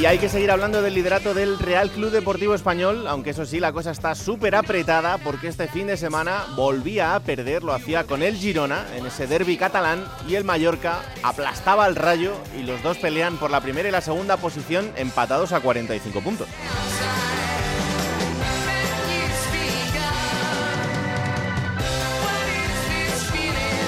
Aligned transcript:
Y 0.00 0.06
hay 0.06 0.18
que 0.18 0.28
seguir 0.28 0.50
hablando 0.50 0.80
del 0.80 0.94
liderato 0.94 1.34
del 1.34 1.58
Real 1.58 1.90
Club 1.90 2.10
Deportivo 2.10 2.54
Español, 2.54 3.06
aunque 3.06 3.30
eso 3.30 3.44
sí, 3.44 3.60
la 3.60 3.72
cosa 3.72 3.90
está 3.90 4.14
súper 4.14 4.54
apretada 4.54 5.18
porque 5.18 5.48
este 5.48 5.68
fin 5.68 5.86
de 5.86 5.96
semana 5.96 6.44
volvía 6.56 7.14
a 7.14 7.20
perder, 7.20 7.62
lo 7.62 7.72
hacía 7.72 8.04
con 8.04 8.22
el 8.22 8.36
Girona 8.36 8.86
en 8.96 9.06
ese 9.06 9.26
derby 9.26 9.56
catalán 9.56 10.04
y 10.28 10.34
el 10.34 10.44
Mallorca 10.44 11.02
aplastaba 11.22 11.84
al 11.84 11.94
Rayo 11.94 12.32
y 12.58 12.62
los 12.62 12.82
dos 12.82 12.96
pelean 12.98 13.36
por 13.36 13.50
la 13.50 13.60
primera 13.60 13.88
y 13.88 13.92
la 13.92 14.00
segunda 14.00 14.38
posición 14.38 14.90
empatados 14.96 15.52
a 15.52 15.60
45 15.60 16.20
puntos. 16.20 16.48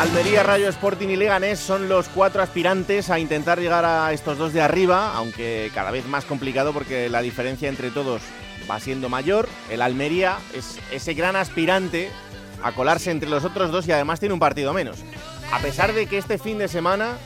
Almería, 0.05 0.43
Rayo 0.43 0.69
Sporting 0.69 1.09
y 1.09 1.17
Leganés 1.17 1.59
son 1.59 1.89
los 1.89 2.11
cuatro 2.11 2.43
aspirantes 2.43 3.09
a 3.09 3.19
intentar 3.19 3.59
llegar 3.59 3.87
a 3.87 4.13
estos 4.13 4.37
dos 4.37 4.53
de 4.53 4.61
arriba, 4.61 5.15
aunque 5.15 5.71
cada 5.75 5.91
vez 5.91 6.07
más 6.07 6.27
complicado 6.27 6.75
porque 6.75 7.09
la 7.09 7.23
diferencia 7.23 7.71
entre 7.71 7.91
todos 7.91 8.21
va 8.71 8.79
siendo 8.81 9.09
mayor. 9.09 9.49
El 9.71 9.81
Almería 9.81 10.37
es 10.53 10.79
ese 10.93 11.15
gran 11.15 11.37
aspirante 11.37 12.11
a 12.63 12.73
colarse 12.73 13.13
entre 13.13 13.31
los 13.31 13.45
otros 13.45 13.73
dos 13.73 13.89
y 13.89 13.93
además 13.93 14.21
tiene 14.21 14.35
un 14.35 14.41
partido 14.41 14.75
menos. 14.75 14.99
A 15.51 15.59
pesar 15.61 15.95
de 15.95 16.07
que 16.07 16.19
este 16.19 16.37
fin 16.37 16.59
de 16.59 16.69
semana 16.69 17.17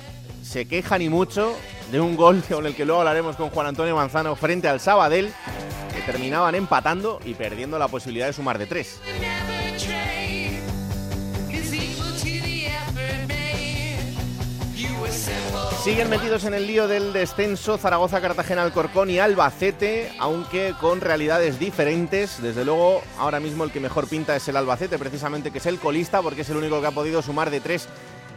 se 0.45 0.69
quejan 0.69 1.03
y 1.03 1.09
mucho 1.09 1.57
de 1.91 2.01
un 2.01 2.15
gol 2.15 2.45
con 2.49 2.65
el 2.65 2.77
que 2.77 2.85
luego 2.85 3.01
hablaremos 3.01 3.35
con 3.35 3.51
Juan 3.51 3.67
Antonio 3.67 3.97
Manzano 3.97 4.37
frente 4.37 4.69
al 4.69 4.79
Sabadell, 4.79 5.33
que 5.93 6.01
terminaban 6.03 6.55
empatando 6.55 7.19
y 7.25 7.35
perdiendo 7.35 7.77
la 7.77 7.89
posibilidad 7.89 8.29
de 8.29 8.35
sumar 8.35 8.57
de 8.57 8.67
tres. 8.67 9.01
Siguen 15.83 16.11
metidos 16.11 16.45
en 16.45 16.55
el 16.55 16.67
lío 16.67 16.89
del 16.89 17.13
descenso 17.13 17.79
Zaragoza, 17.79 18.21
Cartagena, 18.21 18.63
Alcorcón 18.63 19.11
y 19.11 19.19
Albacete, 19.19 20.13
aunque 20.19 20.75
con 20.81 21.01
realidades 21.01 21.59
diferentes. 21.59 22.43
Desde 22.43 22.65
luego, 22.65 23.03
ahora 23.19 23.41
mismo 23.41 23.65
el 23.65 23.71
que 23.71 23.81
mejor 23.81 24.09
pinta 24.09 24.37
es 24.37 24.47
el 24.49 24.57
Albacete, 24.57 24.99
precisamente 24.99 25.51
que 25.51 25.59
es 25.59 25.67
el 25.67 25.79
colista, 25.79 26.21
porque 26.21 26.43
es 26.43 26.51
el 26.51 26.57
único 26.57 26.81
que 26.81 26.89
ha 26.89 26.93
podido 26.93 27.23
sumar 27.23 27.51
de 27.51 27.61
tres 27.61 27.89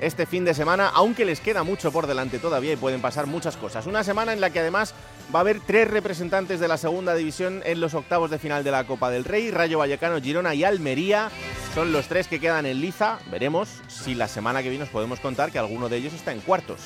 este 0.01 0.25
fin 0.25 0.43
de 0.43 0.53
semana, 0.53 0.91
aunque 0.93 1.23
les 1.23 1.39
queda 1.39 1.63
mucho 1.63 1.91
por 1.91 2.07
delante 2.07 2.39
todavía 2.39 2.73
y 2.73 2.75
pueden 2.75 3.01
pasar 3.01 3.27
muchas 3.27 3.55
cosas. 3.55 3.85
Una 3.85 4.03
semana 4.03 4.33
en 4.33 4.41
la 4.41 4.49
que 4.49 4.59
además 4.59 4.93
va 5.33 5.39
a 5.39 5.41
haber 5.41 5.59
tres 5.59 5.89
representantes 5.89 6.59
de 6.59 6.67
la 6.67 6.77
segunda 6.77 7.15
división 7.15 7.61
en 7.63 7.79
los 7.79 7.93
octavos 7.93 8.31
de 8.31 8.39
final 8.39 8.63
de 8.63 8.71
la 8.71 8.83
Copa 8.85 9.09
del 9.09 9.23
Rey, 9.23 9.51
Rayo 9.51 9.77
Vallecano, 9.77 10.19
Girona 10.19 10.55
y 10.55 10.63
Almería. 10.63 11.29
Son 11.75 11.93
los 11.93 12.07
tres 12.07 12.27
que 12.27 12.39
quedan 12.39 12.65
en 12.65 12.81
liza. 12.81 13.19
Veremos 13.29 13.69
si 13.87 14.15
la 14.15 14.27
semana 14.27 14.63
que 14.63 14.69
viene 14.69 14.83
os 14.83 14.89
podemos 14.89 15.19
contar 15.19 15.51
que 15.51 15.59
alguno 15.59 15.87
de 15.87 15.97
ellos 15.97 16.13
está 16.13 16.31
en 16.31 16.41
cuartos. 16.41 16.79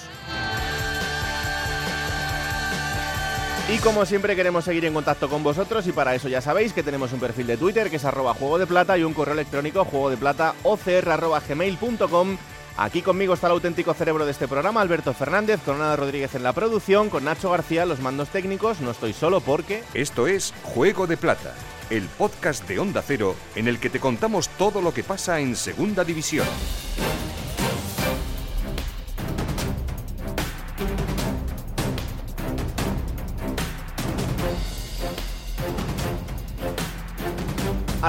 Y 3.68 3.80
como 3.80 4.06
siempre 4.06 4.36
queremos 4.36 4.64
seguir 4.64 4.86
en 4.86 4.94
contacto 4.94 5.28
con 5.28 5.42
vosotros 5.42 5.88
y 5.88 5.92
para 5.92 6.14
eso 6.14 6.30
ya 6.30 6.40
sabéis 6.40 6.72
que 6.72 6.84
tenemos 6.84 7.12
un 7.14 7.20
perfil 7.20 7.48
de 7.48 7.58
Twitter 7.58 7.90
que 7.90 7.96
es 7.96 8.06
arroba 8.06 8.36
juego 8.36 8.60
de 8.60 8.68
plata 8.68 8.96
y 8.96 9.04
un 9.04 9.14
correo 9.16 9.34
electrónico 9.34 9.86
juego 9.86 10.12
de 10.12 10.18
plata 10.18 10.54
gmail.com 10.64 12.38
Aquí 12.78 13.02
conmigo 13.02 13.34
está 13.34 13.48
el 13.48 13.54
auténtico 13.54 13.94
cerebro 13.94 14.26
de 14.26 14.32
este 14.32 14.50
programa, 14.50 14.82
Alberto 14.82 15.14
Fernández, 15.14 15.62
con 15.64 15.76
Ana 15.76 15.96
Rodríguez 15.96 16.36
en 16.36 16.44
la 16.44 16.52
producción, 16.52 17.10
con 17.10 17.24
Nacho 17.24 17.50
García 17.50 17.86
los 17.86 18.02
mandos 18.02 18.30
técnicos. 18.30 18.82
No 18.82 18.92
estoy 18.92 19.14
solo 19.14 19.40
porque... 19.40 19.84
Esto 19.94 20.28
es 20.28 20.54
Juego 20.62 21.08
de 21.08 21.16
Plata, 21.16 21.54
el 21.90 22.04
podcast 22.04 22.68
de 22.68 22.80
Onda 22.80 23.02
Cero 23.02 23.36
en 23.56 23.70
el 23.70 23.80
que 23.80 23.90
te 23.90 24.02
contamos 24.02 24.50
todo 24.50 24.82
lo 24.82 24.94
que 24.94 25.04
pasa 25.04 25.40
en 25.40 25.56
Segunda 25.56 26.04
División. 26.04 26.48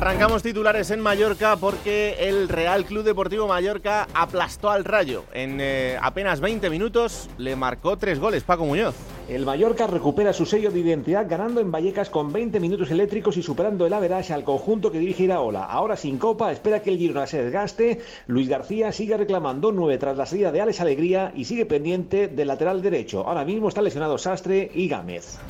Arrancamos 0.06 0.44
titulares 0.44 0.92
en 0.92 1.00
Mallorca 1.00 1.56
porque 1.56 2.14
el 2.20 2.48
Real 2.48 2.84
Club 2.84 3.02
Deportivo 3.02 3.48
Mallorca 3.48 4.06
aplastó 4.14 4.70
al 4.70 4.84
Rayo. 4.84 5.24
En 5.34 5.58
eh, 5.60 5.98
apenas 6.00 6.38
20 6.38 6.70
minutos 6.70 7.28
le 7.38 7.56
marcó 7.56 7.98
tres 7.98 8.20
goles 8.20 8.44
Paco 8.44 8.64
Muñoz. 8.64 8.94
El 9.28 9.44
Mallorca 9.44 9.88
recupera 9.88 10.32
su 10.32 10.46
sello 10.46 10.70
de 10.70 10.78
identidad 10.78 11.26
ganando 11.28 11.60
en 11.60 11.72
Vallecas 11.72 12.08
con 12.08 12.32
20 12.32 12.60
minutos 12.60 12.92
eléctricos 12.92 13.36
y 13.36 13.42
superando 13.42 13.84
el 13.84 13.92
average 13.92 14.32
al 14.32 14.44
conjunto 14.44 14.92
que 14.92 15.00
dirige 15.00 15.24
Iraola. 15.24 15.64
Ahora 15.64 15.96
sin 15.96 16.18
copa, 16.18 16.52
espera 16.52 16.82
que 16.82 16.90
el 16.90 16.98
Girona 16.98 17.26
se 17.26 17.42
desgaste. 17.42 18.00
Luis 18.28 18.48
García 18.48 18.92
sigue 18.92 19.16
reclamando 19.16 19.72
9 19.72 19.98
tras 19.98 20.16
la 20.16 20.26
salida 20.26 20.52
de 20.52 20.60
Alex 20.60 20.80
Alegría 20.80 21.32
y 21.34 21.46
sigue 21.46 21.66
pendiente 21.66 22.28
del 22.28 22.46
lateral 22.46 22.80
derecho. 22.80 23.26
Ahora 23.26 23.44
mismo 23.44 23.68
está 23.68 23.82
lesionado 23.82 24.18
Sastre 24.18 24.70
y 24.72 24.86
Gámez. 24.86 25.40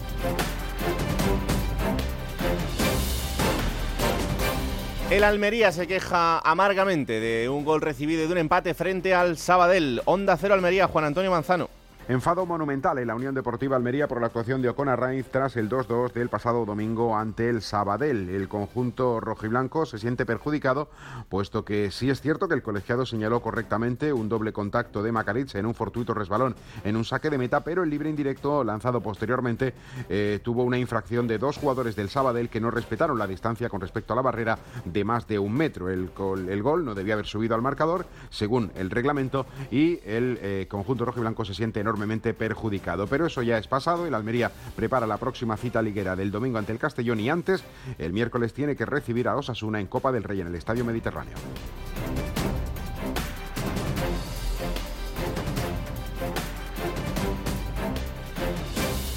El 5.09 5.23
Almería 5.23 5.71
se 5.71 5.87
queja 5.87 6.41
amargamente 6.41 7.21
de 7.21 7.49
un 7.49 7.65
gol 7.65 7.81
recibido 7.81 8.25
y 8.25 8.27
de 8.27 8.33
un 8.33 8.39
empate 8.39 8.75
frente 8.75 9.15
al 9.15 9.39
Sabadell. 9.39 10.03
Onda 10.05 10.37
cero 10.37 10.55
Almería, 10.55 10.89
Juan 10.89 11.05
Antonio 11.05 11.31
Manzano. 11.31 11.71
Enfado 12.09 12.47
monumental 12.47 12.99
en 12.99 13.09
la 13.09 13.17
Unión 13.17 13.35
Deportiva 13.35 13.75
Almería 13.75 14.07
por 14.07 14.21
la 14.21 14.29
actuación 14.29 14.63
de 14.63 14.69
Ocona 14.69 14.95
Raiz 14.95 15.27
tras 15.29 15.57
el 15.57 15.69
2-2 15.69 16.13
del 16.13 16.29
pasado 16.29 16.65
domingo 16.65 17.17
ante 17.17 17.49
el 17.49 17.63
Sabadell. 17.63 18.29
El 18.29 18.47
conjunto 18.47 19.19
rojiblanco 19.19 19.87
se 19.87 19.99
siente 19.99 20.25
perjudicado, 20.25 20.89
puesto 21.29 21.65
que 21.65 21.91
sí 21.91 22.09
es 22.09 22.21
cierto 22.21 22.47
que 22.47 22.55
el 22.55 22.63
colegiado 22.63 23.07
señaló 23.07 23.43
correctamente 23.43 24.13
un 24.13 24.29
doble 24.29 24.53
contacto 24.53 25.03
de 25.03 25.11
Macaritz 25.11 25.57
en 25.57 25.67
un 25.67 25.75
fortuito 25.75 26.15
resbalón 26.15 26.55
en 26.85 26.95
un 26.95 27.05
saque 27.05 27.29
de 27.29 27.39
meta, 27.39 27.65
pero 27.65 27.83
el 27.83 27.91
libre 27.91 28.09
indirecto 28.09 28.63
lanzado 28.63 29.01
posteriormente 29.01 29.75
eh, 30.09 30.39
tuvo 30.45 30.63
una 30.63 30.79
infracción 30.79 31.27
de 31.27 31.39
dos 31.39 31.57
jugadores 31.57 31.97
del 31.97 32.09
Sabadell 32.09 32.51
que 32.51 32.61
no 32.61 32.71
respetaron 32.71 33.19
la 33.19 33.27
distancia 33.27 33.69
con 33.69 33.81
respecto 33.81 34.13
a 34.13 34.17
la 34.17 34.23
barrera 34.23 34.61
de 34.85 35.03
más 35.03 35.27
de 35.27 35.41
un 35.41 35.55
metro. 35.55 35.91
El, 35.91 36.13
el 36.49 36.63
gol 36.63 36.85
no 36.85 36.95
debía 36.95 37.15
haber 37.15 37.27
subido 37.27 37.57
al 37.57 37.63
marcador, 37.63 38.07
según 38.31 38.71
el 38.77 38.91
reglamento, 38.91 39.45
y 39.73 39.99
el 40.05 40.39
eh, 40.41 40.67
conjunto 40.71 41.05
rojiblanco 41.05 41.45
se 41.45 41.55
siente 41.55 41.81
enormemente 41.81 41.96
perjudicado. 42.35 43.07
Pero 43.07 43.27
eso 43.27 43.43
ya 43.43 43.59
es 43.59 43.67
pasado. 43.67 44.07
El 44.07 44.15
Almería 44.15 44.51
prepara 44.75 45.07
la 45.07 45.17
próxima 45.17 45.57
cita 45.57 45.83
liguera 45.83 46.17
del 46.17 46.31
domingo 46.31 46.59
ante 46.59 46.73
el 46.73 46.79
Castellón 46.79 47.21
y 47.21 47.31
antes, 47.31 47.65
el 47.99 48.13
miércoles 48.13 48.53
tiene 48.53 48.77
que 48.77 48.87
recibir 48.87 49.29
a 49.29 49.37
Osasuna 49.37 49.81
en 49.81 49.87
Copa 49.87 50.13
del 50.13 50.23
Rey 50.23 50.41
en 50.41 50.49
el 50.49 50.55
Estadio 50.55 50.85
Mediterráneo. 50.85 51.35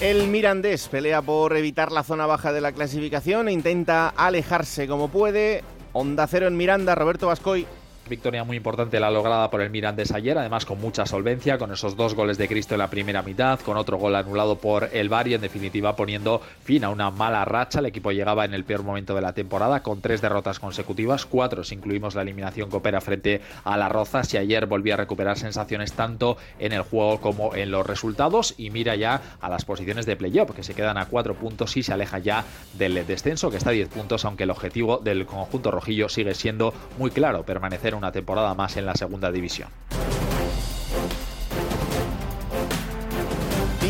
El 0.01 0.29
Mirandés 0.29 0.87
pelea 0.87 1.21
por 1.21 1.57
evitar 1.57 1.91
la 1.91 2.03
zona 2.03 2.25
baja 2.25 2.53
de 2.53 2.61
la 2.61 2.71
clasificación 2.71 3.49
e 3.49 3.51
intenta 3.51 4.07
alejarse 4.07 4.87
como 4.87 5.09
puede. 5.09 5.61
Onda 5.91 6.25
cero 6.25 6.47
en 6.47 6.55
Miranda, 6.55 6.95
Roberto 6.95 7.27
Vascoy. 7.27 7.67
Victoria 8.09 8.43
muy 8.43 8.57
importante 8.57 8.99
la 8.99 9.11
lograda 9.11 9.49
por 9.49 9.61
el 9.61 9.69
Mirandés 9.69 10.11
ayer, 10.11 10.37
además 10.37 10.65
con 10.65 10.81
mucha 10.81 11.05
solvencia, 11.05 11.57
con 11.57 11.71
esos 11.71 11.95
dos 11.95 12.15
goles 12.15 12.37
de 12.37 12.47
Cristo 12.47 12.75
en 12.75 12.79
la 12.79 12.89
primera 12.89 13.21
mitad, 13.21 13.59
con 13.59 13.77
otro 13.77 13.97
gol 13.97 14.15
anulado 14.15 14.57
por 14.57 14.89
el 14.91 15.07
Bari, 15.09 15.35
en 15.35 15.41
definitiva 15.41 15.95
poniendo 15.95 16.41
fin 16.63 16.83
a 16.83 16.89
una 16.89 17.11
mala 17.11 17.45
racha. 17.45 17.79
El 17.79 17.85
equipo 17.85 18.11
llegaba 18.11 18.45
en 18.45 18.53
el 18.53 18.65
peor 18.65 18.83
momento 18.83 19.15
de 19.15 19.21
la 19.21 19.33
temporada, 19.33 19.83
con 19.83 20.01
tres 20.01 20.21
derrotas 20.21 20.59
consecutivas, 20.59 21.25
cuatro 21.25 21.63
si 21.63 21.75
incluimos 21.75 22.15
la 22.15 22.23
eliminación 22.23 22.69
que 22.69 22.77
opera 22.77 22.99
frente 22.99 23.41
a 23.63 23.77
la 23.77 23.87
Rozas, 23.89 24.33
y 24.33 24.37
ayer 24.37 24.65
volvió 24.65 24.95
a 24.95 24.97
recuperar 24.97 25.37
sensaciones 25.37 25.93
tanto 25.93 26.37
en 26.57 26.73
el 26.73 26.81
juego 26.81 27.21
como 27.21 27.55
en 27.55 27.71
los 27.71 27.85
resultados, 27.85 28.55
y 28.57 28.71
mira 28.71 28.95
ya 28.95 29.21
a 29.39 29.49
las 29.49 29.65
posiciones 29.65 30.05
de 30.05 30.15
playoff, 30.15 30.51
que 30.51 30.63
se 30.63 30.73
quedan 30.73 30.97
a 30.97 31.05
cuatro 31.05 31.35
puntos 31.35 31.77
y 31.77 31.83
se 31.83 31.93
aleja 31.93 32.19
ya 32.19 32.43
del 32.73 33.05
descenso, 33.05 33.51
que 33.51 33.57
está 33.57 33.69
a 33.69 33.73
diez 33.73 33.89
puntos, 33.89 34.25
aunque 34.25 34.43
el 34.43 34.49
objetivo 34.49 34.97
del 34.97 35.25
conjunto 35.25 35.69
rojillo 35.69 36.09
sigue 36.09 36.33
siendo 36.33 36.73
muy 36.97 37.11
claro, 37.11 37.43
permanecer 37.43 37.95
una 37.99 38.11
temporada 38.11 38.55
más 38.55 38.77
en 38.77 38.85
la 38.85 38.95
segunda 38.95 39.31
división. 39.31 39.67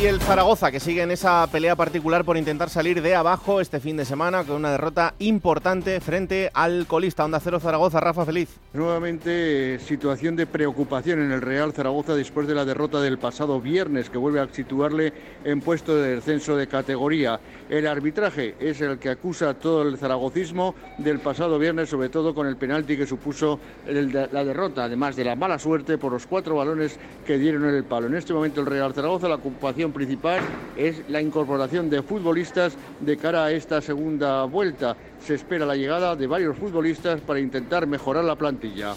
Y 0.01 0.06
el 0.06 0.22
Zaragoza, 0.22 0.72
que 0.72 0.80
sigue 0.80 1.01
en 1.01 1.12
esa 1.12 1.46
pelea 1.51 1.75
particular 1.75 2.24
por 2.24 2.38
intentar 2.38 2.69
salir 2.69 3.01
de 3.01 3.16
abajo 3.16 3.60
este 3.60 3.81
fin 3.81 3.98
de 3.98 4.06
semana 4.06 4.46
con 4.46 4.56
una 4.56 4.72
derrota 4.72 5.13
importante 5.19 6.00
frente 6.00 6.50
al 6.54 6.86
colista 6.88 7.25
Onda 7.25 7.42
Cero 7.42 7.60
Zaragoza. 7.60 8.00
Rafa 8.00 8.24
Feliz. 8.24 8.48
Nuevamente 8.72 9.78
situación 9.80 10.38
de 10.38 10.48
preocupación 10.48 11.19
en 11.19 11.34
el 11.34 11.42
Real 11.42 11.74
Zaragoza 11.74 12.16
después 12.16 12.48
de 12.48 12.56
la 12.56 12.63
derrota 12.63 13.01
del 13.01 13.18
pasado 13.18 13.60
viernes 13.60 14.10
que 14.10 14.18
vuelve 14.18 14.40
a 14.40 14.48
situarle 14.48 15.12
en 15.44 15.60
puesto 15.60 15.98
de 15.98 16.16
descenso 16.16 16.56
de 16.56 16.68
categoría. 16.68 17.42
El 17.69 17.86
arbitraje 17.86 18.56
es 18.57 18.80
el 18.80 19.00
que 19.00 19.10
acusa 19.10 19.56
todo 19.56 19.81
el 19.81 19.98
zaragocismo 19.98 20.75
del 20.98 21.19
pasado 21.19 21.60
viernes, 21.60 21.90
sobre 21.90 22.07
todo 22.07 22.34
con 22.34 22.48
el 22.48 22.56
penalti 22.56 22.95
que 22.95 23.06
supuso 23.06 23.60
la 23.86 24.45
derrota, 24.45 24.86
además 24.86 25.18
de 25.18 25.25
la 25.25 25.36
mala 25.36 25.60
suerte 25.60 25.98
por 25.98 26.13
los 26.13 26.25
cuatro 26.25 26.56
balones 26.56 26.98
que 27.28 27.38
dieron 27.38 27.66
en 27.66 27.75
el 27.75 27.84
palo. 27.84 28.07
En 28.07 28.16
este 28.16 28.34
momento 28.34 28.62
el 28.62 28.68
Real 28.68 28.94
Zaragoza 28.94 29.28
la 29.28 29.36
ocupación 29.36 29.89
principal 29.92 30.42
es 30.78 31.08
la 31.10 31.22
incorporación 31.22 31.90
de 31.90 32.02
futbolistas 32.02 32.76
de 33.00 33.18
cara 33.18 33.46
a 33.46 33.52
esta 33.52 33.82
segunda 33.82 34.44
vuelta. 34.46 34.96
Se 35.20 35.36
espera 35.36 35.66
la 35.66 35.76
llegada 35.76 36.16
de 36.16 36.28
varios 36.28 36.58
futbolistas 36.58 37.22
para 37.22 37.40
intentar 37.40 37.88
mejorar 37.88 38.24
la 38.24 38.36
plantilla. 38.36 38.96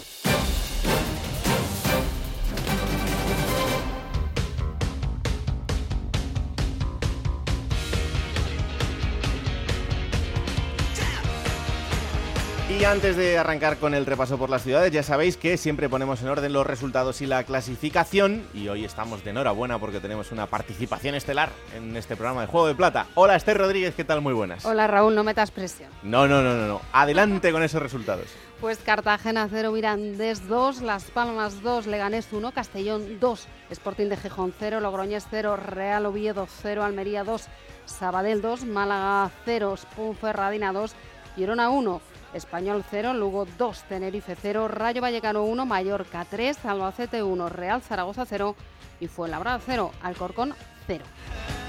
Y 12.83 12.85
antes 12.85 13.15
de 13.15 13.39
arrancar 13.39 13.77
con 13.77 13.95
el 13.95 14.05
repaso 14.05 14.39
por 14.39 14.51
las 14.51 14.65
ciudades, 14.65 14.91
ya 14.91 15.05
sabéis 15.05 15.37
que 15.37 15.57
siempre 15.57 15.89
ponemos 15.89 16.21
en 16.21 16.27
orden 16.27 16.53
los 16.53 16.67
resultados 16.67 17.23
y 17.23 17.27
la 17.27 17.45
clasificación. 17.45 18.45
Y 18.55 18.67
hoy 18.67 18.85
estamos 18.85 19.23
de 19.23 19.31
enhorabuena 19.31 19.79
porque 19.79 20.01
tenemos 20.01 20.33
una 20.33 20.49
participación 20.49 21.15
estelar 21.15 21.51
en 21.77 21.97
este 21.97 22.17
programa 22.17 22.41
de 22.41 22.49
Juego 22.49 22.67
de 22.67 22.75
Plata. 22.75 23.07
Hola 23.15 23.37
Esther 23.37 23.57
Rodríguez, 23.57 23.95
¿qué 23.95 24.03
tal? 24.03 24.21
Muy 24.21 24.35
buenas. 24.35 24.65
Hola 24.65 24.89
Raúl, 24.89 25.15
no 25.15 25.23
metas 25.23 25.53
presión. 25.53 25.91
No, 26.03 26.27
no, 26.27 26.43
no, 26.43 26.57
no, 26.57 26.67
no. 26.67 26.81
Adelante 26.93 27.53
con 27.53 27.63
esos 27.63 27.81
resultados. 27.81 28.27
Pues 28.61 28.79
Cartagena 28.79 29.47
0, 29.49 29.71
Mirandés 29.71 30.49
2, 30.49 30.83
Las 30.83 31.05
Palmas 31.05 31.63
2, 31.63 31.87
Leganés 31.87 32.33
1, 32.33 32.51
Castellón 32.51 33.21
2, 33.21 33.47
Sporting 33.71 34.09
de 34.09 34.17
Gijón 34.17 34.53
0, 34.59 34.81
Logroñés 34.81 35.29
0, 35.31 35.55
Real 35.55 36.05
Oviedo 36.05 36.49
0, 36.63 36.83
Almería 36.83 37.23
2, 37.23 37.45
Sabadell 37.87 38.43
2, 38.43 38.65
Málaga 38.65 39.31
0, 39.45 39.77
Ponferradina 39.95 40.73
2, 40.73 40.97
Girona 41.37 41.71
1. 41.71 42.12
Español 42.35 42.85
0, 42.91 43.15
Lugo 43.15 43.47
2, 43.59 43.83
Tenerife 43.85 44.37
0, 44.41 44.69
Rayo 44.69 45.03
Vallecano 45.03 45.45
1, 45.45 45.67
Mallorca 45.67 46.25
3, 46.29 46.65
Albacete 46.65 47.23
1, 47.23 47.49
Real 47.49 47.83
Zaragoza 47.83 48.25
0 48.25 48.57
y 49.01 49.09
Fuenlabrada 49.09 49.61
0, 49.65 49.91
Alcorcón 50.03 50.55
0. 50.87 51.05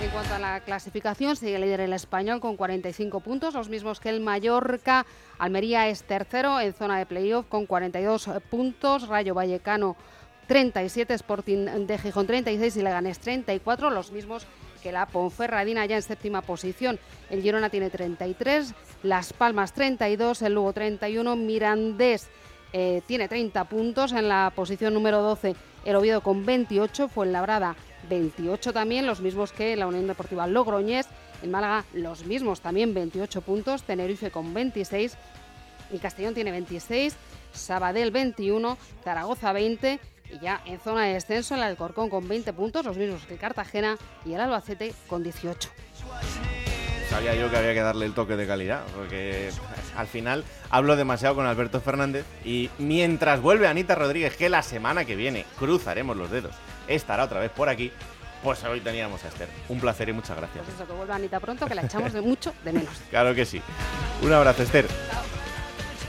En 0.01 0.09
cuanto 0.09 0.33
a 0.33 0.39
la 0.39 0.59
clasificación, 0.61 1.35
sigue 1.35 1.59
líder 1.59 1.81
el 1.81 1.93
español 1.93 2.39
con 2.39 2.57
45 2.57 3.19
puntos, 3.19 3.53
los 3.53 3.69
mismos 3.69 3.99
que 3.99 4.09
el 4.09 4.21
Mallorca. 4.21 5.05
Almería 5.37 5.87
es 5.87 6.03
tercero 6.03 6.59
en 6.59 6.73
zona 6.73 6.97
de 6.97 7.05
playoff 7.05 7.45
con 7.47 7.65
42 7.65 8.29
puntos. 8.49 9.07
Rayo 9.07 9.33
Vallecano 9.33 9.95
37, 10.47 11.13
Sporting 11.13 11.87
de 11.87 11.97
Gijón 11.97 12.27
36 12.27 12.75
y 12.77 12.81
Leganés 12.81 13.19
34, 13.19 13.89
los 13.89 14.11
mismos 14.11 14.45
que 14.45 14.72
la 14.91 15.05
Ponferradina 15.05 15.85
ya 15.85 15.95
en 15.95 16.01
séptima 16.01 16.41
posición. 16.41 16.99
El 17.29 17.41
Girona 17.41 17.69
tiene 17.69 17.89
33, 17.89 18.73
Las 19.03 19.33
Palmas 19.33 19.73
32, 19.73 20.41
el 20.41 20.53
Lugo 20.53 20.73
31, 20.73 21.35
Mirandés 21.35 22.27
eh, 22.73 23.01
tiene 23.05 23.27
30 23.27 23.65
puntos 23.65 24.11
en 24.13 24.27
la 24.27 24.51
posición 24.55 24.93
número 24.93 25.21
12, 25.21 25.55
el 25.85 25.95
Oviedo 25.95 26.21
con 26.21 26.45
28, 26.45 27.07
Fuenlabrada 27.07 27.75
28 28.09 28.73
también, 28.73 29.05
los 29.05 29.21
mismos 29.21 29.51
que 29.51 29.75
la 29.75 29.87
Unión 29.87 30.07
Deportiva 30.07 30.47
Logroñés, 30.47 31.07
en 31.43 31.51
Málaga 31.51 31.85
los 31.93 32.25
mismos 32.25 32.61
también 32.61 32.93
28 32.93 33.41
puntos, 33.41 33.83
Tenerife 33.83 34.31
con 34.31 34.53
26, 34.53 35.15
y 35.91 35.99
Castellón 35.99 36.33
tiene 36.33 36.51
26, 36.51 37.15
Sabadell 37.53 38.11
21, 38.11 38.77
Zaragoza 39.03 39.53
20 39.53 39.99
y 40.33 40.39
ya 40.39 40.61
en 40.65 40.79
zona 40.79 41.05
de 41.05 41.13
descenso, 41.13 41.55
el 41.55 41.63
Alcorcón 41.63 42.09
con 42.09 42.27
20 42.27 42.51
puntos, 42.53 42.85
los 42.85 42.97
mismos 42.97 43.23
que 43.25 43.37
Cartagena, 43.37 43.97
y 44.25 44.33
el 44.33 44.41
Albacete 44.41 44.93
con 45.07 45.23
18. 45.23 45.69
Sabía 47.09 47.35
yo 47.35 47.49
que 47.51 47.57
había 47.57 47.73
que 47.73 47.81
darle 47.81 48.05
el 48.05 48.13
toque 48.13 48.35
de 48.35 48.47
calidad, 48.47 48.81
porque 48.95 49.51
al 49.95 50.07
final 50.07 50.43
hablo 50.71 50.95
demasiado 50.95 51.35
con 51.35 51.45
Alberto 51.45 51.79
Fernández 51.79 52.25
y 52.43 52.71
mientras 52.79 53.39
vuelve 53.39 53.67
Anita 53.67 53.93
Rodríguez, 53.93 54.35
que 54.35 54.49
la 54.49 54.63
semana 54.63 55.05
que 55.05 55.15
viene 55.15 55.45
cruzaremos 55.59 56.17
los 56.17 56.31
dedos, 56.31 56.55
estará 56.87 57.25
otra 57.25 57.39
vez 57.39 57.51
por 57.51 57.69
aquí, 57.69 57.91
pues 58.41 58.63
hoy 58.63 58.81
teníamos 58.81 59.23
a 59.23 59.27
Esther. 59.27 59.47
Un 59.69 59.79
placer 59.79 60.09
y 60.09 60.13
muchas 60.13 60.35
gracias. 60.35 60.65
Pues 60.65 60.75
eso, 60.75 60.87
que 60.87 60.93
vuelva 60.93 61.15
Anita 61.15 61.39
pronto, 61.39 61.67
que 61.67 61.75
la 61.75 61.83
echamos 61.83 62.13
de 62.13 62.21
mucho 62.21 62.53
de 62.63 62.73
menos. 62.73 62.93
Claro 63.11 63.35
que 63.35 63.45
sí. 63.45 63.61
Un 64.23 64.33
abrazo, 64.33 64.63
Esther. 64.63 64.87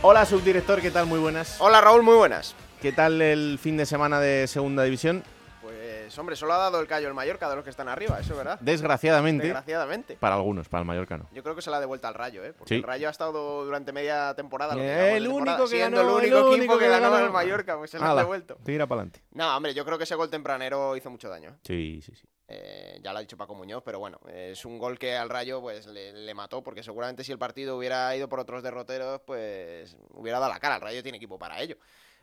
Hola, 0.00 0.24
subdirector, 0.24 0.80
¿qué 0.80 0.90
tal? 0.90 1.06
Muy 1.06 1.18
buenas. 1.18 1.56
Hola, 1.60 1.80
Raúl, 1.82 2.02
muy 2.02 2.16
buenas. 2.16 2.54
¿Qué 2.84 2.92
tal 2.92 3.22
el 3.22 3.58
fin 3.58 3.78
de 3.78 3.86
semana 3.86 4.20
de 4.20 4.46
Segunda 4.46 4.82
División? 4.82 5.24
Pues 5.62 6.18
hombre, 6.18 6.36
solo 6.36 6.52
ha 6.52 6.58
dado 6.58 6.78
el 6.80 6.86
callo 6.86 7.08
el 7.08 7.14
Mallorca 7.14 7.48
de 7.48 7.54
los 7.56 7.64
que 7.64 7.70
están 7.70 7.88
arriba, 7.88 8.20
eso 8.20 8.36
verdad. 8.36 8.58
Desgraciadamente. 8.60 9.44
Desgraciadamente. 9.44 10.18
Para 10.20 10.34
algunos, 10.34 10.68
para 10.68 10.82
el 10.82 10.86
Mallorca 10.86 11.16
no. 11.16 11.26
Yo 11.32 11.42
creo 11.42 11.54
que 11.56 11.62
se 11.62 11.70
la 11.70 11.78
ha 11.78 11.80
devuelto 11.80 12.08
al 12.08 12.12
Rayo, 12.14 12.44
¿eh? 12.44 12.52
Porque 12.52 12.68
Sí. 12.68 12.74
el 12.74 12.82
Rayo 12.82 13.08
ha 13.08 13.10
estado 13.10 13.64
durante 13.64 13.90
media 13.94 14.34
temporada. 14.34 14.74
Eh, 14.76 15.16
el 15.16 15.22
temporada, 15.24 15.56
único 15.62 15.70
que 15.70 15.78
ganó, 15.78 16.00
el 16.02 16.06
el 16.26 16.34
único 16.34 16.54
equipo 16.56 16.74
que 16.74 16.84
que 16.84 16.90
ganó 16.90 17.10
ganó. 17.10 17.24
el 17.24 17.32
Mallorca, 17.32 17.78
pues 17.78 17.90
se 17.90 17.96
han 17.96 18.02
Hala, 18.04 18.20
devuelto. 18.20 18.58
Tira 18.66 18.86
para 18.86 19.00
adelante. 19.00 19.22
No, 19.32 19.56
hombre, 19.56 19.72
yo 19.72 19.86
creo 19.86 19.96
que 19.96 20.04
ese 20.04 20.14
gol 20.14 20.28
tempranero 20.28 20.94
hizo 20.94 21.08
mucho 21.08 21.30
daño. 21.30 21.52
¿eh? 21.52 21.58
Sí, 21.66 22.02
sí, 22.04 22.14
sí. 22.14 22.28
Eh, 22.48 23.00
ya 23.02 23.12
lo 23.14 23.18
ha 23.18 23.22
dicho 23.22 23.38
Paco 23.38 23.54
Muñoz, 23.54 23.82
pero 23.82 23.98
bueno, 23.98 24.20
es 24.28 24.62
un 24.66 24.78
gol 24.78 24.98
que 24.98 25.16
al 25.16 25.30
Rayo 25.30 25.62
pues 25.62 25.86
le, 25.86 26.12
le 26.12 26.34
mató, 26.34 26.62
porque 26.62 26.82
seguramente 26.82 27.24
si 27.24 27.32
el 27.32 27.38
partido 27.38 27.78
hubiera 27.78 28.14
ido 28.14 28.28
por 28.28 28.40
otros 28.40 28.62
derroteros, 28.62 29.22
pues 29.22 29.96
hubiera 30.10 30.38
dado 30.38 30.52
la 30.52 30.60
cara. 30.60 30.74
El 30.74 30.82
Rayo 30.82 31.02
tiene 31.02 31.16
equipo 31.16 31.38
para 31.38 31.62
ello. 31.62 31.78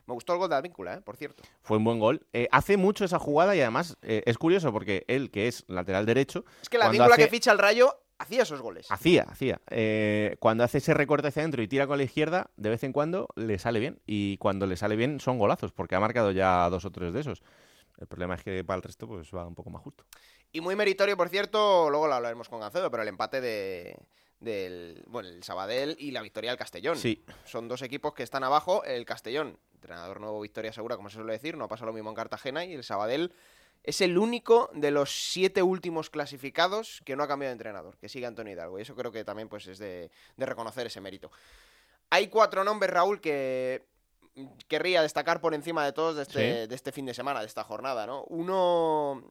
Me 0.07 0.13
gustó 0.13 0.33
el 0.33 0.39
gol 0.39 0.49
de 0.49 0.55
Advíncula, 0.55 0.95
¿eh? 0.95 1.01
por 1.01 1.15
cierto. 1.17 1.43
Fue 1.61 1.77
un 1.77 1.83
buen 1.83 1.99
gol. 1.99 2.25
Eh, 2.33 2.47
hace 2.51 2.77
mucho 2.77 3.05
esa 3.05 3.19
jugada 3.19 3.55
y 3.55 3.61
además 3.61 3.97
eh, 4.01 4.23
es 4.25 4.37
curioso 4.37 4.71
porque 4.73 5.05
él, 5.07 5.31
que 5.31 5.47
es 5.47 5.63
lateral 5.67 6.05
derecho, 6.05 6.43
Es 6.61 6.69
que 6.69 6.77
la 6.77 6.85
Advíncula 6.85 7.13
hace- 7.15 7.23
que 7.25 7.29
ficha 7.29 7.51
el 7.51 7.57
Rayo 7.59 7.95
hacía 8.17 8.43
esos 8.43 8.61
goles. 8.61 8.85
hacía, 8.91 9.23
hacía. 9.29 9.61
Eh, 9.69 10.35
cuando 10.39 10.63
hace 10.63 10.79
ese 10.79 10.93
recorte 10.93 11.27
hacia 11.29 11.41
adentro 11.41 11.61
y 11.63 11.67
tira 11.67 11.87
con 11.87 11.97
la 11.97 12.03
izquierda, 12.03 12.49
de 12.57 12.69
vez 12.69 12.83
en 12.83 12.93
cuando 12.93 13.27
le 13.35 13.57
sale 13.59 13.79
bien. 13.79 13.99
Y 14.05 14.37
cuando 14.37 14.65
le 14.67 14.75
sale 14.77 14.95
bien 14.95 15.19
son 15.19 15.37
golazos, 15.39 15.71
porque 15.71 15.95
ha 15.95 15.99
marcado 15.99 16.31
ya 16.31 16.69
dos 16.69 16.85
o 16.85 16.91
tres 16.91 17.13
de 17.13 17.21
esos. 17.21 17.41
El 17.97 18.07
problema 18.07 18.35
es 18.35 18.43
que 18.43 18.63
para 18.63 18.77
el 18.77 18.83
resto 18.83 19.07
pues 19.07 19.29
va 19.33 19.45
un 19.47 19.55
poco 19.55 19.69
más 19.69 19.81
justo. 19.83 20.03
Y 20.51 20.59
muy 20.61 20.75
meritorio, 20.75 21.15
por 21.15 21.29
cierto, 21.29 21.89
luego 21.89 22.07
lo 22.07 22.15
hablaremos 22.15 22.49
con 22.49 22.59
Gancedo, 22.59 22.89
pero 22.91 23.03
el 23.03 23.09
empate 23.09 23.39
de, 23.39 23.95
del 24.41 25.03
bueno, 25.07 25.29
el 25.29 25.43
Sabadell 25.43 25.95
y 25.97 26.11
la 26.11 26.21
victoria 26.21 26.51
del 26.51 26.57
Castellón. 26.57 26.97
Sí. 26.97 27.23
Son 27.45 27.69
dos 27.69 27.81
equipos 27.81 28.13
que 28.13 28.23
están 28.23 28.43
abajo. 28.43 28.83
El 28.83 29.05
Castellón, 29.05 29.57
entrenador 29.75 30.19
nuevo, 30.19 30.41
victoria 30.41 30.73
segura, 30.73 30.97
como 30.97 31.09
se 31.09 31.15
suele 31.15 31.31
decir, 31.31 31.55
no 31.55 31.65
ha 31.65 31.67
pasado 31.69 31.87
lo 31.87 31.93
mismo 31.93 32.09
en 32.09 32.15
Cartagena. 32.15 32.65
Y 32.65 32.73
el 32.73 32.83
Sabadell 32.83 33.31
es 33.83 34.01
el 34.01 34.17
único 34.17 34.69
de 34.73 34.91
los 34.91 35.11
siete 35.11 35.63
últimos 35.63 36.09
clasificados 36.09 37.01
que 37.05 37.15
no 37.15 37.23
ha 37.23 37.27
cambiado 37.27 37.51
de 37.51 37.53
entrenador, 37.53 37.97
que 37.97 38.09
sigue 38.09 38.25
Antonio 38.25 38.51
Hidalgo. 38.51 38.79
Y 38.79 38.81
eso 38.81 38.95
creo 38.95 39.11
que 39.11 39.23
también 39.23 39.47
pues, 39.47 39.67
es 39.67 39.77
de, 39.77 40.11
de 40.35 40.45
reconocer 40.45 40.87
ese 40.87 40.99
mérito. 40.99 41.31
Hay 42.09 42.27
cuatro 42.27 42.63
nombres, 42.63 42.91
Raúl, 42.91 43.21
que 43.21 43.85
querría 44.67 45.01
destacar 45.01 45.41
por 45.41 45.53
encima 45.53 45.83
de 45.85 45.91
todos 45.91 46.15
de 46.15 46.21
este, 46.23 46.61
Sí. 46.63 46.67
de 46.67 46.75
este 46.75 46.91
fin 46.91 47.05
de 47.05 47.13
semana, 47.13 47.41
de 47.41 47.45
esta 47.47 47.63
jornada, 47.63 48.05
¿no? 48.07 48.23
Uno, 48.29 49.23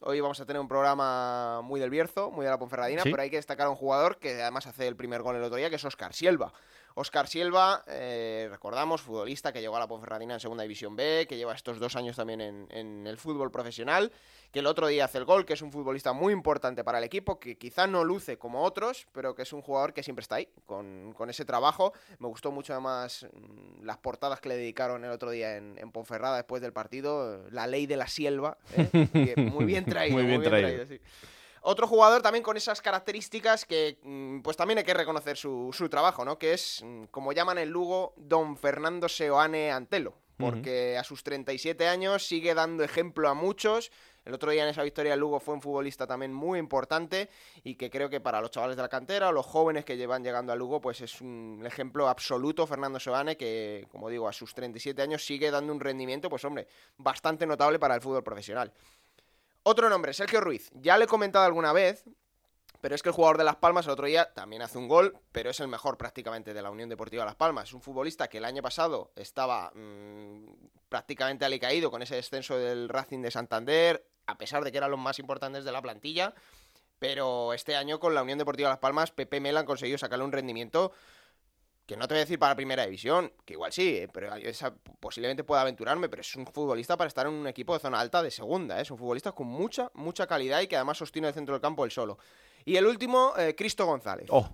hoy 0.00 0.20
vamos 0.20 0.40
a 0.40 0.46
tener 0.46 0.60
un 0.60 0.68
programa 0.68 1.60
muy 1.62 1.78
del 1.80 1.90
Bierzo, 1.90 2.30
muy 2.30 2.44
de 2.44 2.50
la 2.50 2.58
Ponferradina, 2.58 3.02
Sí. 3.04 3.10
pero 3.10 3.22
hay 3.22 3.30
que 3.30 3.36
destacar 3.36 3.66
a 3.66 3.70
un 3.70 3.76
jugador 3.76 4.18
que 4.18 4.42
además 4.42 4.66
hace 4.66 4.86
el 4.88 4.96
primer 4.96 5.22
gol 5.22 5.36
el 5.36 5.42
otro 5.44 5.56
día, 5.56 5.70
que 5.70 5.76
es 5.76 5.84
Oscar 5.84 6.12
Silva. 6.12 6.52
Oscar 6.94 7.28
Silva, 7.28 7.84
eh, 7.86 8.48
recordamos, 8.50 9.02
futbolista 9.02 9.52
que 9.52 9.60
llegó 9.60 9.76
a 9.76 9.80
la 9.80 9.86
Ponferradina 9.86 10.34
en 10.34 10.40
Segunda 10.40 10.62
División 10.62 10.96
B, 10.96 11.26
que 11.28 11.36
lleva 11.36 11.54
estos 11.54 11.78
dos 11.78 11.96
años 11.96 12.16
también 12.16 12.40
en, 12.40 12.66
en 12.70 13.06
el 13.06 13.18
fútbol 13.18 13.50
profesional, 13.50 14.12
que 14.50 14.60
el 14.60 14.66
otro 14.66 14.86
día 14.86 15.04
hace 15.04 15.18
el 15.18 15.24
gol, 15.24 15.44
que 15.44 15.52
es 15.52 15.62
un 15.62 15.70
futbolista 15.70 16.12
muy 16.12 16.32
importante 16.32 16.82
para 16.82 16.98
el 16.98 17.04
equipo, 17.04 17.38
que 17.38 17.56
quizá 17.56 17.86
no 17.86 18.04
luce 18.04 18.38
como 18.38 18.62
otros, 18.62 19.06
pero 19.12 19.34
que 19.34 19.42
es 19.42 19.52
un 19.52 19.62
jugador 19.62 19.92
que 19.92 20.02
siempre 20.02 20.22
está 20.22 20.36
ahí, 20.36 20.48
con, 20.66 21.12
con 21.12 21.30
ese 21.30 21.44
trabajo. 21.44 21.92
Me 22.18 22.28
gustó 22.28 22.50
mucho 22.50 22.72
además 22.72 23.26
mm, 23.32 23.84
las 23.84 23.98
portadas 23.98 24.40
que 24.40 24.48
le 24.48 24.56
dedicaron 24.56 25.04
el 25.04 25.10
otro 25.10 25.30
día 25.30 25.56
en, 25.56 25.76
en 25.78 25.92
Ponferrada 25.92 26.36
después 26.36 26.62
del 26.62 26.72
partido, 26.72 27.48
la 27.50 27.66
ley 27.66 27.86
de 27.86 27.96
la 27.96 28.08
sierva, 28.08 28.58
¿eh? 28.76 29.08
Que 29.12 29.34
muy 29.36 29.64
bien 29.64 29.84
traído. 29.86 30.16
Muy 30.16 30.26
bien 30.26 30.42
traído. 30.42 30.86
sí. 30.86 31.00
Otro 31.62 31.86
jugador 31.86 32.22
también 32.22 32.42
con 32.42 32.56
esas 32.56 32.80
características 32.80 33.64
que 33.64 33.98
mm, 34.02 34.40
pues 34.40 34.56
también 34.56 34.78
hay 34.78 34.84
que 34.84 34.94
reconocer 34.94 35.36
su, 35.36 35.70
su 35.72 35.88
trabajo, 35.88 36.24
¿no? 36.24 36.38
Que 36.38 36.54
es, 36.54 36.82
mm, 36.84 37.04
como 37.10 37.32
llaman 37.32 37.58
en 37.58 37.70
Lugo, 37.70 38.14
don 38.16 38.56
Fernando 38.56 39.08
Seoane 39.08 39.70
Antelo. 39.70 40.14
Porque 40.38 40.96
a 40.96 41.02
sus 41.02 41.24
37 41.24 41.88
años 41.88 42.24
sigue 42.24 42.54
dando 42.54 42.84
ejemplo 42.84 43.28
a 43.28 43.34
muchos. 43.34 43.90
El 44.24 44.34
otro 44.34 44.52
día 44.52 44.62
en 44.62 44.68
esa 44.68 44.84
victoria 44.84 45.14
el 45.14 45.20
Lugo 45.20 45.40
fue 45.40 45.54
un 45.54 45.60
futbolista 45.60 46.06
también 46.06 46.32
muy 46.32 46.60
importante 46.60 47.28
y 47.64 47.74
que 47.74 47.90
creo 47.90 48.08
que 48.08 48.20
para 48.20 48.40
los 48.40 48.52
chavales 48.52 48.76
de 48.76 48.82
la 48.82 48.88
cantera 48.88 49.30
o 49.30 49.32
los 49.32 49.44
jóvenes 49.44 49.84
que 49.84 49.96
llevan 49.96 50.22
llegando 50.22 50.52
a 50.52 50.56
Lugo, 50.56 50.80
pues 50.80 51.00
es 51.00 51.20
un 51.20 51.64
ejemplo 51.66 52.08
absoluto 52.08 52.68
Fernando 52.68 53.00
Seoane 53.00 53.36
que, 53.36 53.88
como 53.90 54.08
digo, 54.08 54.28
a 54.28 54.32
sus 54.32 54.54
37 54.54 55.02
años 55.02 55.24
sigue 55.24 55.50
dando 55.50 55.72
un 55.72 55.80
rendimiento, 55.80 56.28
pues 56.30 56.44
hombre, 56.44 56.68
bastante 56.98 57.44
notable 57.44 57.80
para 57.80 57.96
el 57.96 58.00
fútbol 58.00 58.22
profesional. 58.22 58.72
Otro 59.62 59.88
nombre, 59.88 60.12
Sergio 60.12 60.40
Ruiz. 60.40 60.70
Ya 60.72 60.96
le 60.96 61.04
he 61.04 61.08
comentado 61.08 61.44
alguna 61.44 61.72
vez, 61.72 62.04
pero 62.80 62.94
es 62.94 63.02
que 63.02 63.08
el 63.08 63.14
jugador 63.14 63.38
de 63.38 63.44
Las 63.44 63.56
Palmas 63.56 63.86
el 63.86 63.92
otro 63.92 64.06
día 64.06 64.32
también 64.32 64.62
hace 64.62 64.78
un 64.78 64.88
gol, 64.88 65.18
pero 65.32 65.50
es 65.50 65.60
el 65.60 65.68
mejor 65.68 65.98
prácticamente 65.98 66.54
de 66.54 66.62
la 66.62 66.70
Unión 66.70 66.88
Deportiva 66.88 67.24
Las 67.24 67.34
Palmas. 67.34 67.68
Es 67.68 67.74
un 67.74 67.82
futbolista 67.82 68.28
que 68.28 68.38
el 68.38 68.44
año 68.44 68.62
pasado 68.62 69.12
estaba 69.16 69.72
mmm, 69.74 70.44
prácticamente 70.88 71.44
alicaído 71.44 71.90
con 71.90 72.02
ese 72.02 72.14
descenso 72.14 72.56
del 72.56 72.88
Racing 72.88 73.20
de 73.20 73.30
Santander, 73.30 74.06
a 74.26 74.38
pesar 74.38 74.64
de 74.64 74.70
que 74.70 74.78
eran 74.78 74.90
los 74.90 75.00
más 75.00 75.18
importantes 75.18 75.64
de 75.64 75.72
la 75.72 75.82
plantilla. 75.82 76.34
Pero 76.98 77.52
este 77.52 77.76
año 77.76 78.00
con 78.00 78.14
la 78.14 78.22
Unión 78.22 78.38
Deportiva 78.38 78.68
Las 78.68 78.78
Palmas, 78.78 79.10
Pepe 79.10 79.40
Mela 79.40 79.60
han 79.60 79.66
conseguido 79.66 79.98
sacarle 79.98 80.24
un 80.24 80.32
rendimiento 80.32 80.92
que 81.88 81.96
no 81.96 82.06
te 82.06 82.12
voy 82.12 82.18
a 82.18 82.24
decir 82.24 82.38
para 82.38 82.54
primera 82.54 82.84
división, 82.84 83.32
que 83.46 83.54
igual 83.54 83.72
sí, 83.72 83.96
eh, 83.96 84.08
pero 84.12 84.34
esa, 84.34 84.74
posiblemente 85.00 85.42
pueda 85.42 85.62
aventurarme, 85.62 86.10
pero 86.10 86.20
es 86.20 86.36
un 86.36 86.46
futbolista 86.46 86.98
para 86.98 87.08
estar 87.08 87.26
en 87.26 87.32
un 87.32 87.46
equipo 87.46 87.72
de 87.72 87.80
zona 87.80 87.98
alta 87.98 88.22
de 88.22 88.30
segunda, 88.30 88.78
¿eh? 88.78 88.82
es 88.82 88.90
un 88.90 88.98
futbolista 88.98 89.32
con 89.32 89.46
mucha, 89.46 89.90
mucha 89.94 90.26
calidad 90.26 90.60
y 90.60 90.66
que 90.66 90.76
además 90.76 90.98
sostiene 90.98 91.28
el 91.28 91.34
centro 91.34 91.54
del 91.54 91.62
campo 91.62 91.86
él 91.86 91.90
solo. 91.90 92.18
Y 92.66 92.76
el 92.76 92.84
último, 92.84 93.32
eh, 93.38 93.54
Cristo 93.56 93.86
González. 93.86 94.26
Oh. 94.28 94.46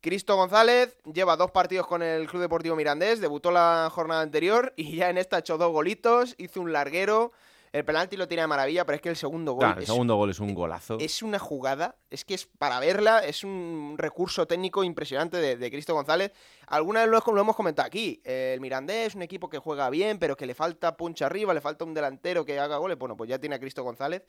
Cristo 0.00 0.36
González 0.36 0.96
lleva 1.04 1.36
dos 1.36 1.50
partidos 1.50 1.86
con 1.86 2.02
el 2.02 2.26
Club 2.26 2.40
Deportivo 2.40 2.74
Mirandés, 2.74 3.20
debutó 3.20 3.50
la 3.50 3.90
jornada 3.92 4.22
anterior 4.22 4.72
y 4.74 4.96
ya 4.96 5.10
en 5.10 5.18
esta 5.18 5.36
ha 5.36 5.40
hecho 5.40 5.58
dos 5.58 5.70
golitos, 5.70 6.36
hizo 6.38 6.62
un 6.62 6.72
larguero. 6.72 7.32
El 7.78 7.84
penalti 7.84 8.16
lo 8.16 8.26
tiene 8.26 8.40
de 8.40 8.48
maravilla, 8.48 8.84
pero 8.84 8.96
es 8.96 9.02
que 9.02 9.08
el 9.08 9.14
segundo 9.14 9.52
gol. 9.52 9.60
Claro, 9.60 9.76
el 9.78 9.84
es, 9.84 9.88
segundo 9.88 10.16
gol 10.16 10.30
es 10.30 10.40
un 10.40 10.52
golazo. 10.52 10.98
Es 10.98 11.22
una 11.22 11.38
jugada, 11.38 11.96
es 12.10 12.24
que 12.24 12.34
es 12.34 12.44
para 12.44 12.80
verla, 12.80 13.20
es 13.20 13.44
un 13.44 13.94
recurso 13.96 14.48
técnico 14.48 14.82
impresionante 14.82 15.36
de, 15.36 15.56
de 15.56 15.70
Cristo 15.70 15.94
González. 15.94 16.32
Alguna 16.66 17.02
vez 17.06 17.10
lo, 17.10 17.32
lo, 17.32 17.40
hemos 17.40 17.54
comentado 17.54 17.86
aquí. 17.86 18.20
El 18.24 18.60
Mirandés 18.60 19.08
es 19.08 19.14
un 19.14 19.22
equipo 19.22 19.48
que 19.48 19.58
juega 19.58 19.88
bien, 19.90 20.18
pero 20.18 20.36
que 20.36 20.44
le 20.44 20.54
falta 20.54 20.96
puncha 20.96 21.26
arriba, 21.26 21.54
le 21.54 21.60
falta 21.60 21.84
un 21.84 21.94
delantero 21.94 22.44
que 22.44 22.58
haga 22.58 22.78
goles. 22.78 22.98
Bueno, 22.98 23.16
pues 23.16 23.30
ya 23.30 23.38
tiene 23.38 23.54
a 23.54 23.60
Cristo 23.60 23.84
González 23.84 24.24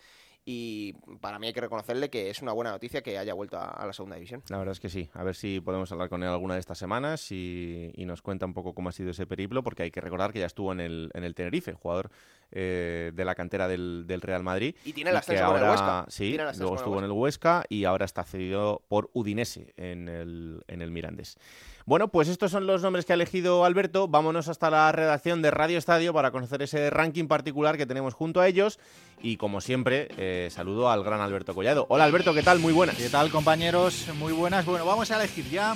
y 0.46 0.94
para 1.20 1.40
mí 1.40 1.48
hay 1.48 1.54
que 1.54 1.62
reconocerle 1.62 2.10
que 2.12 2.30
es 2.30 2.42
una 2.44 2.54
buena 2.54 2.72
noticia 2.72 3.02
que 3.02 3.18
haya 3.18 3.34
vuelto 3.34 3.58
a, 3.58 3.70
a, 3.70 3.86
la 3.88 3.94
segunda 3.94 4.16
división. 4.16 4.44
La 4.50 4.58
verdad 4.58 4.74
es 4.74 4.80
que 4.80 4.90
sí. 4.90 5.10
A 5.14 5.24
ver 5.24 5.36
si 5.36 5.60
podemos 5.60 5.92
hablar 5.92 6.10
con 6.10 6.22
él 6.22 6.30
alguna 6.30 6.54
de 6.54 6.60
estas 6.60 6.78
semanas 6.78 7.32
y, 7.32 7.92
y, 7.96 8.06
nos 8.06 8.22
cuenta 8.22 8.46
un 8.46 8.54
poco 8.54 8.74
cómo 8.74 8.90
ha 8.90 8.92
sido 8.92 9.10
ese 9.10 9.26
periplo, 9.26 9.64
porque 9.64 9.84
hay 9.84 9.92
que 9.92 10.02
recordar 10.02 10.32
que 10.34 10.40
ya 10.40 10.46
estuvo 10.46 10.72
en 10.72 10.82
el, 10.82 11.12
en 11.14 11.24
el 11.24 11.34
Tenerife, 11.34 11.74
jugador 11.74 12.12
eh, 12.52 13.12
de 13.14 13.26
la 13.26 13.36
cantera 13.36 13.68
del, 13.68 14.06
del, 14.08 14.22
Real 14.22 14.44
Madrid. 14.44 14.76
Y 14.84 14.94
tiene 14.94 15.12
la 15.12 15.22
que 15.22 15.38
ahora, 15.40 15.72
Huesca. 15.72 16.06
Sí, 16.10 16.38
luego 16.58 16.76
estuvo 16.76 16.98
en 16.98 17.06
el 17.06 17.12
Huesca 17.12 17.64
y 17.70 17.86
ahora 17.86 18.06
está 18.06 18.24
cedido 18.24 18.82
por 18.88 19.10
Udinese 19.14 19.74
en 19.78 20.10
el, 20.10 20.64
en 20.68 20.82
el 20.82 20.92
Mirandés. 20.92 21.38
Bueno, 21.86 22.10
pues 22.10 22.28
estos 22.28 22.52
son 22.52 22.68
los 22.68 22.84
nombres 22.84 23.06
que 23.06 23.14
ha 23.14 23.16
elegido 23.16 23.66
Alberto. 23.66 24.08
Vámonos 24.08 24.48
hasta 24.48 24.70
la 24.70 24.92
redacción 24.92 25.42
de 25.42 25.50
Radio 25.50 25.78
Estadio 25.78 26.14
para 26.14 26.30
conocer 26.30 26.62
ese 26.62 26.90
ranking 26.92 27.28
particular 27.28 27.78
que 27.78 27.86
tenemos 27.86 28.14
junto 28.14 28.42
a 28.42 28.48
ellos. 28.48 28.80
Y 29.22 29.38
como 29.38 29.60
siempre, 29.60 30.08
eh, 30.18 30.50
saludo 30.52 30.90
al 30.90 31.04
gran 31.04 31.22
Alberto 31.22 31.56
Collado. 31.56 31.88
Hola 31.90 32.04
Alberto, 32.04 32.34
¿qué 32.34 32.44
tal? 32.44 32.60
Muy 32.60 32.74
buenas. 32.74 32.96
¿Qué 32.96 33.10
tal 33.10 33.32
compañeros? 33.32 34.08
Muy 34.20 34.34
buenas. 34.34 34.66
Bueno, 34.66 34.86
vamos 34.86 35.10
a 35.12 35.18
elegir 35.18 35.50
ya 35.50 35.76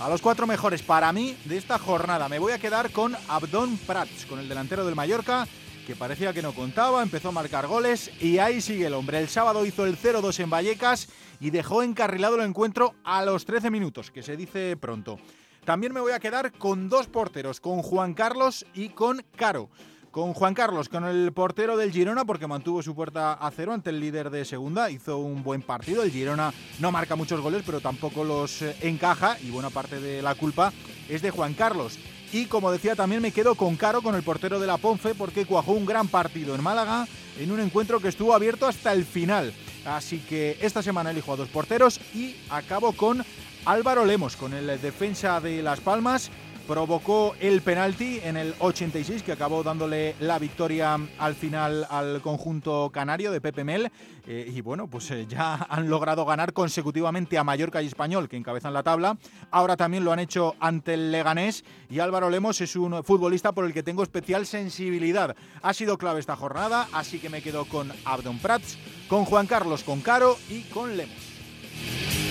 a 0.00 0.08
los 0.08 0.20
cuatro 0.20 0.46
mejores 0.46 0.82
para 0.82 1.12
mí 1.12 1.36
de 1.44 1.56
esta 1.56 1.78
jornada. 1.78 2.28
Me 2.28 2.38
voy 2.38 2.52
a 2.52 2.58
quedar 2.58 2.90
con 2.90 3.16
Abdón 3.28 3.78
Prats, 3.78 4.26
con 4.26 4.40
el 4.40 4.48
delantero 4.48 4.84
del 4.84 4.94
Mallorca 4.94 5.46
que 5.84 5.94
parecía 5.94 6.32
que 6.32 6.42
no 6.42 6.52
contaba, 6.52 7.02
empezó 7.02 7.28
a 7.28 7.32
marcar 7.32 7.66
goles 7.66 8.10
y 8.20 8.38
ahí 8.38 8.60
sigue 8.60 8.86
el 8.86 8.94
hombre. 8.94 9.18
El 9.18 9.28
sábado 9.28 9.64
hizo 9.66 9.86
el 9.86 9.96
0-2 9.98 10.40
en 10.40 10.50
Vallecas 10.50 11.08
y 11.40 11.50
dejó 11.50 11.82
encarrilado 11.82 12.36
el 12.36 12.48
encuentro 12.48 12.94
a 13.04 13.24
los 13.24 13.44
13 13.44 13.70
minutos, 13.70 14.10
que 14.10 14.22
se 14.22 14.36
dice 14.36 14.76
pronto. 14.76 15.18
También 15.64 15.92
me 15.92 16.00
voy 16.00 16.12
a 16.12 16.20
quedar 16.20 16.52
con 16.52 16.88
dos 16.88 17.06
porteros, 17.06 17.60
con 17.60 17.82
Juan 17.82 18.14
Carlos 18.14 18.66
y 18.74 18.90
con 18.90 19.24
Caro. 19.36 19.70
Con 20.10 20.32
Juan 20.32 20.54
Carlos, 20.54 20.88
con 20.88 21.04
el 21.04 21.32
portero 21.32 21.76
del 21.76 21.90
Girona, 21.90 22.24
porque 22.24 22.46
mantuvo 22.46 22.82
su 22.82 22.94
puerta 22.94 23.32
a 23.32 23.50
cero 23.50 23.72
ante 23.72 23.90
el 23.90 23.98
líder 23.98 24.30
de 24.30 24.44
segunda, 24.44 24.90
hizo 24.90 25.18
un 25.18 25.42
buen 25.42 25.60
partido. 25.60 26.04
El 26.04 26.12
Girona 26.12 26.52
no 26.78 26.92
marca 26.92 27.16
muchos 27.16 27.40
goles, 27.40 27.64
pero 27.66 27.80
tampoco 27.80 28.22
los 28.22 28.62
encaja 28.80 29.36
y 29.40 29.50
buena 29.50 29.70
parte 29.70 30.00
de 30.00 30.22
la 30.22 30.36
culpa 30.36 30.72
es 31.08 31.20
de 31.20 31.30
Juan 31.30 31.54
Carlos. 31.54 31.98
Y 32.34 32.46
como 32.46 32.72
decía, 32.72 32.96
también 32.96 33.22
me 33.22 33.30
quedo 33.30 33.54
con 33.54 33.76
Caro, 33.76 34.02
con 34.02 34.16
el 34.16 34.24
portero 34.24 34.58
de 34.58 34.66
la 34.66 34.76
Ponfe, 34.76 35.14
porque 35.14 35.46
cuajó 35.46 35.70
un 35.70 35.86
gran 35.86 36.08
partido 36.08 36.56
en 36.56 36.64
Málaga 36.64 37.06
en 37.38 37.52
un 37.52 37.60
encuentro 37.60 38.00
que 38.00 38.08
estuvo 38.08 38.34
abierto 38.34 38.66
hasta 38.66 38.92
el 38.92 39.04
final. 39.04 39.54
Así 39.84 40.18
que 40.18 40.58
esta 40.60 40.82
semana 40.82 41.12
elijo 41.12 41.32
a 41.32 41.36
dos 41.36 41.48
porteros 41.48 42.00
y 42.12 42.34
acabo 42.50 42.90
con 42.90 43.24
Álvaro 43.64 44.04
Lemos, 44.04 44.34
con 44.34 44.52
el 44.52 44.66
defensa 44.82 45.40
de 45.40 45.62
Las 45.62 45.78
Palmas. 45.78 46.32
Provocó 46.66 47.34
el 47.40 47.60
penalti 47.60 48.20
en 48.24 48.38
el 48.38 48.54
86 48.58 49.22
que 49.22 49.32
acabó 49.32 49.62
dándole 49.62 50.14
la 50.20 50.38
victoria 50.38 50.98
al 51.18 51.34
final 51.34 51.86
al 51.90 52.22
conjunto 52.22 52.90
canario 52.90 53.30
de 53.30 53.42
Pepe 53.42 53.64
Mel. 53.64 53.92
Eh, 54.26 54.50
y 54.54 54.62
bueno, 54.62 54.86
pues 54.86 55.10
eh, 55.10 55.26
ya 55.28 55.54
han 55.68 55.90
logrado 55.90 56.24
ganar 56.24 56.54
consecutivamente 56.54 57.36
a 57.36 57.44
Mallorca 57.44 57.82
y 57.82 57.86
Español, 57.86 58.30
que 58.30 58.38
encabezan 58.38 58.72
la 58.72 58.82
tabla. 58.82 59.18
Ahora 59.50 59.76
también 59.76 60.04
lo 60.04 60.12
han 60.12 60.20
hecho 60.20 60.54
ante 60.58 60.94
el 60.94 61.12
Leganés. 61.12 61.64
Y 61.90 61.98
Álvaro 61.98 62.30
Lemos 62.30 62.58
es 62.62 62.76
un 62.76 63.04
futbolista 63.04 63.52
por 63.52 63.66
el 63.66 63.74
que 63.74 63.82
tengo 63.82 64.02
especial 64.02 64.46
sensibilidad. 64.46 65.36
Ha 65.60 65.74
sido 65.74 65.98
clave 65.98 66.20
esta 66.20 66.34
jornada, 66.34 66.88
así 66.92 67.18
que 67.18 67.28
me 67.28 67.42
quedo 67.42 67.66
con 67.66 67.92
Abdon 68.06 68.38
Prats, 68.38 68.78
con 69.08 69.26
Juan 69.26 69.46
Carlos, 69.46 69.84
con 69.84 70.00
Caro 70.00 70.38
y 70.48 70.62
con 70.62 70.96
Lemos. 70.96 72.23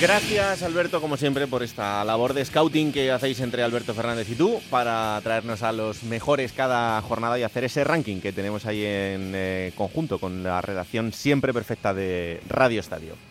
Gracias 0.00 0.62
Alberto, 0.62 0.98
como 1.02 1.18
siempre, 1.18 1.46
por 1.46 1.62
esta 1.62 2.02
labor 2.04 2.32
de 2.32 2.42
scouting 2.42 2.90
que 2.90 3.10
hacéis 3.12 3.38
entre 3.40 3.62
Alberto 3.62 3.92
Fernández 3.92 4.30
y 4.30 4.34
tú 4.34 4.58
para 4.70 5.20
traernos 5.22 5.62
a 5.62 5.72
los 5.72 6.04
mejores 6.04 6.52
cada 6.52 7.02
jornada 7.02 7.38
y 7.38 7.42
hacer 7.42 7.64
ese 7.64 7.84
ranking 7.84 8.20
que 8.20 8.32
tenemos 8.32 8.64
ahí 8.64 8.82
en 8.82 9.32
eh, 9.34 9.72
conjunto 9.76 10.18
con 10.18 10.42
la 10.42 10.62
redacción 10.62 11.12
siempre 11.12 11.52
perfecta 11.52 11.92
de 11.92 12.40
Radio 12.48 12.80
Estadio. 12.80 13.29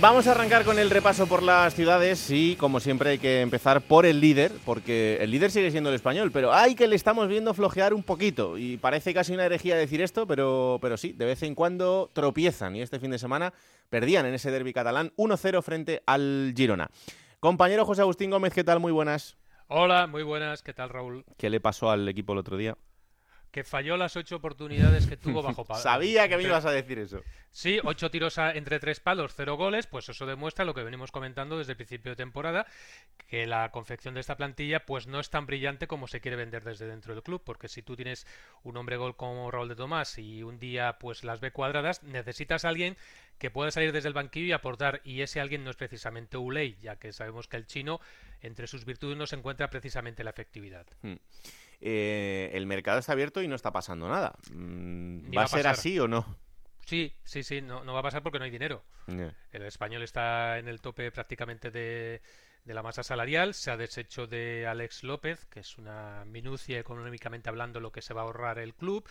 Vamos 0.00 0.28
a 0.28 0.30
arrancar 0.30 0.64
con 0.64 0.78
el 0.78 0.90
repaso 0.90 1.26
por 1.26 1.42
las 1.42 1.74
ciudades 1.74 2.30
y, 2.30 2.54
como 2.54 2.78
siempre, 2.78 3.10
hay 3.10 3.18
que 3.18 3.40
empezar 3.40 3.80
por 3.80 4.06
el 4.06 4.20
líder, 4.20 4.52
porque 4.64 5.18
el 5.20 5.32
líder 5.32 5.50
sigue 5.50 5.72
siendo 5.72 5.88
el 5.88 5.96
español, 5.96 6.30
pero 6.30 6.52
hay 6.52 6.76
que 6.76 6.86
le 6.86 6.94
estamos 6.94 7.26
viendo 7.26 7.52
flojear 7.52 7.92
un 7.92 8.04
poquito 8.04 8.56
y 8.56 8.76
parece 8.76 9.12
casi 9.12 9.34
una 9.34 9.44
herejía 9.44 9.74
decir 9.74 10.00
esto, 10.00 10.24
pero, 10.24 10.78
pero 10.80 10.96
sí, 10.96 11.12
de 11.14 11.24
vez 11.24 11.42
en 11.42 11.56
cuando 11.56 12.10
tropiezan 12.12 12.76
y 12.76 12.80
este 12.80 13.00
fin 13.00 13.10
de 13.10 13.18
semana 13.18 13.52
perdían 13.90 14.24
en 14.24 14.34
ese 14.34 14.52
derby 14.52 14.72
catalán 14.72 15.12
1-0 15.16 15.62
frente 15.62 16.00
al 16.06 16.54
Girona. 16.56 16.90
Compañero 17.40 17.84
José 17.84 18.02
Agustín 18.02 18.30
Gómez, 18.30 18.54
¿qué 18.54 18.62
tal? 18.62 18.78
Muy 18.78 18.92
buenas. 18.92 19.36
Hola, 19.66 20.06
muy 20.06 20.22
buenas, 20.22 20.62
¿qué 20.62 20.74
tal 20.74 20.90
Raúl? 20.90 21.24
¿Qué 21.36 21.50
le 21.50 21.58
pasó 21.58 21.90
al 21.90 22.08
equipo 22.08 22.34
el 22.34 22.38
otro 22.38 22.56
día? 22.56 22.76
Que 23.50 23.64
falló 23.64 23.96
las 23.96 24.16
ocho 24.16 24.36
oportunidades 24.36 25.06
que 25.06 25.16
tuvo 25.16 25.42
bajo 25.42 25.64
palo. 25.64 25.80
Sabía 25.82 26.28
que 26.28 26.36
me 26.36 26.42
ibas 26.42 26.64
a 26.64 26.70
decir 26.70 26.98
eso. 26.98 27.22
Sí, 27.50 27.80
ocho 27.82 28.10
tiros 28.10 28.38
a, 28.38 28.52
entre 28.52 28.78
tres 28.78 29.00
palos, 29.00 29.32
cero 29.34 29.56
goles, 29.56 29.86
pues 29.86 30.08
eso 30.08 30.26
demuestra 30.26 30.64
lo 30.64 30.74
que 30.74 30.82
venimos 30.82 31.10
comentando 31.10 31.58
desde 31.58 31.72
el 31.72 31.76
principio 31.76 32.12
de 32.12 32.16
temporada, 32.16 32.66
que 33.26 33.46
la 33.46 33.70
confección 33.70 34.14
de 34.14 34.20
esta 34.20 34.36
plantilla 34.36 34.84
pues 34.84 35.06
no 35.06 35.18
es 35.18 35.30
tan 35.30 35.46
brillante 35.46 35.86
como 35.86 36.06
se 36.08 36.20
quiere 36.20 36.36
vender 36.36 36.62
desde 36.62 36.86
dentro 36.86 37.14
del 37.14 37.22
club, 37.22 37.42
porque 37.44 37.68
si 37.68 37.82
tú 37.82 37.96
tienes 37.96 38.26
un 38.62 38.76
hombre 38.76 38.96
gol 38.96 39.16
como 39.16 39.50
Raúl 39.50 39.68
de 39.68 39.76
Tomás 39.76 40.18
y 40.18 40.42
un 40.42 40.58
día 40.58 40.98
pues 41.00 41.24
las 41.24 41.40
ve 41.40 41.50
cuadradas, 41.50 42.02
necesitas 42.02 42.64
a 42.64 42.68
alguien 42.68 42.96
que 43.38 43.50
pueda 43.50 43.70
salir 43.70 43.92
desde 43.92 44.08
el 44.08 44.14
banquillo 44.14 44.46
y 44.46 44.52
aportar, 44.52 45.00
y 45.04 45.22
ese 45.22 45.40
alguien 45.40 45.64
no 45.64 45.70
es 45.70 45.76
precisamente 45.76 46.36
Uley, 46.36 46.76
ya 46.82 46.96
que 46.96 47.12
sabemos 47.12 47.48
que 47.48 47.56
el 47.56 47.66
chino 47.66 48.00
entre 48.42 48.66
sus 48.66 48.84
virtudes 48.84 49.16
no 49.16 49.26
se 49.26 49.36
encuentra 49.36 49.70
precisamente 49.70 50.22
la 50.22 50.30
efectividad. 50.30 50.86
Hmm 51.02 51.16
eh, 51.80 52.50
el 52.54 52.66
mercado 52.66 52.98
está 52.98 53.12
abierto 53.12 53.42
y 53.42 53.48
no 53.48 53.54
está 53.54 53.72
pasando 53.72 54.08
nada. 54.08 54.34
¿Va, 54.52 55.40
va 55.40 55.44
a 55.44 55.48
ser 55.48 55.66
así 55.66 55.98
o 55.98 56.08
no? 56.08 56.36
Sí, 56.84 57.14
sí, 57.22 57.42
sí, 57.42 57.60
no, 57.60 57.84
no, 57.84 57.92
va 57.92 58.00
a 58.00 58.02
pasar 58.02 58.22
porque 58.22 58.38
no 58.38 58.46
hay 58.46 58.50
dinero. 58.50 58.82
El 59.06 59.62
español 59.62 60.02
está 60.02 60.58
en 60.58 60.68
el 60.68 60.80
tope 60.80 61.10
prácticamente 61.10 61.70
de, 61.70 62.22
de, 62.64 62.74
la 62.74 62.82
masa 62.82 63.02
salarial, 63.02 63.54
se 63.54 63.70
ha 63.70 63.76
deshecho 63.76 64.26
de 64.26 64.66
Alex 64.66 65.02
López, 65.02 65.46
que 65.46 65.60
es 65.60 65.78
una 65.78 66.24
minucia 66.26 66.78
económicamente 66.78 67.48
hablando 67.48 67.80
lo 67.80 67.92
que 67.92 68.02
se 68.02 68.14
va 68.14 68.22
a 68.22 68.24
ahorrar 68.24 68.58
el 68.58 68.74
club. 68.74 69.08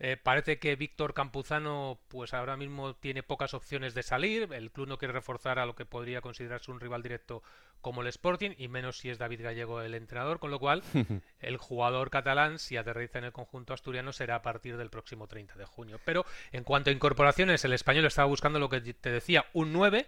Eh, 0.00 0.16
parece 0.16 0.58
que 0.58 0.76
Víctor 0.76 1.12
Campuzano, 1.12 1.98
pues 2.08 2.32
ahora 2.32 2.56
mismo 2.56 2.94
tiene 2.94 3.22
pocas 3.24 3.52
opciones 3.52 3.94
de 3.94 4.04
salir. 4.04 4.52
El 4.52 4.70
club 4.70 4.86
no 4.86 4.98
quiere 4.98 5.12
reforzar 5.12 5.58
a 5.58 5.66
lo 5.66 5.74
que 5.74 5.86
podría 5.86 6.20
considerarse 6.20 6.70
un 6.70 6.78
rival 6.78 7.02
directo 7.02 7.42
como 7.80 8.02
el 8.02 8.08
Sporting, 8.08 8.52
y 8.58 8.68
menos 8.68 8.98
si 8.98 9.10
es 9.10 9.18
David 9.18 9.42
Gallego 9.42 9.80
el 9.80 9.94
entrenador, 9.94 10.38
con 10.38 10.50
lo 10.50 10.58
cual 10.58 10.82
el 11.40 11.56
jugador 11.56 12.10
catalán, 12.10 12.58
si 12.58 12.76
aterriza 12.76 13.18
en 13.18 13.24
el 13.24 13.32
conjunto 13.32 13.74
asturiano, 13.74 14.12
será 14.12 14.36
a 14.36 14.42
partir 14.42 14.76
del 14.76 14.90
próximo 14.90 15.26
30 15.26 15.56
de 15.56 15.64
junio. 15.64 16.00
Pero 16.04 16.24
en 16.52 16.64
cuanto 16.64 16.90
a 16.90 16.92
incorporaciones, 16.92 17.64
el 17.64 17.72
español 17.72 18.06
estaba 18.06 18.28
buscando 18.28 18.58
lo 18.58 18.68
que 18.68 18.80
te 18.80 19.10
decía, 19.10 19.46
un 19.52 19.72
9, 19.72 20.06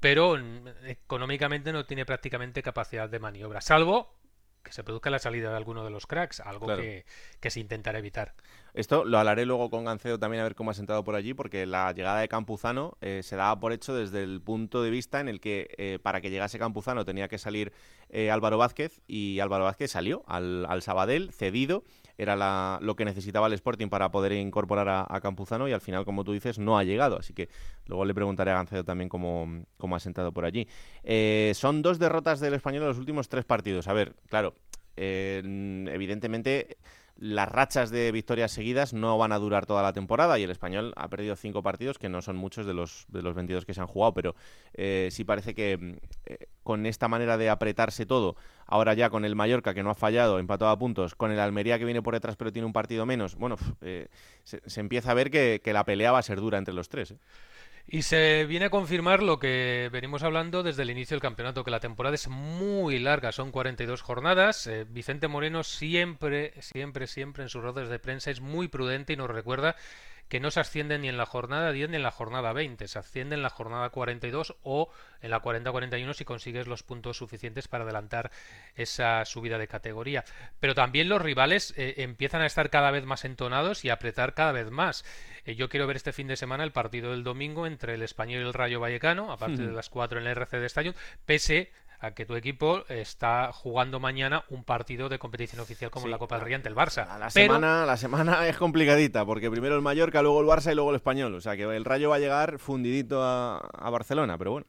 pero 0.00 0.36
económicamente 0.84 1.72
no 1.72 1.86
tiene 1.86 2.04
prácticamente 2.04 2.62
capacidad 2.62 3.08
de 3.08 3.18
maniobra, 3.18 3.60
salvo 3.60 4.14
que 4.66 4.72
se 4.72 4.84
produzca 4.84 5.08
la 5.10 5.18
salida 5.18 5.48
de 5.50 5.56
alguno 5.56 5.84
de 5.84 5.90
los 5.90 6.06
cracks, 6.06 6.40
algo 6.40 6.66
Claro. 6.66 6.82
que, 6.82 7.06
que 7.40 7.50
se 7.50 7.60
intentará 7.60 7.98
evitar. 7.98 8.34
Esto 8.74 9.04
lo 9.06 9.18
hablaré 9.18 9.46
luego 9.46 9.70
con 9.70 9.84
Gancedo 9.86 10.18
también 10.18 10.40
a 10.40 10.44
ver 10.44 10.54
cómo 10.54 10.70
ha 10.70 10.74
sentado 10.74 11.02
por 11.04 11.14
allí, 11.14 11.32
porque 11.32 11.64
la 11.64 11.92
llegada 11.92 12.20
de 12.20 12.28
Campuzano 12.28 12.98
eh, 13.00 13.22
se 13.22 13.36
daba 13.36 13.58
por 13.58 13.72
hecho 13.72 13.94
desde 13.94 14.22
el 14.22 14.42
punto 14.42 14.82
de 14.82 14.90
vista 14.90 15.20
en 15.20 15.28
el 15.28 15.40
que 15.40 15.68
eh, 15.78 15.98
para 16.02 16.20
que 16.20 16.28
llegase 16.30 16.58
Campuzano 16.58 17.04
tenía 17.06 17.28
que 17.28 17.38
salir 17.38 17.72
eh, 18.10 18.30
Álvaro 18.30 18.58
Vázquez 18.58 19.00
y 19.06 19.40
Álvaro 19.40 19.64
Vázquez 19.64 19.90
salió 19.92 20.24
al, 20.26 20.66
al 20.68 20.82
Sabadell 20.82 21.32
cedido 21.32 21.84
era 22.18 22.78
lo 22.80 22.96
que 22.96 23.04
necesitaba 23.04 23.46
el 23.46 23.52
Sporting 23.54 23.88
para 23.88 24.10
poder 24.10 24.32
incorporar 24.32 24.88
a, 24.88 25.20
Campuzano 25.20 25.68
y 25.68 25.72
al 25.72 25.80
final, 25.80 26.04
como 26.04 26.24
tú 26.24 26.32
dices, 26.32 26.58
no 26.58 26.78
ha 26.78 26.84
llegado. 26.84 27.18
Así 27.18 27.32
que 27.34 27.48
luego 27.86 28.04
le 28.04 28.14
preguntaré 28.14 28.50
a 28.50 28.54
Gancedo 28.54 28.84
también 28.84 29.08
cómo, 29.08 29.64
cómo 29.76 29.96
ha 29.96 30.00
sentado 30.00 30.32
por 30.32 30.44
allí. 30.44 30.68
Eh, 31.02 31.52
son 31.54 31.82
dos 31.82 31.98
derrotas 31.98 32.40
del 32.40 32.54
español 32.54 32.82
en 32.82 32.88
los 32.88 32.98
últimos 32.98 33.28
tres 33.28 33.44
partidos. 33.44 33.88
A 33.88 33.92
ver, 33.92 34.14
claro, 34.28 34.54
evidentemente 34.96 36.78
las 37.18 37.48
rachas 37.48 37.90
de 37.90 38.12
victorias 38.12 38.52
seguidas 38.52 38.92
no 38.92 39.16
van 39.16 39.32
a 39.32 39.38
durar 39.38 39.66
toda 39.66 39.82
la 39.82 39.92
temporada 39.92 40.38
y 40.38 40.42
el 40.42 40.50
español 40.50 40.92
ha 40.96 41.08
perdido 41.08 41.34
cinco 41.36 41.62
partidos 41.62 41.98
que 41.98 42.08
no 42.08 42.20
son 42.20 42.36
muchos 42.36 42.66
de 42.66 42.74
los, 42.74 43.06
de 43.08 43.22
los 43.22 43.34
22 43.34 43.64
que 43.64 43.74
se 43.74 43.80
han 43.80 43.86
jugado, 43.86 44.12
pero 44.12 44.34
eh, 44.74 45.08
sí 45.10 45.24
parece 45.24 45.54
que 45.54 45.78
mm, 45.78 45.92
eh, 46.26 46.48
con 46.62 46.84
esta 46.84 47.08
manera 47.08 47.38
de 47.38 47.48
apretarse 47.48 48.04
todo, 48.04 48.36
ahora 48.66 48.92
ya 48.94 49.08
con 49.08 49.24
el 49.24 49.34
Mallorca 49.34 49.72
que 49.72 49.82
no 49.82 49.90
ha 49.90 49.94
fallado, 49.94 50.38
empatado 50.38 50.70
a 50.70 50.78
puntos, 50.78 51.14
con 51.14 51.30
el 51.30 51.40
Almería 51.40 51.78
que 51.78 51.84
viene 51.84 52.02
por 52.02 52.14
detrás 52.14 52.36
pero 52.36 52.52
tiene 52.52 52.66
un 52.66 52.72
partido 52.72 53.06
menos, 53.06 53.36
bueno, 53.36 53.56
eh, 53.80 54.08
se, 54.42 54.80
empieza 54.80 55.12
a 55.12 55.14
ver 55.14 55.30
que, 55.30 55.60
la 55.72 55.84
pelea 55.84 56.12
va 56.12 56.18
a 56.18 56.22
ser 56.22 56.40
dura 56.40 56.58
entre 56.58 56.74
los 56.74 56.88
tres. 56.88 57.14
Y 57.88 58.02
se 58.02 58.46
viene 58.46 58.64
a 58.66 58.70
confirmar 58.70 59.22
lo 59.22 59.38
que 59.38 59.88
venimos 59.92 60.24
hablando 60.24 60.64
desde 60.64 60.82
el 60.82 60.90
inicio 60.90 61.14
del 61.14 61.22
campeonato, 61.22 61.62
que 61.62 61.70
la 61.70 61.78
temporada 61.78 62.16
es 62.16 62.26
muy 62.26 62.98
larga, 62.98 63.30
son 63.30 63.52
42 63.52 64.02
jornadas. 64.02 64.66
Eh, 64.66 64.84
Vicente 64.88 65.28
Moreno 65.28 65.62
siempre, 65.62 66.52
siempre, 66.60 67.06
siempre 67.06 67.44
en 67.44 67.48
sus 67.48 67.62
rodas 67.62 67.88
de 67.88 68.00
prensa 68.00 68.32
es 68.32 68.40
muy 68.40 68.66
prudente 68.66 69.12
y 69.12 69.16
nos 69.16 69.30
recuerda 69.30 69.76
que 70.28 70.40
no 70.40 70.50
se 70.50 70.60
asciende 70.60 70.98
ni 70.98 71.08
en 71.08 71.16
la 71.16 71.26
jornada 71.26 71.72
10 71.72 71.90
ni 71.90 71.96
en 71.96 72.02
la 72.02 72.10
jornada 72.10 72.52
20, 72.52 72.88
se 72.88 72.98
asciende 72.98 73.36
en 73.36 73.42
la 73.42 73.50
jornada 73.50 73.90
42 73.90 74.56
o 74.62 74.90
en 75.22 75.30
la 75.30 75.40
40-41 75.40 76.14
si 76.14 76.24
consigues 76.24 76.66
los 76.66 76.82
puntos 76.82 77.16
suficientes 77.16 77.68
para 77.68 77.84
adelantar 77.84 78.30
esa 78.74 79.24
subida 79.24 79.58
de 79.58 79.68
categoría. 79.68 80.24
Pero 80.60 80.74
también 80.74 81.08
los 81.08 81.22
rivales 81.22 81.74
eh, 81.76 81.94
empiezan 81.98 82.42
a 82.42 82.46
estar 82.46 82.70
cada 82.70 82.90
vez 82.90 83.04
más 83.04 83.24
entonados 83.24 83.84
y 83.84 83.90
a 83.90 83.94
apretar 83.94 84.34
cada 84.34 84.52
vez 84.52 84.70
más. 84.70 85.04
Eh, 85.44 85.54
yo 85.54 85.68
quiero 85.68 85.86
ver 85.86 85.96
este 85.96 86.12
fin 86.12 86.26
de 86.26 86.36
semana 86.36 86.64
el 86.64 86.72
partido 86.72 87.10
del 87.10 87.24
domingo 87.24 87.66
entre 87.66 87.94
el 87.94 88.02
Español 88.02 88.42
y 88.42 88.46
el 88.46 88.54
Rayo 88.54 88.80
Vallecano, 88.80 89.32
a 89.32 89.38
partir 89.38 89.66
de 89.66 89.72
las 89.72 89.88
4 89.88 90.20
en 90.20 90.26
el 90.26 90.32
RC 90.32 90.58
de 90.58 90.66
Stadium, 90.66 90.94
pese 91.24 91.70
a 92.06 92.14
que 92.14 92.24
tu 92.26 92.36
equipo 92.36 92.84
está 92.88 93.52
jugando 93.52 94.00
mañana 94.00 94.44
un 94.48 94.64
partido 94.64 95.08
de 95.08 95.18
competición 95.18 95.60
oficial 95.60 95.90
como 95.90 96.08
la 96.08 96.18
Copa 96.18 96.36
del 96.36 96.44
Rey 96.44 96.54
ante 96.54 96.68
el 96.68 96.74
Barça. 96.74 97.18
La, 97.18 97.30
semana, 97.30 97.84
la 97.84 97.96
semana 97.96 98.46
es 98.48 98.56
complicadita, 98.56 99.24
porque 99.24 99.50
primero 99.50 99.74
el 99.76 99.82
Mallorca, 99.82 100.22
luego 100.22 100.40
el 100.40 100.46
Barça 100.46 100.72
y 100.72 100.74
luego 100.74 100.90
el 100.90 100.96
Español. 100.96 101.34
O 101.34 101.40
sea 101.40 101.56
que 101.56 101.62
el 101.64 101.84
Rayo 101.84 102.10
va 102.10 102.16
a 102.16 102.20
llegar 102.20 102.58
fundidito 102.58 103.22
a, 103.22 103.58
a 103.58 103.90
Barcelona, 103.90 104.38
pero 104.38 104.52
bueno. 104.52 104.66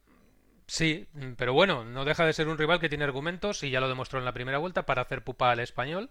Sí, 0.68 1.08
pero 1.38 1.54
bueno, 1.54 1.86
no 1.86 2.04
deja 2.04 2.26
de 2.26 2.34
ser 2.34 2.50
un 2.50 2.58
rival 2.58 2.82
que 2.82 2.90
tiene 2.90 3.06
argumentos 3.06 3.64
y 3.64 3.70
ya 3.70 3.80
lo 3.80 3.88
demostró 3.88 4.20
en 4.20 4.26
la 4.26 4.34
primera 4.34 4.58
vuelta 4.58 4.86
para 4.86 5.02
hacer 5.02 5.24
pupa 5.24 5.52
al 5.52 5.62
español 5.62 6.10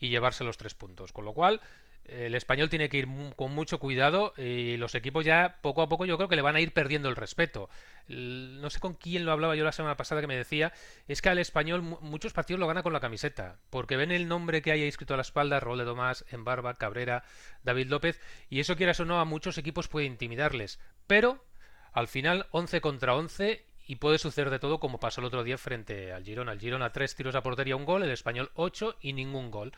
y 0.00 0.08
llevarse 0.08 0.42
los 0.42 0.56
tres 0.56 0.74
puntos. 0.74 1.12
Con 1.12 1.24
lo 1.24 1.32
cual, 1.32 1.60
el 2.04 2.34
español 2.34 2.68
tiene 2.68 2.88
que 2.88 2.98
ir 2.98 3.08
con 3.36 3.54
mucho 3.54 3.78
cuidado 3.78 4.34
y 4.36 4.76
los 4.76 4.94
equipos 4.94 5.24
ya 5.24 5.58
poco 5.60 5.82
a 5.82 5.88
poco 5.88 6.04
yo 6.04 6.16
creo 6.16 6.28
que 6.28 6.36
le 6.36 6.42
van 6.42 6.56
a 6.56 6.60
ir 6.60 6.72
perdiendo 6.72 7.08
el 7.08 7.16
respeto. 7.16 7.70
No 8.08 8.68
sé 8.70 8.80
con 8.80 8.94
quién 8.94 9.24
lo 9.24 9.32
hablaba 9.32 9.54
yo 9.56 9.64
la 9.64 9.72
semana 9.72 9.96
pasada 9.96 10.20
que 10.20 10.26
me 10.26 10.36
decía, 10.36 10.72
es 11.08 11.22
que 11.22 11.28
al 11.28 11.38
español 11.38 11.82
muchos 11.82 12.32
partidos 12.32 12.60
lo 12.60 12.66
gana 12.66 12.82
con 12.82 12.92
la 12.92 13.00
camiseta, 13.00 13.58
porque 13.70 13.96
ven 13.96 14.10
el 14.10 14.28
nombre 14.28 14.62
que 14.62 14.72
haya 14.72 14.84
escrito 14.84 15.14
a 15.14 15.16
la 15.16 15.22
espalda, 15.22 15.60
Role 15.60 15.84
Tomás, 15.84 16.24
Barba, 16.38 16.76
Cabrera, 16.78 17.24
David 17.62 17.88
López, 17.88 18.20
y 18.50 18.60
eso 18.60 18.76
quieras 18.76 19.00
o 19.00 19.04
no 19.04 19.20
a 19.20 19.24
muchos 19.24 19.58
equipos 19.58 19.88
puede 19.88 20.06
intimidarles. 20.06 20.80
Pero 21.06 21.44
al 21.92 22.08
final 22.08 22.46
11 22.50 22.80
contra 22.80 23.14
11 23.14 23.64
y 23.86 23.96
puede 23.96 24.18
suceder 24.18 24.50
de 24.50 24.58
todo 24.58 24.80
como 24.80 25.00
pasó 25.00 25.20
el 25.20 25.26
otro 25.26 25.44
día 25.44 25.58
frente 25.58 26.12
al 26.12 26.24
Girona. 26.24 26.52
El 26.52 26.60
Girona 26.60 26.92
tres 26.92 27.14
tiros 27.14 27.34
a 27.34 27.42
portería, 27.42 27.76
un 27.76 27.84
gol, 27.84 28.02
el 28.02 28.10
español 28.10 28.50
8 28.54 28.96
y 29.00 29.12
ningún 29.12 29.50
gol. 29.50 29.72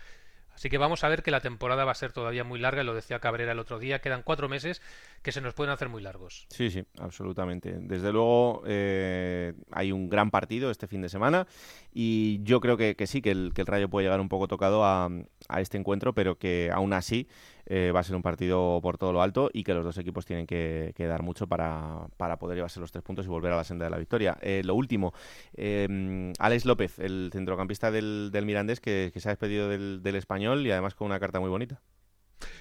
Así 0.54 0.70
que 0.70 0.78
vamos 0.78 1.04
a 1.04 1.08
ver 1.08 1.22
que 1.22 1.30
la 1.30 1.40
temporada 1.40 1.84
va 1.84 1.92
a 1.92 1.94
ser 1.94 2.12
todavía 2.12 2.44
muy 2.44 2.58
larga, 2.58 2.82
lo 2.84 2.94
decía 2.94 3.18
Cabrera 3.18 3.52
el 3.52 3.58
otro 3.58 3.78
día, 3.78 4.00
quedan 4.00 4.22
cuatro 4.22 4.48
meses 4.48 4.82
que 5.22 5.32
se 5.32 5.40
nos 5.40 5.54
pueden 5.54 5.72
hacer 5.72 5.88
muy 5.88 6.02
largos. 6.02 6.46
Sí, 6.48 6.70
sí, 6.70 6.84
absolutamente. 6.98 7.76
Desde 7.80 8.12
luego 8.12 8.62
eh, 8.66 9.54
hay 9.70 9.92
un 9.92 10.08
gran 10.08 10.30
partido 10.30 10.70
este 10.70 10.86
fin 10.86 11.02
de 11.02 11.08
semana 11.08 11.46
y 11.92 12.42
yo 12.42 12.60
creo 12.60 12.76
que, 12.76 12.94
sí, 13.06 13.20
que 13.20 13.30
el, 13.30 13.52
Rayo 13.54 13.88
puede 13.88 14.06
llegar 14.06 14.20
un 14.20 14.28
poco 14.28 14.48
tocado 14.48 14.84
a, 14.84 15.08
a 15.48 15.60
este 15.60 15.78
encuentro, 15.78 16.14
pero 16.14 16.38
que 16.38 16.70
aún 16.72 16.92
así 16.92 17.28
eh, 17.66 17.92
va 17.94 18.00
a 18.00 18.02
ser 18.02 18.16
un 18.16 18.22
partido 18.22 18.80
por 18.82 18.98
todo 18.98 19.12
lo 19.12 19.22
alto 19.22 19.50
y 19.52 19.64
que 19.64 19.74
los 19.74 19.84
dos 19.84 19.98
equipos 19.98 20.26
tienen 20.26 20.46
que, 20.46 20.94
dar 20.98 21.22
mucho 21.22 21.46
para, 21.46 22.08
poder 22.38 22.56
llevarse 22.56 22.80
los 22.80 22.92
tres 22.92 23.02
puntos 23.02 23.26
y 23.26 23.28
volver 23.28 23.52
a 23.52 23.56
la 23.56 23.64
senda 23.64 23.84
de 23.84 23.90
la 23.90 23.98
victoria. 23.98 24.36
Eh, 24.40 24.62
lo 24.64 24.74
último, 24.74 25.12
eh, 25.54 26.32
Alex 26.38 26.64
López, 26.64 26.98
el 26.98 27.30
centrocampista 27.32 27.90
del, 27.90 28.30
del 28.32 28.46
Mirandés, 28.46 28.80
que, 28.80 29.12
se 29.14 29.28
ha 29.28 29.32
despedido 29.32 29.68
del 29.68 30.16
español 30.16 30.66
y 30.66 30.70
además 30.70 30.94
con 30.94 31.06
una 31.06 31.20
carta 31.20 31.40
muy 31.40 31.50
bonita. 31.50 31.80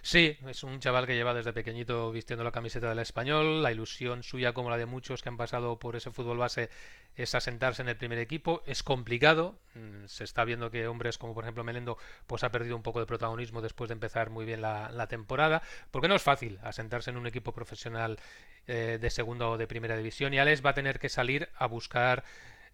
Sí, 0.01 0.37
es 0.47 0.63
un 0.63 0.79
chaval 0.79 1.05
que 1.07 1.15
lleva 1.15 1.33
desde 1.33 1.53
pequeñito 1.53 2.11
vistiendo 2.11 2.43
la 2.43 2.51
camiseta 2.51 2.89
del 2.89 2.99
español. 2.99 3.63
La 3.63 3.71
ilusión 3.71 4.23
suya, 4.23 4.53
como 4.53 4.69
la 4.69 4.77
de 4.77 4.85
muchos 4.85 5.21
que 5.21 5.29
han 5.29 5.37
pasado 5.37 5.79
por 5.79 5.95
ese 5.95 6.11
fútbol 6.11 6.37
base, 6.37 6.69
es 7.15 7.35
asentarse 7.35 7.81
en 7.81 7.89
el 7.89 7.97
primer 7.97 8.19
equipo. 8.19 8.63
Es 8.65 8.83
complicado. 8.83 9.59
Mm, 9.75 10.05
se 10.07 10.23
está 10.23 10.43
viendo 10.43 10.71
que 10.71 10.87
hombres 10.87 11.17
como 11.17 11.33
por 11.33 11.43
ejemplo 11.43 11.63
Melendo 11.63 11.97
pues 12.27 12.43
ha 12.43 12.51
perdido 12.51 12.75
un 12.75 12.83
poco 12.83 12.99
de 12.99 13.05
protagonismo 13.05 13.61
después 13.61 13.87
de 13.87 13.93
empezar 13.93 14.29
muy 14.29 14.45
bien 14.45 14.61
la, 14.61 15.07
temporada. 15.07 15.61
Porque 15.91 16.07
no 16.07 16.15
es 16.15 16.21
fácil 16.21 16.59
asentarse 16.63 17.09
en 17.11 17.17
un 17.17 17.27
equipo 17.27 17.51
profesional 17.51 18.19
eh, 18.67 18.97
de 18.99 19.09
segunda 19.09 19.47
o 19.47 19.57
de 19.57 19.67
primera 19.67 19.97
división. 19.97 20.33
Y 20.33 20.39
Alex 20.39 20.65
va 20.65 20.71
a 20.71 20.73
tener 20.75 20.99
que 20.99 21.09
salir 21.09 21.49
a 21.55 21.67
buscar 21.67 22.23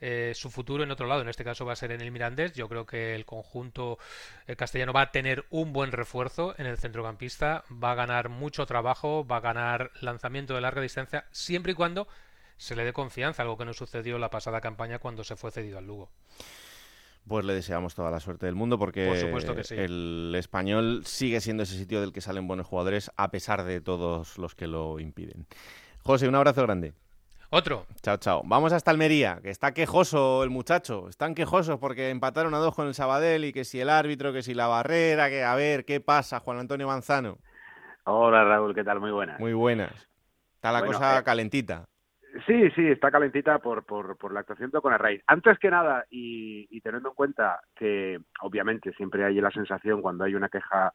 eh, 0.02 0.34
su 0.36 0.50
futuro 0.50 0.84
en 0.84 0.92
otro 0.92 1.08
lado. 1.08 1.22
En 1.22 1.30
este 1.30 1.44
caso 1.44 1.66
va 1.66 1.74
a 1.74 1.76
ser 1.76 1.92
en 1.92 2.02
el 2.02 2.12
Mirandés. 2.12 2.54
Yo 2.54 2.68
creo 2.68 2.86
que 2.86 3.16
el 3.16 3.26
conjunto 3.26 3.98
castellano 4.58 4.94
va 4.94 5.02
a 5.02 5.12
tener 5.12 5.46
un 5.50 5.74
buen 5.74 5.92
refuerzo 5.92 6.56
en 6.58 6.66
el 6.66 6.78
centrocampista. 6.78 7.64
Va 7.72 7.92
a 7.92 7.96
ganar 7.96 8.30
mucho 8.30 8.66
trabajo, 8.66 9.26
va 9.26 9.38
a 9.38 9.42
ganar 9.42 9.92
lanzamiento 10.02 10.56
de 10.56 10.62
larga 10.62 10.82
distancia, 10.82 11.26
siempre 11.32 11.74
y 11.74 11.76
cuando 11.76 12.08
se 12.60 12.76
le 12.76 12.84
dé 12.84 12.94
confianza, 12.94 13.42
algo 13.42 13.58
que 13.58 13.66
no 13.66 13.74
sucedió 13.74 14.20
la 14.20 14.30
pasada 14.30 14.62
campaña 14.62 15.00
cuando 15.00 15.24
se 15.24 15.36
fue 15.36 15.50
cedido 15.50 15.78
al 15.78 15.88
Lugo. 15.88 16.12
Pues 17.26 17.46
le 17.46 17.54
deseamos 17.54 17.96
toda 17.96 18.12
la 18.12 18.20
suerte 18.20 18.46
del 18.46 18.56
mundo 18.56 18.78
porque 18.78 19.08
el 19.72 20.34
español 20.36 21.04
sigue 21.06 21.42
siendo 21.42 21.64
ese 21.64 21.78
sitio 21.78 22.02
del 22.02 22.12
que 22.12 22.22
salen 22.22 22.48
buenos 22.48 22.68
jugadores 22.68 23.12
a 23.16 23.32
pesar 23.32 23.64
de 23.64 23.82
todos 23.82 24.38
los 24.38 24.56
que 24.56 24.68
lo 24.68 25.00
impiden. 25.00 25.48
José, 26.02 26.28
un 26.28 26.36
abrazo 26.36 26.64
grande. 26.64 26.94
Otro. 27.52 27.88
Chao, 28.04 28.18
chao. 28.18 28.42
Vamos 28.46 28.74
hasta 28.74 28.92
Almería, 28.92 29.40
que 29.42 29.50
está 29.50 29.74
quejoso 29.74 30.44
el 30.44 30.52
muchacho. 30.52 31.10
Están 31.10 31.34
quejosos 31.34 31.80
porque 31.80 32.12
empataron 32.12 32.54
a 32.54 32.60
dos 32.60 32.76
con 32.76 32.88
el 32.88 32.94
Sabadell 32.94 33.44
y 33.44 33.54
que 33.54 33.64
si 33.64 33.80
el 33.80 33.90
árbitro, 33.90 34.32
que 34.32 34.44
si 34.44 34.54
la 34.54 34.68
barrera, 34.68 35.30
que 35.30 35.44
a 35.44 35.56
ver, 35.56 35.84
¿qué 35.84 36.00
pasa, 36.00 36.40
Juan 36.40 36.60
Antonio 36.60 36.86
Manzano? 36.86 37.40
Hola, 38.04 38.44
Raúl, 38.44 38.76
¿qué 38.76 38.84
tal? 38.84 39.00
Muy 39.00 39.10
buenas. 39.10 39.40
Muy 39.40 39.54
buenas. 39.54 39.92
Está 40.56 40.72
la 40.72 40.86
cosa 40.86 41.20
eh, 41.20 41.24
calentita. 41.24 41.86
Sí, 42.46 42.70
sí, 42.76 42.86
está 42.88 43.10
calentita 43.10 43.58
por, 43.58 43.84
por, 43.84 44.16
por 44.18 44.32
la 44.32 44.42
actuación 44.42 44.70
de 44.70 44.98
raíz. 44.98 45.24
Antes 45.26 45.58
que 45.58 45.72
nada, 45.72 46.06
y, 46.12 46.68
y 46.70 46.82
teniendo 46.82 47.10
en 47.10 47.16
cuenta 47.16 47.60
que 47.76 48.20
obviamente 48.42 48.94
siempre 48.94 49.26
hay 49.26 49.42
la 49.42 49.50
sensación 49.50 50.04
cuando 50.04 50.24
hay 50.24 50.36
una 50.36 50.50
queja 50.50 50.94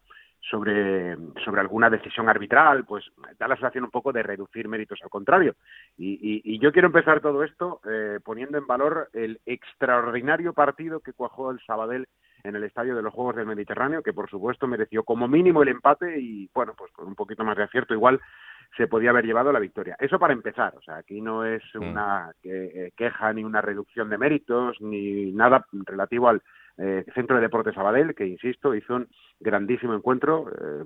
sobre, 0.51 1.17
sobre 1.45 1.61
alguna 1.61 1.89
decisión 1.89 2.29
arbitral, 2.29 2.85
pues 2.85 3.05
da 3.39 3.49
la 3.49 3.57
sensación 3.57 3.85
un 3.85 3.91
poco 3.91 4.13
de 4.13 4.23
reducir 4.23 4.69
méritos 4.69 5.01
al 5.03 5.09
contrario. 5.09 5.55
Y, 5.97 6.43
y, 6.45 6.59
yo 6.59 6.73
quiero 6.73 6.87
empezar 6.87 7.21
todo 7.21 7.43
esto 7.43 7.81
eh, 7.89 8.21
poniendo 8.23 8.59
en 8.59 8.67
valor 8.67 9.09
el 9.13 9.41
extraordinario 9.47 10.53
partido 10.53 11.01
que 11.01 11.13
cuajó 11.13 11.51
el 11.51 11.61
Sabadell 11.67 12.07
en 12.43 12.57
el 12.57 12.65
Estadio 12.65 12.95
de 12.95 13.03
los 13.03 13.13
Juegos 13.15 13.37
del 13.37 13.47
Mediterráneo, 13.47 14.03
que 14.03 14.13
por 14.13 14.29
supuesto 14.29 14.67
mereció 14.67 15.03
como 15.03 15.27
mínimo 15.29 15.63
el 15.63 15.69
empate 15.69 16.21
y, 16.21 16.51
bueno, 16.55 16.75
pues 16.77 16.93
con 16.93 17.07
un 17.07 17.15
poquito 17.15 17.43
más 17.43 17.57
de 17.57 17.63
acierto 17.65 17.95
igual 17.95 18.21
se 18.77 18.87
podía 18.87 19.11
haber 19.11 19.25
llevado 19.25 19.51
la 19.51 19.61
victoria. 19.61 19.97
Eso 19.99 20.19
para 20.19 20.35
empezar, 20.35 20.75
o 20.77 20.83
sea, 20.83 20.97
aquí 20.97 21.21
no 21.23 21.45
es 21.45 21.63
mm. 21.75 21.83
una 21.83 22.33
eh, 22.43 22.91
queja 22.97 23.33
ni 23.33 23.45
una 23.45 23.63
reducción 23.63 24.11
de 24.11 24.19
méritos 24.19 24.79
ni 24.81 25.33
nada 25.33 25.65
relativo 25.87 26.29
al 26.29 26.43
eh, 26.77 27.05
Centro 27.15 27.37
de 27.37 27.43
Deportes 27.43 27.75
Sabadell, 27.75 28.15
que 28.15 28.27
insisto, 28.27 28.75
hizo 28.75 28.97
un 28.97 29.09
grandísimo 29.39 29.95
encuentro, 29.95 30.51
eh, 30.51 30.85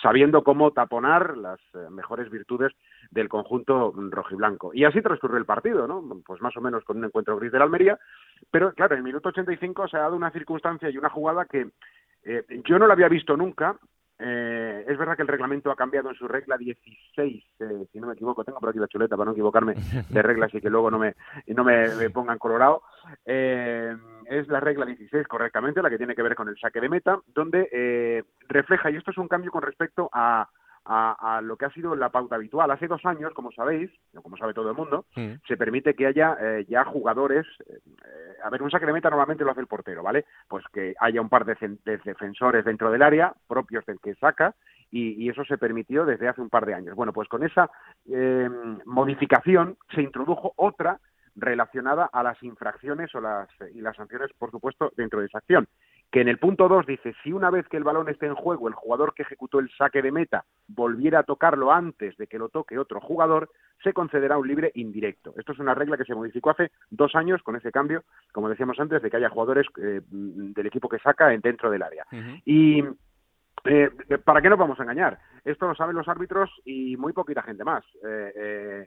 sabiendo 0.00 0.42
cómo 0.42 0.72
taponar 0.72 1.36
las 1.36 1.60
eh, 1.74 1.90
mejores 1.90 2.30
virtudes 2.30 2.72
del 3.10 3.28
conjunto 3.28 3.92
rojiblanco. 4.10 4.72
Y 4.72 4.84
así 4.84 5.02
transcurrió 5.02 5.36
el 5.36 5.44
partido, 5.44 5.86
¿no? 5.86 6.02
Pues 6.24 6.40
más 6.40 6.56
o 6.56 6.60
menos 6.60 6.84
con 6.84 6.98
un 6.98 7.04
encuentro 7.04 7.36
gris 7.38 7.52
de 7.52 7.58
la 7.58 7.64
Almería, 7.64 7.98
pero 8.50 8.72
claro, 8.72 8.94
en 8.94 8.98
el 8.98 9.04
minuto 9.04 9.28
85 9.28 9.88
se 9.88 9.96
ha 9.96 10.00
dado 10.00 10.16
una 10.16 10.30
circunstancia 10.30 10.88
y 10.90 10.96
una 10.96 11.10
jugada 11.10 11.44
que 11.44 11.68
yo 12.64 12.78
no 12.78 12.86
la 12.86 12.92
había 12.92 13.08
visto 13.08 13.36
nunca, 13.36 13.78
eh, 14.20 14.84
es 14.88 14.98
verdad 14.98 15.14
que 15.14 15.22
el 15.22 15.28
reglamento 15.28 15.70
ha 15.70 15.76
cambiado 15.76 16.10
en 16.10 16.16
su 16.16 16.26
regla 16.26 16.56
16, 16.56 17.44
eh, 17.60 17.86
si 17.92 18.00
no 18.00 18.08
me 18.08 18.14
equivoco, 18.14 18.42
tengo 18.42 18.58
por 18.58 18.70
aquí 18.70 18.80
la 18.80 18.88
chuleta 18.88 19.16
para 19.16 19.26
no 19.26 19.32
equivocarme 19.32 19.74
de 20.10 20.22
reglas 20.22 20.52
y 20.54 20.60
que 20.60 20.70
luego 20.70 20.90
no 20.90 20.98
me, 20.98 21.14
no 21.46 21.62
me, 21.62 22.10
pongan 22.10 22.38
colorado. 22.38 22.82
Eh, 23.24 23.96
es 24.28 24.48
la 24.48 24.60
regla 24.60 24.86
16 24.86 25.26
correctamente, 25.26 25.82
la 25.82 25.90
que 25.90 25.98
tiene 25.98 26.14
que 26.14 26.22
ver 26.22 26.34
con 26.34 26.48
el 26.48 26.58
saque 26.58 26.80
de 26.80 26.88
meta, 26.88 27.18
donde 27.34 28.24
refleja, 28.48 28.90
y 28.90 28.96
esto 28.96 29.10
es 29.10 29.18
un 29.18 29.28
cambio 29.28 29.50
con 29.50 29.62
respecto 29.62 30.08
a, 30.12 30.48
a, 30.88 31.40
lo 31.42 31.56
que 31.56 31.66
ha 31.66 31.70
sido 31.70 31.94
la 31.94 32.08
pauta 32.08 32.36
habitual. 32.36 32.70
Hace 32.70 32.86
dos 32.86 33.04
años, 33.04 33.32
como 33.34 33.52
sabéis, 33.52 33.90
como 34.22 34.36
sabe 34.36 34.54
todo 34.54 34.70
el 34.70 34.76
mundo, 34.76 35.04
se 35.46 35.56
permite 35.56 35.94
que 35.94 36.06
haya 36.06 36.36
eh, 36.40 36.66
ya 36.68 36.84
jugadores. 36.84 37.46
Eh, 37.68 37.78
a 38.42 38.50
ver, 38.50 38.62
un 38.62 38.70
saque 38.70 38.86
de 38.86 38.92
meta 38.92 39.10
normalmente 39.10 39.44
lo 39.44 39.50
hace 39.50 39.60
el 39.60 39.66
portero, 39.66 40.02
¿vale? 40.02 40.24
Pues 40.48 40.64
que 40.72 40.94
haya 40.98 41.20
un 41.20 41.28
par 41.28 41.44
de, 41.44 41.56
defensores 41.84 42.64
dentro 42.64 42.90
del 42.90 43.02
área, 43.02 43.34
propios 43.46 43.84
del 43.84 44.00
que 44.00 44.14
saca, 44.14 44.54
y, 44.90 45.28
eso 45.28 45.44
se 45.44 45.58
permitió 45.58 46.06
desde 46.06 46.28
hace 46.28 46.40
un 46.40 46.48
par 46.48 46.64
de 46.64 46.72
años. 46.72 46.96
Bueno, 46.96 47.12
pues 47.12 47.28
con 47.28 47.44
esa 47.44 47.70
eh, 48.10 48.48
modificación 48.86 49.76
se 49.94 50.00
introdujo 50.00 50.54
otra 50.56 50.98
relacionada 51.38 52.08
a 52.12 52.22
las 52.22 52.42
infracciones 52.42 53.14
o 53.14 53.20
las, 53.20 53.48
y 53.74 53.80
las 53.80 53.96
sanciones, 53.96 54.30
por 54.38 54.50
supuesto, 54.50 54.92
dentro 54.96 55.20
de 55.20 55.26
esa 55.26 55.38
acción 55.38 55.66
que 56.10 56.20
en 56.22 56.28
el 56.28 56.38
punto 56.38 56.68
2 56.68 56.86
dice, 56.86 57.14
si 57.22 57.32
una 57.32 57.50
vez 57.50 57.68
que 57.68 57.76
el 57.76 57.84
balón 57.84 58.08
esté 58.08 58.26
en 58.26 58.34
juego, 58.34 58.68
el 58.68 58.74
jugador 58.74 59.12
que 59.14 59.22
ejecutó 59.22 59.58
el 59.58 59.70
saque 59.76 60.00
de 60.00 60.10
meta 60.10 60.44
volviera 60.66 61.20
a 61.20 61.22
tocarlo 61.22 61.70
antes 61.70 62.16
de 62.16 62.26
que 62.26 62.38
lo 62.38 62.48
toque 62.48 62.78
otro 62.78 63.00
jugador, 63.00 63.50
se 63.82 63.92
concederá 63.92 64.38
un 64.38 64.48
libre 64.48 64.72
indirecto. 64.74 65.34
Esto 65.36 65.52
es 65.52 65.58
una 65.58 65.74
regla 65.74 65.98
que 65.98 66.04
se 66.04 66.14
modificó 66.14 66.50
hace 66.50 66.70
dos 66.90 67.14
años 67.14 67.42
con 67.42 67.56
ese 67.56 67.70
cambio, 67.70 68.04
como 68.32 68.48
decíamos 68.48 68.80
antes, 68.80 69.02
de 69.02 69.10
que 69.10 69.18
haya 69.18 69.28
jugadores 69.28 69.66
eh, 69.82 70.00
del 70.10 70.66
equipo 70.66 70.88
que 70.88 70.98
saca 70.98 71.28
dentro 71.28 71.70
del 71.70 71.82
área. 71.82 72.06
Y 72.44 72.82
eh, 73.64 73.90
¿Para 74.24 74.40
qué 74.40 74.48
nos 74.48 74.58
vamos 74.58 74.78
a 74.78 74.82
engañar? 74.82 75.18
Esto 75.44 75.66
lo 75.66 75.74
saben 75.74 75.96
los 75.96 76.08
árbitros 76.08 76.50
y 76.64 76.96
muy 76.96 77.12
poquita 77.12 77.42
gente 77.42 77.64
más. 77.64 77.84
Eh, 78.04 78.32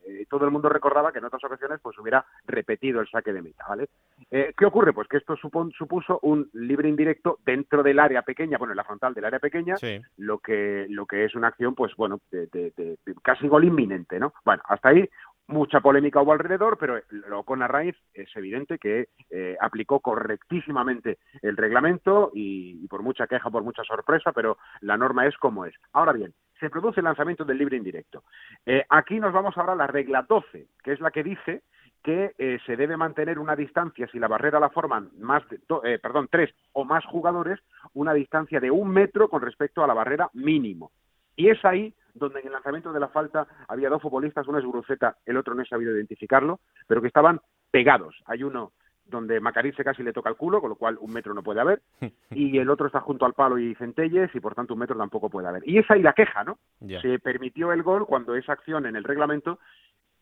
eh, 0.06 0.26
todo 0.30 0.46
el 0.46 0.52
mundo 0.52 0.70
recordaba 0.70 1.12
que 1.12 1.20
en 1.20 1.26
otras 1.26 1.44
ocasiones 1.44 1.80
pues 1.82 1.98
hubiera 1.98 2.26
repetido 2.46 3.02
el 3.02 3.10
saque 3.10 3.34
de 3.34 3.42
meta, 3.42 3.66
¿vale? 3.68 3.90
¿Qué 4.30 4.66
ocurre? 4.66 4.94
Pues 4.94 5.08
que 5.08 5.18
esto 5.18 5.36
supuso 5.36 6.20
un 6.22 6.50
libre 6.54 6.88
indirecto 6.88 7.40
dentro 7.46 7.84
del 7.84 8.00
área 8.00 8.22
pequeña, 8.22 8.58
bueno, 8.58 8.74
en 8.74 8.78
la 8.78 8.84
frontal 8.84 9.14
del 9.14 9.26
área 9.26 9.40
pequeña, 9.40 9.76
lo 10.18 10.40
que 10.40 10.86
lo 10.90 11.06
que 11.06 11.26
es 11.26 11.36
una 11.36 11.48
acción, 11.48 11.76
pues 11.76 11.94
bueno, 11.96 12.20
de, 12.32 12.98
casi 13.24 13.48
gol 13.48 13.66
inminente, 13.66 14.20
¿no? 14.20 14.34
Bueno, 14.46 14.62
hasta 14.68 14.90
ahí 14.90 15.10
Mucha 15.52 15.82
polémica 15.82 16.22
hubo 16.22 16.32
alrededor, 16.32 16.78
pero 16.78 17.02
lo 17.10 17.44
con 17.44 17.62
Arraiz 17.62 17.98
es 18.14 18.34
evidente 18.38 18.78
que 18.78 19.10
eh, 19.30 19.58
aplicó 19.60 20.00
correctísimamente 20.00 21.18
el 21.42 21.58
reglamento 21.58 22.32
y, 22.34 22.88
por 22.88 23.04
mucha 23.04 23.28
queja, 23.28 23.50
por 23.50 23.62
mucha 23.62 23.84
sorpresa, 23.84 24.32
pero 24.32 24.58
la 24.80 24.96
norma 24.96 25.28
es 25.28 25.38
como 25.38 25.66
es. 25.66 25.76
Ahora 25.92 26.14
bien, 26.14 26.34
se 26.58 26.70
produce 26.70 27.02
el 27.02 27.04
lanzamiento 27.04 27.44
del 27.44 27.58
libre 27.58 27.76
indirecto. 27.76 28.24
Eh, 28.66 28.86
aquí 28.88 29.20
nos 29.20 29.34
vamos 29.34 29.58
ahora 29.58 29.74
a 29.74 29.76
la 29.76 29.88
regla 29.88 30.22
12, 30.22 30.68
que 30.82 30.94
es 30.94 31.02
la 31.02 31.12
que 31.12 31.22
dice 31.22 31.64
que 32.02 32.34
eh, 32.38 32.58
se 32.66 32.78
debe 32.78 32.96
mantener 32.96 33.38
una 33.38 33.58
distancia, 33.58 34.08
si 34.08 34.20
la 34.20 34.30
barrera 34.30 34.58
la 34.58 34.70
forman 34.70 35.10
más 35.20 35.44
de, 35.50 35.60
perdón, 36.00 36.30
tres 36.32 36.56
o 36.72 36.86
más 36.86 37.04
jugadores, 37.06 37.60
una 37.94 38.14
distancia 38.14 38.62
de 38.62 38.72
un 38.72 38.90
metro 38.90 39.28
con 39.28 39.42
respecto 39.42 39.84
a 39.84 39.88
la 39.88 39.94
barrera 39.94 40.30
mínimo. 40.34 40.92
Y 41.36 41.50
es 41.50 41.64
ahí 41.66 41.94
donde 42.13 42.39
en 42.39 42.47
el 42.47 42.54
lanzamiento 42.54 42.93
de 42.93 43.00
la 43.00 43.10
falta 43.10 43.47
había 43.67 43.89
dos 43.89 44.02
futbolistas, 44.02 44.47
uno 44.47 44.60
es 44.60 44.65
Guruceta, 44.65 45.17
el 45.26 45.38
otro 45.38 45.54
no 45.54 45.62
he 45.62 45.65
sabido 45.65 45.95
identificarlo, 45.95 46.60
pero 46.88 47.02
que 47.02 47.08
estaban 47.08 47.39
pegados. 47.71 48.15
Hay 48.26 48.43
uno 48.43 48.71
donde 49.06 49.39
Macarice 49.39 49.84
casi 49.84 50.04
le 50.04 50.13
toca 50.13 50.30
el 50.30 50.38
culo, 50.38 50.62
con 50.62 50.69
lo 50.69 50.76
cual 50.76 50.97
un 51.00 51.12
metro 51.12 51.34
no 51.34 51.43
puede 51.43 51.62
haber, 51.62 51.82
y 52.32 52.58
el 52.58 52.69
otro 52.69 52.88
está 52.88 53.02
junto 53.02 53.26
al 53.26 53.34
palo 53.34 53.58
y 53.60 53.76
Centelles, 53.76 54.34
y 54.34 54.39
por 54.39 54.56
tanto 54.56 54.74
un 54.74 54.80
metro 54.80 54.97
tampoco 54.97 55.30
puede 55.30 55.47
haber. 55.47 55.67
Y 55.67 55.78
esa 55.78 55.95
ahí 55.95 56.02
la 56.02 56.13
queja, 56.13 56.43
¿no? 56.43 56.58
Se 57.02 57.19
permitió 57.19 57.71
el 57.74 57.84
gol 57.84 58.06
cuando 58.06 58.36
esa 58.36 58.54
acción 58.54 58.86
en 58.86 58.95
el 58.95 59.04
reglamento 59.04 59.60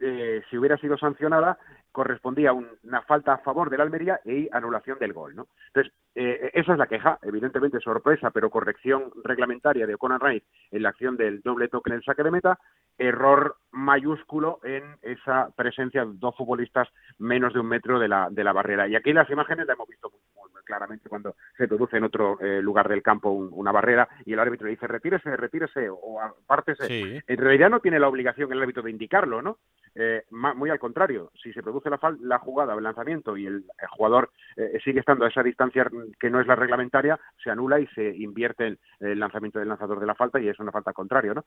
eh, 0.02 0.42
si 0.50 0.58
hubiera 0.58 0.78
sido 0.78 0.98
sancionada, 0.98 1.58
correspondía 2.00 2.54
una 2.54 3.02
falta 3.02 3.34
a 3.34 3.38
favor 3.40 3.70
de 3.70 3.78
la 3.78 3.84
Almería 3.84 4.22
y 4.24 4.48
anulación 4.54 4.98
del 5.00 5.12
gol. 5.12 5.36
¿no? 5.36 5.48
Entonces, 5.68 5.92
eh, 6.16 6.50
eso 6.54 6.72
es 6.72 6.78
la 6.80 6.88
queja, 6.88 7.20
evidentemente 7.24 7.82
sorpresa, 7.82 8.32
pero 8.32 8.50
corrección 8.50 9.12
reglamentaria 9.22 9.86
de 9.86 9.96
O'Connor 9.96 10.24
Rice 10.24 10.46
en 10.72 10.84
la 10.84 10.90
acción 10.90 11.18
del 11.18 11.42
doble 11.42 11.68
toque 11.68 11.90
en 11.90 11.98
el 11.98 12.04
saque 12.06 12.24
de 12.24 12.32
meta, 12.32 12.58
error 12.98 13.58
mayúsculo 13.72 14.62
en 14.64 14.96
esa 15.02 15.50
presencia 15.58 16.06
de 16.06 16.14
dos 16.14 16.38
futbolistas 16.38 16.88
menos 17.18 17.54
de 17.54 17.60
un 17.60 17.68
metro 17.68 18.00
de 18.00 18.08
la, 18.08 18.30
de 18.32 18.46
la 18.46 18.54
barrera. 18.54 18.88
Y 18.88 18.96
aquí 18.96 19.12
las 19.12 19.30
imágenes 19.30 19.68
las 19.68 19.76
hemos 19.76 19.90
visto 19.90 20.10
muy, 20.38 20.50
claramente 20.70 21.10
cuando 21.10 21.36
se 21.58 21.68
produce 21.68 21.98
en 21.98 22.04
otro 22.04 22.40
eh, 22.40 22.62
lugar 22.62 22.88
del 22.88 23.02
campo 23.02 23.32
una 23.32 23.72
barrera 23.72 24.08
y 24.24 24.34
el 24.34 24.40
árbitro 24.40 24.68
dice 24.68 24.86
retírese, 24.86 25.36
retírese 25.36 25.90
o 25.90 26.22
apártese. 26.22 27.24
En 27.26 27.38
realidad 27.38 27.72
no 27.72 27.80
tiene 27.80 28.00
la 28.00 28.08
obligación 28.08 28.54
el 28.54 28.62
árbitro 28.62 28.84
de 28.84 28.92
indicarlo, 28.92 29.42
¿no? 29.42 29.58
Eh, 29.96 30.24
muy 30.30 30.70
al 30.70 30.80
contrario, 30.80 31.32
si 31.42 31.52
se 31.52 31.64
produce 31.64 31.89
la, 31.90 32.00
la 32.22 32.40
jugada 32.40 32.74
el 32.74 32.84
lanzamiento 32.84 33.38
y 33.38 33.46
el, 33.46 33.66
jugador 33.90 34.32
eh, 34.56 34.80
sigue 34.84 35.00
estando 35.00 35.26
a 35.26 35.30
esa 35.30 35.44
distancia 35.44 35.90
que 36.20 36.30
no 36.30 36.40
es 36.40 36.48
la 36.48 36.56
reglamentaria, 36.56 37.20
se 37.44 37.50
anula 37.50 37.80
y 37.80 37.88
se 37.88 38.16
invierte 38.16 38.68
el, 38.68 38.80
el, 39.00 39.20
lanzamiento 39.20 39.60
del 39.60 39.70
lanzador 39.70 40.00
de 40.00 40.06
la 40.06 40.16
falta 40.16 40.40
y 40.40 40.48
es 40.48 40.60
una 40.60 40.72
falta 40.72 40.92
al 40.92 40.96
contrario, 40.96 41.34
¿no? 41.34 41.46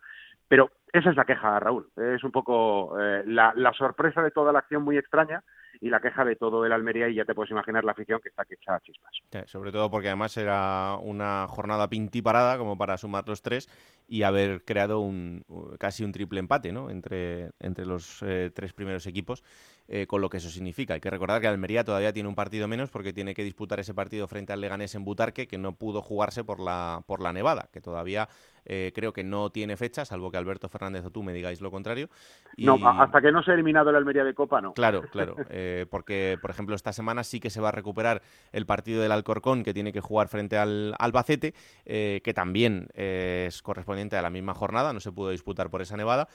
Pero 0.49 0.71
esa 0.93 1.11
es 1.11 1.17
la 1.17 1.25
queja, 1.25 1.59
Raúl. 1.61 1.89
Es 1.97 2.23
un 2.25 2.33
poco 2.33 2.95
la, 3.25 3.53
la 3.57 3.73
sorpresa 3.73 4.23
de 4.23 4.31
toda 4.31 4.53
la 4.53 4.61
acción 4.61 4.83
muy 4.83 4.99
extraña 4.99 5.43
y 5.83 5.91
la 5.91 6.01
queja 6.01 6.25
de 6.25 6.37
todo 6.37 6.65
el 6.65 6.71
Almería 6.71 7.09
y 7.09 7.17
ya 7.17 7.25
te 7.25 7.35
puedes 7.35 7.51
imaginar 7.51 7.85
la 7.85 7.91
afición 7.91 8.21
que 8.21 8.29
está 8.29 8.45
que 8.45 8.55
echa 8.55 8.79
chispas. 8.81 9.51
sobre 9.51 9.73
todo 9.73 9.91
porque 9.91 10.07
además 10.07 10.37
era 10.37 10.97
una 11.03 11.49
jornada 11.49 11.91
pintiparada 11.91 12.57
como 12.57 12.79
para 12.79 12.97
sumar 12.97 13.27
los 13.27 13.43
tres 13.43 13.69
y 14.07 14.23
haber 14.23 14.65
creado 14.65 15.01
un 15.01 15.45
casi 15.81 16.05
un 16.05 16.13
triple 16.13 16.39
empate 16.39 16.71
¿no? 16.71 16.89
entre, 16.89 17.51
entre 17.59 17.85
los 17.85 18.23
eh, 18.23 18.53
tres 18.55 18.73
primeros 18.73 19.09
equipos, 19.09 19.43
eh, 19.89 20.07
con 20.07 20.21
lo 20.21 20.31
que 20.31 20.37
eso 20.37 20.51
significa. 20.51 20.95
Hay 20.95 21.01
que 21.01 21.11
recordar 21.11 21.41
que 21.41 21.49
Almería 21.49 21.83
todavía 21.83 22.13
tiene 22.13 22.29
un 22.29 22.37
partido 22.37 22.69
menos 22.69 22.89
porque 22.89 23.13
tiene 23.13 23.35
que 23.35 23.43
disputar 23.43 23.81
ese 23.81 23.93
partido 23.93 24.29
frente 24.29 24.53
al 24.53 24.61
Leganés 24.61 24.95
en 24.95 25.05
Butarque, 25.05 25.49
que 25.49 25.59
no 25.59 25.75
pudo 25.75 26.01
jugarse 26.01 26.45
por 26.45 26.61
la, 26.61 27.03
por 27.07 27.21
la 27.21 27.33
nevada, 27.33 27.69
que 27.73 27.81
todavía 27.81 28.29
eh, 28.65 28.93
creo 28.95 29.13
que 29.13 29.25
no 29.25 29.51
tiene 29.51 29.77
fecha, 29.77 30.05
salvo 30.05 30.31
que 30.31 30.37
Alberto 30.37 30.69
Fernández 30.69 31.05
o 31.05 31.11
tú 31.11 31.23
me 31.23 31.33
digáis 31.33 31.61
lo 31.61 31.71
contrario. 31.71 32.09
No, 32.57 32.79
hasta 33.01 33.21
que 33.21 33.33
no 33.33 33.43
se 33.43 33.51
ha 33.51 33.55
eliminado 33.55 33.91
el 33.91 33.97
Almería 33.97 34.25
de 34.25 34.35
Copa, 34.35 34.61
no. 34.61 34.73
Claro, 34.75 35.03
claro. 35.13 35.37
Eh, 35.51 35.87
porque, 35.91 36.39
por 36.41 36.51
ejemplo, 36.51 36.75
esta 36.75 36.93
semana 36.93 37.25
sí 37.25 37.41
que 37.41 37.51
se 37.51 37.61
va 37.61 37.69
a 37.69 37.73
recuperar 37.73 38.23
el 38.53 38.67
partido 38.67 39.03
del 39.03 39.13
Alcorcón, 39.13 39.65
que 39.65 39.75
tiene 39.75 39.93
que 39.93 40.01
jugar 40.01 40.29
frente 40.29 40.57
al 40.59 40.95
Albacete, 40.99 41.55
eh, 41.85 42.21
que 42.23 42.35
también 42.35 42.89
es 42.95 43.63
correspondiente 43.63 44.17
a 44.17 44.23
la 44.23 44.31
misma 44.31 44.55
jornada, 44.55 44.93
no 44.93 45.01
se 45.01 45.13
pudo 45.13 45.31
disputar 45.31 45.71
por 45.71 45.83
esa 45.83 45.97
nevada. 45.97 46.29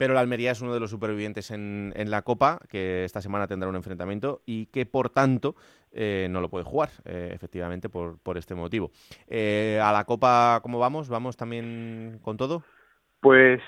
Pero 0.00 0.14
la 0.14 0.20
Almería 0.20 0.52
es 0.52 0.62
uno 0.62 0.72
de 0.72 0.80
los 0.80 0.88
supervivientes 0.88 1.50
en, 1.50 1.92
la 2.06 2.22
Copa, 2.22 2.58
que 2.70 3.04
esta 3.04 3.20
semana 3.20 3.46
tendrá 3.46 3.68
un 3.68 3.76
enfrentamiento 3.76 4.40
y 4.46 4.64
que, 4.64 4.86
por 4.86 5.10
tanto, 5.10 5.56
eh, 5.92 6.26
no 6.30 6.40
lo 6.40 6.48
puede 6.48 6.64
jugar, 6.64 6.88
eh, 7.04 7.32
efectivamente, 7.34 7.90
por, 7.90 8.18
por, 8.18 8.38
este 8.38 8.54
motivo. 8.54 8.92
Eh, 9.28 9.78
¿A 9.84 9.92
la 9.92 10.04
Copa 10.04 10.60
cómo 10.62 10.78
vamos? 10.78 11.10
¿Vamos 11.10 11.36
también 11.36 12.18
con 12.22 12.38
todo? 12.38 12.62
Pues 13.20 13.60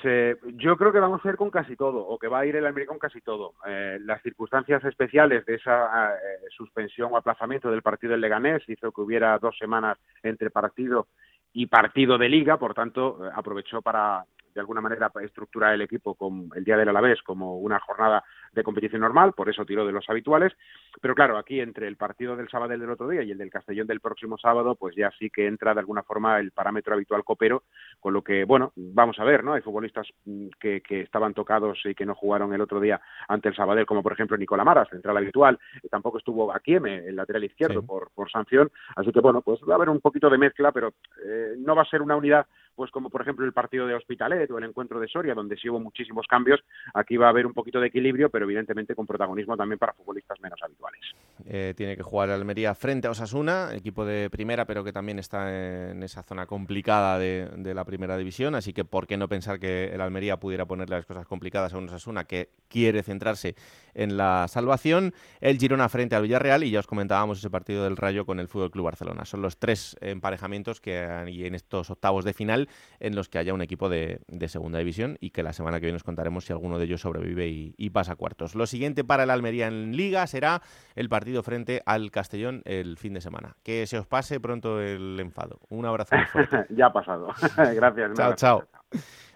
yo 0.55 0.79
creo 0.79 0.91
que 0.91 1.01
vamos 1.01 1.21
a 1.23 1.29
ir 1.29 1.37
con 1.37 1.51
casi 1.51 1.77
todo, 1.77 1.99
o 1.99 2.19
que 2.19 2.29
va 2.29 2.39
a 2.39 2.47
ir 2.47 2.57
el 2.57 2.65
Almería 2.65 2.89
con 2.89 2.99
casi 2.99 3.21
todo. 3.21 3.53
las 4.01 4.23
circunstancias 4.23 4.83
especiales 4.85 5.45
de 5.45 5.57
esa 5.57 6.17
suspensión 6.57 7.13
o 7.13 7.19
aplazamiento 7.19 7.71
del 7.71 7.83
partido 7.83 8.13
del 8.13 8.23
Leganés 8.23 8.67
hizo 8.71 8.91
que 8.91 9.03
hubiera 9.03 9.39
dos 9.39 9.59
semanas 9.59 9.99
entre 10.23 10.49
partido 10.49 11.09
y 11.53 11.67
partido 11.67 12.17
de 12.17 12.31
liga, 12.31 12.57
por 12.57 12.73
tanto, 12.73 13.19
aprovechó 13.35 13.83
para 13.83 14.25
de 14.55 14.61
alguna 14.61 14.81
manera 14.81 15.11
estructurar 15.23 15.75
el 15.75 15.83
equipo 15.83 16.15
con 16.15 16.49
el 16.55 16.65
día 16.65 16.77
del 16.77 16.89
Alavés 16.89 17.23
como 17.23 17.59
una 17.59 17.81
jornada 17.81 18.25
de 18.53 18.63
competición 18.63 19.01
normal, 19.01 19.33
por 19.33 19.49
eso 19.49 19.65
tiró 19.65 19.87
de 19.87 19.93
los 19.93 20.09
habituales, 20.09 20.53
pero 21.01 21.15
claro, 21.15 21.39
aquí 21.39 21.61
entre 21.61 21.89
el 21.89 21.97
partido 21.97 22.37
del 22.37 22.49
sábado 22.49 22.71
del 22.71 22.91
otro 22.91 23.09
día 23.09 23.23
y 23.23 23.31
el 23.31 23.39
del 23.39 23.51
Castellón 23.51 23.87
del 23.87 24.01
próximo 24.01 24.39
sábado, 24.39 24.75
pues 24.75 24.95
ya 24.97 25.11
sí 25.19 25.31
que 25.31 25.47
entra 25.47 25.75
de 25.75 25.81
alguna 25.81 26.03
forma 26.03 26.39
el 26.39 26.53
parámetro 26.53 26.95
habitual 26.95 27.25
copero, 27.25 27.65
con 28.01 28.13
lo 28.13 28.23
que, 28.23 28.45
bueno, 28.45 28.73
vamos 28.77 29.19
a 29.19 29.25
ver, 29.25 29.43
¿no? 29.43 29.55
Hay 29.55 29.63
futbolistas 29.63 30.07
mm, 30.25 30.49
que, 30.61 30.81
que 30.81 31.01
estaban 31.01 31.35
tocados 31.35 31.79
y 31.85 31.95
que 31.95 32.07
no 32.07 32.15
jugaron 32.15 32.53
el 32.53 32.61
otro 32.61 32.81
día 32.81 33.01
ante 33.29 33.49
el 33.49 33.57
Sabadell, 33.57 33.87
como 33.87 34.03
por 34.03 34.13
ejemplo 34.13 34.37
Nicola 34.37 34.65
Maras, 34.65 34.89
central 34.91 35.17
habitual, 35.17 35.59
tampoco 35.91 36.19
estuvo 36.19 36.53
Akieme, 36.53 37.07
el 37.07 37.17
lateral 37.17 37.45
izquierdo, 37.45 37.83
por, 37.85 38.11
por 38.15 38.31
sanción, 38.31 38.71
así 38.97 39.13
que 39.13 39.21
bueno, 39.21 39.43
pues 39.43 39.61
va 39.69 39.75
a 39.75 39.77
haber 39.77 39.89
un 39.89 40.01
poquito 40.01 40.29
de 40.29 40.39
mezcla, 40.39 40.73
pero 40.73 40.95
eh, 41.25 41.55
no 41.59 41.75
va 41.75 41.83
a 41.83 41.87
ser 41.87 42.03
una 42.03 42.17
unidad 42.17 42.47
pues 42.75 42.91
como 42.91 43.11
por 43.11 43.23
ejemplo 43.23 43.45
el 43.45 43.53
partido 43.53 43.87
de 43.87 43.95
Hospitalet 43.95 44.51
o 44.51 44.59
el 44.59 44.65
encuentro 44.65 44.99
de 45.01 45.09
Soria, 45.09 45.35
donde 45.35 45.57
sí 45.57 45.69
hubo 45.69 45.81
muchísimos 45.81 46.27
cambios, 46.27 46.61
aquí 46.95 47.17
va 47.17 47.27
a 47.27 47.31
haber 47.31 47.47
un 47.47 47.53
poquito 47.53 47.81
de 47.81 47.89
equilibrio, 47.89 48.31
pero 48.31 48.42
evidentemente 48.43 48.95
con 48.95 49.07
protagonismo 49.07 49.57
también 49.57 49.79
para 49.79 49.93
futbolistas 49.93 50.41
menos 50.41 50.59
habituales. 50.63 51.01
Eh, 51.47 51.75
tiene 51.77 51.97
que 51.97 52.03
jugar 52.03 52.31
Almería 52.31 52.75
frente 52.75 53.09
a 53.09 53.11
Osasuna, 53.11 53.71
equipo 53.75 54.05
de 54.05 54.31
primera, 54.31 54.65
pero 54.65 54.85
que 54.85 54.93
también 54.93 55.19
está 55.19 55.91
en 55.91 56.03
esa 56.03 56.23
zona 56.23 56.47
complicada 56.47 57.19
de, 57.19 57.73
la 57.75 57.85
primera 57.85 58.17
división, 58.17 58.55
así 58.55 58.73
que 58.73 58.85
por 58.85 59.07
qué 59.07 59.17
no 59.17 59.29
pensar 59.29 59.59
que 59.59 59.93
el 59.93 60.01
Almería 60.01 60.39
pudiera 60.39 60.67
ponerle 60.67 60.97
las 60.97 61.07
cosas 61.07 61.27
complicadas 61.27 61.73
a 61.75 61.79
un 61.79 61.89
Osasuna 61.89 62.25
que 62.25 62.51
quiere 62.69 63.03
centrarse 63.03 63.55
en 63.95 64.17
la 64.17 64.47
salvación. 64.49 65.15
El 65.41 65.59
Girona 65.59 65.89
frente 65.89 66.15
al 66.17 66.23
Villarreal 66.23 66.65
y 66.65 66.71
ya 66.71 66.81
os 66.81 66.87
comentábamos 66.87 67.39
ese 67.39 67.51
partido 67.51 67.85
del 67.85 67.97
Rayo 67.97 68.27
con 68.27 68.41
el 68.41 68.49
Fútbol 68.49 68.71
Club 68.71 68.85
Barcelona. 68.85 69.25
Son 69.25 69.43
los 69.43 69.59
tres 69.59 69.97
emparejamientos 70.01 70.81
que 70.81 70.99
hay 70.99 71.47
en 71.47 71.55
estos 71.55 71.91
octavos 71.91 72.25
de 72.25 72.33
final 72.33 72.69
en 73.01 73.15
los 73.15 73.29
que 73.29 73.39
haya 73.39 73.55
un 73.55 73.63
equipo 73.63 73.89
de, 73.89 74.21
segunda 74.49 74.79
división 74.79 75.17
y 75.21 75.31
que 75.31 75.43
la 75.43 75.53
semana 75.53 75.79
que 75.81 75.87
viene 75.87 75.97
os 75.97 76.03
contaremos 76.03 76.45
si 76.45 76.53
alguno 76.53 76.79
de 76.79 76.85
ellos 76.85 77.01
sobrevive 77.01 77.49
y, 77.49 77.91
pasa 77.91 78.13
a 78.13 78.17
cuartos. 78.17 78.32
Lo 78.55 78.67
siguiente 78.67 79.05
para 79.05 79.25
el 79.25 79.31
Almería 79.31 79.67
en 79.69 79.97
Liga 79.97 80.27
será 80.27 80.63
el 80.95 81.09
partido 81.09 81.43
frente 81.43 81.83
al 81.87 82.11
Castellón 82.11 82.63
el 82.65 82.97
fin 82.99 83.15
de 83.15 83.21
semana. 83.21 83.57
Que 83.63 83.87
se 83.87 83.99
os 83.99 84.07
pase 84.07 84.41
pronto 84.41 84.81
el 84.81 85.19
enfado. 85.21 85.61
Un 85.69 85.87
abrazo 85.87 86.17
muy 86.17 86.27
fuerte. 86.27 86.67
ya 86.75 86.87
ha 86.87 86.93
pasado. 86.93 87.29
Gracias. 87.57 88.13
Chao, 88.15 88.35
chao. 88.35 88.63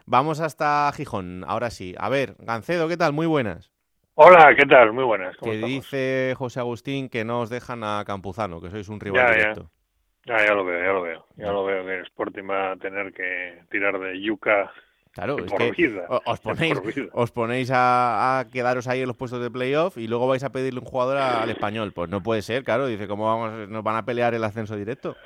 Vamos 0.06 0.40
hasta 0.40 0.90
Gijón, 0.92 1.44
ahora 1.46 1.70
sí. 1.70 1.94
A 1.98 2.08
ver, 2.08 2.36
Gancedo, 2.38 2.88
¿qué 2.88 2.96
tal? 2.96 3.12
Muy 3.12 3.26
buenas. 3.26 3.72
Hola, 4.14 4.54
¿qué 4.56 4.64
tal? 4.64 4.92
Muy 4.92 5.04
buenas. 5.04 5.36
Que 5.36 5.58
dice 5.58 6.34
José 6.38 6.60
Agustín 6.60 7.08
que 7.10 7.24
no 7.24 7.40
os 7.40 7.50
dejan 7.50 7.84
a 7.84 8.02
Campuzano, 8.06 8.62
que 8.62 8.70
sois 8.70 8.88
un 8.88 8.98
rival 8.98 9.30
directo. 9.30 9.70
Ya. 10.24 10.38
ya, 10.46 10.54
lo 10.54 10.64
veo, 10.64 10.80
ya 10.80 10.92
lo 10.92 11.02
veo. 11.02 11.26
Ya 11.36 11.52
lo 11.52 11.64
veo 11.64 11.84
que 11.84 11.96
el 11.96 12.02
Sporting 12.04 12.48
va 12.48 12.72
a 12.72 12.76
tener 12.76 13.12
que 13.12 13.62
tirar 13.68 13.98
de 13.98 14.20
yuca 14.20 14.72
Claro, 15.16 15.38
es 15.38 15.50
que 15.50 15.98
os 16.26 16.40
ponéis, 16.40 16.78
os 17.14 17.30
ponéis 17.32 17.70
a, 17.72 18.44
quedaros 18.52 18.86
ahí 18.86 19.00
en 19.00 19.06
los 19.06 19.16
puestos 19.16 19.40
de 19.40 19.50
playoff 19.50 19.96
y 19.96 20.08
luego 20.08 20.28
vais 20.28 20.44
a 20.44 20.52
pedirle 20.52 20.80
un 20.80 20.84
jugador 20.84 21.16
al 21.16 21.48
español. 21.48 21.92
Pues 21.94 22.10
no 22.10 22.22
puede 22.22 22.42
ser, 22.42 22.64
claro. 22.64 22.86
Dice, 22.86 23.08
¿cómo 23.08 23.24
vamos, 23.24 23.66
nos 23.70 23.82
van 23.82 23.96
a 23.96 24.04
pelear 24.04 24.34
el 24.34 24.44
ascenso 24.44 24.76
directo? 24.76 25.16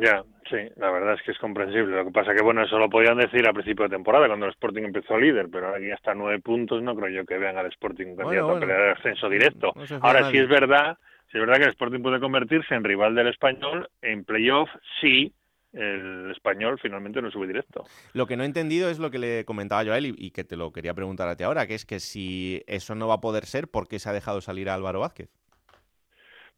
Ya, 0.00 0.22
sí, 0.48 0.58
la 0.76 0.92
verdad 0.92 1.14
es 1.14 1.22
que 1.22 1.32
es 1.32 1.38
comprensible. 1.38 1.96
Lo 1.96 2.04
que 2.04 2.12
pasa 2.12 2.32
que, 2.34 2.44
bueno, 2.44 2.62
eso 2.62 2.78
lo 2.78 2.88
podían 2.88 3.18
decir 3.18 3.44
a 3.48 3.52
principio 3.52 3.86
de 3.86 3.96
temporada, 3.96 4.28
cuando 4.28 4.46
el 4.46 4.52
Sporting 4.52 4.84
empezó 4.84 5.18
líder, 5.18 5.48
pero 5.50 5.66
ahora 5.66 5.80
que 5.80 5.92
hasta 5.92 6.14
nueve 6.14 6.38
puntos, 6.38 6.80
no 6.80 6.94
creo 6.94 7.08
yo 7.08 7.26
que 7.26 7.36
vean 7.36 7.58
al 7.58 7.66
Sporting 7.66 8.14
candidato 8.14 8.56
a 8.56 8.60
pelear 8.60 8.80
el 8.80 8.92
ascenso 8.92 9.28
directo. 9.28 9.72
ahora 10.02 10.30
sí 10.30 10.38
es 10.38 10.48
verdad, 10.48 10.98
sí 11.32 11.38
es 11.38 11.40
verdad 11.40 11.56
que 11.56 11.64
el 11.64 11.70
Sporting 11.70 12.00
puede 12.00 12.20
convertirse 12.20 12.76
en 12.76 12.84
rival 12.84 13.16
del 13.16 13.26
español 13.26 13.88
en 14.02 14.24
playoff 14.24 14.70
sí 15.00 15.34
el 15.72 16.30
español 16.30 16.78
finalmente 16.80 17.22
no 17.22 17.30
sube 17.30 17.46
directo. 17.46 17.84
Lo 18.12 18.26
que 18.26 18.36
no 18.36 18.42
he 18.42 18.46
entendido 18.46 18.90
es 18.90 18.98
lo 18.98 19.10
que 19.10 19.18
le 19.18 19.44
comentaba 19.44 19.82
yo 19.82 19.92
a 19.92 19.98
él 19.98 20.14
y, 20.16 20.30
que 20.30 20.44
te 20.44 20.56
lo 20.56 20.72
quería 20.72 20.94
preguntar 20.94 21.28
a 21.28 21.36
ti 21.36 21.44
ahora, 21.44 21.66
que 21.66 21.74
es 21.74 21.86
que 21.86 22.00
si 22.00 22.62
eso 22.66 22.94
no 22.94 23.08
va 23.08 23.14
a 23.14 23.20
poder 23.20 23.46
ser, 23.46 23.68
¿por 23.68 23.88
qué 23.88 23.98
se 23.98 24.08
ha 24.08 24.12
dejado 24.12 24.40
salir 24.40 24.68
a 24.68 24.74
Álvaro 24.74 25.00
Vázquez? 25.00 25.30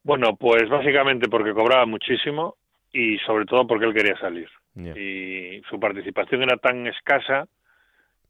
Bueno, 0.02 0.36
pues 0.36 0.68
básicamente 0.68 1.28
porque 1.28 1.54
cobraba 1.54 1.86
muchísimo 1.86 2.56
y 2.92 3.18
sobre 3.18 3.46
todo 3.46 3.66
porque 3.66 3.86
él 3.86 3.94
quería 3.94 4.18
salir. 4.18 4.48
Y 4.76 5.62
su 5.70 5.78
participación 5.78 6.42
era 6.42 6.56
tan 6.56 6.86
escasa 6.88 7.46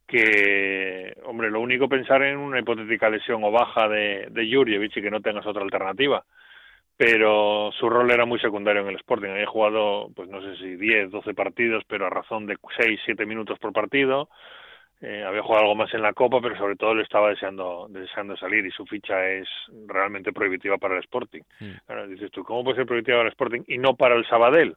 que, 0.06 1.16
hombre, 1.24 1.50
lo 1.50 1.60
único 1.60 1.88
pensar 1.88 2.22
en 2.22 2.36
una 2.36 2.60
hipotética 2.60 3.08
lesión 3.08 3.42
o 3.42 3.50
baja 3.50 3.88
de, 3.88 4.28
de 4.30 4.54
Jurjevic 4.54 4.94
y 4.94 5.02
que 5.02 5.10
no 5.10 5.22
tengas 5.22 5.46
otra 5.46 5.62
alternativa 5.62 6.22
pero 6.96 7.70
su 7.78 7.88
rol 7.88 8.10
era 8.10 8.24
muy 8.24 8.38
secundario 8.38 8.82
en 8.82 8.88
el 8.88 8.96
Sporting. 8.96 9.30
Había 9.30 9.46
jugado, 9.46 10.10
pues 10.14 10.28
no 10.28 10.40
sé 10.40 10.56
si 10.56 10.76
10, 10.76 11.10
12 11.10 11.34
partidos, 11.34 11.84
pero 11.88 12.06
a 12.06 12.10
razón 12.10 12.46
de 12.46 12.56
6, 12.76 13.00
7 13.04 13.26
minutos 13.26 13.58
por 13.58 13.72
partido. 13.72 14.28
Eh, 15.00 15.24
había 15.24 15.42
jugado 15.42 15.64
algo 15.64 15.74
más 15.74 15.92
en 15.92 16.02
la 16.02 16.12
Copa, 16.12 16.40
pero 16.40 16.56
sobre 16.56 16.76
todo 16.76 16.94
le 16.94 17.02
estaba 17.02 17.28
deseando, 17.28 17.88
deseando 17.90 18.36
salir 18.36 18.64
y 18.64 18.70
su 18.70 18.86
ficha 18.86 19.28
es 19.28 19.48
realmente 19.86 20.32
prohibitiva 20.32 20.78
para 20.78 20.94
el 20.94 21.00
Sporting. 21.00 21.42
Ahora 21.88 22.06
dices 22.06 22.30
tú, 22.30 22.44
¿cómo 22.44 22.64
puede 22.64 22.76
ser 22.76 22.86
prohibitiva 22.86 23.18
para 23.18 23.28
el 23.28 23.32
Sporting 23.32 23.62
y 23.66 23.78
no 23.78 23.96
para 23.96 24.14
el 24.14 24.26
Sabadell? 24.26 24.76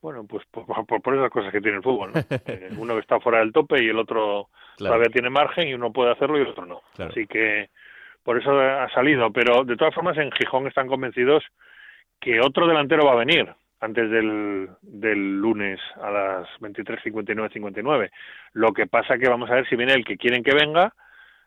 Bueno, 0.00 0.24
pues 0.26 0.44
por, 0.50 0.64
por, 0.86 1.14
esas 1.14 1.30
cosas 1.30 1.52
que 1.52 1.60
tiene 1.60 1.76
el 1.76 1.82
fútbol, 1.82 2.12
¿no? 2.14 2.20
Eh, 2.46 2.70
uno 2.78 2.94
que 2.94 3.00
está 3.00 3.20
fuera 3.20 3.40
del 3.40 3.52
tope 3.52 3.84
y 3.84 3.88
el 3.88 3.98
otro 3.98 4.48
todavía 4.78 5.10
tiene 5.12 5.28
margen 5.28 5.68
y 5.68 5.74
uno 5.74 5.92
puede 5.92 6.12
hacerlo 6.12 6.38
y 6.38 6.42
el 6.42 6.48
otro 6.48 6.64
no. 6.64 6.80
Así 6.98 7.26
que 7.26 7.68
por 8.22 8.38
eso 8.38 8.58
ha 8.58 8.88
salido. 8.90 9.30
Pero 9.32 9.64
de 9.64 9.76
todas 9.76 9.94
formas, 9.94 10.16
en 10.18 10.30
Gijón 10.32 10.66
están 10.66 10.86
convencidos 10.86 11.44
que 12.20 12.40
otro 12.40 12.66
delantero 12.66 13.06
va 13.06 13.12
a 13.12 13.24
venir 13.24 13.48
antes 13.80 14.10
del, 14.10 14.68
del 14.82 15.38
lunes 15.40 15.80
a 16.02 16.10
las 16.10 16.48
23.59, 16.60 17.52
59. 17.52 18.10
Lo 18.52 18.72
que 18.72 18.86
pasa 18.86 19.18
que 19.18 19.28
vamos 19.28 19.50
a 19.50 19.54
ver 19.54 19.68
si 19.68 19.76
viene 19.76 19.94
el 19.94 20.04
que 20.04 20.18
quieren 20.18 20.42
que 20.42 20.54
venga, 20.54 20.92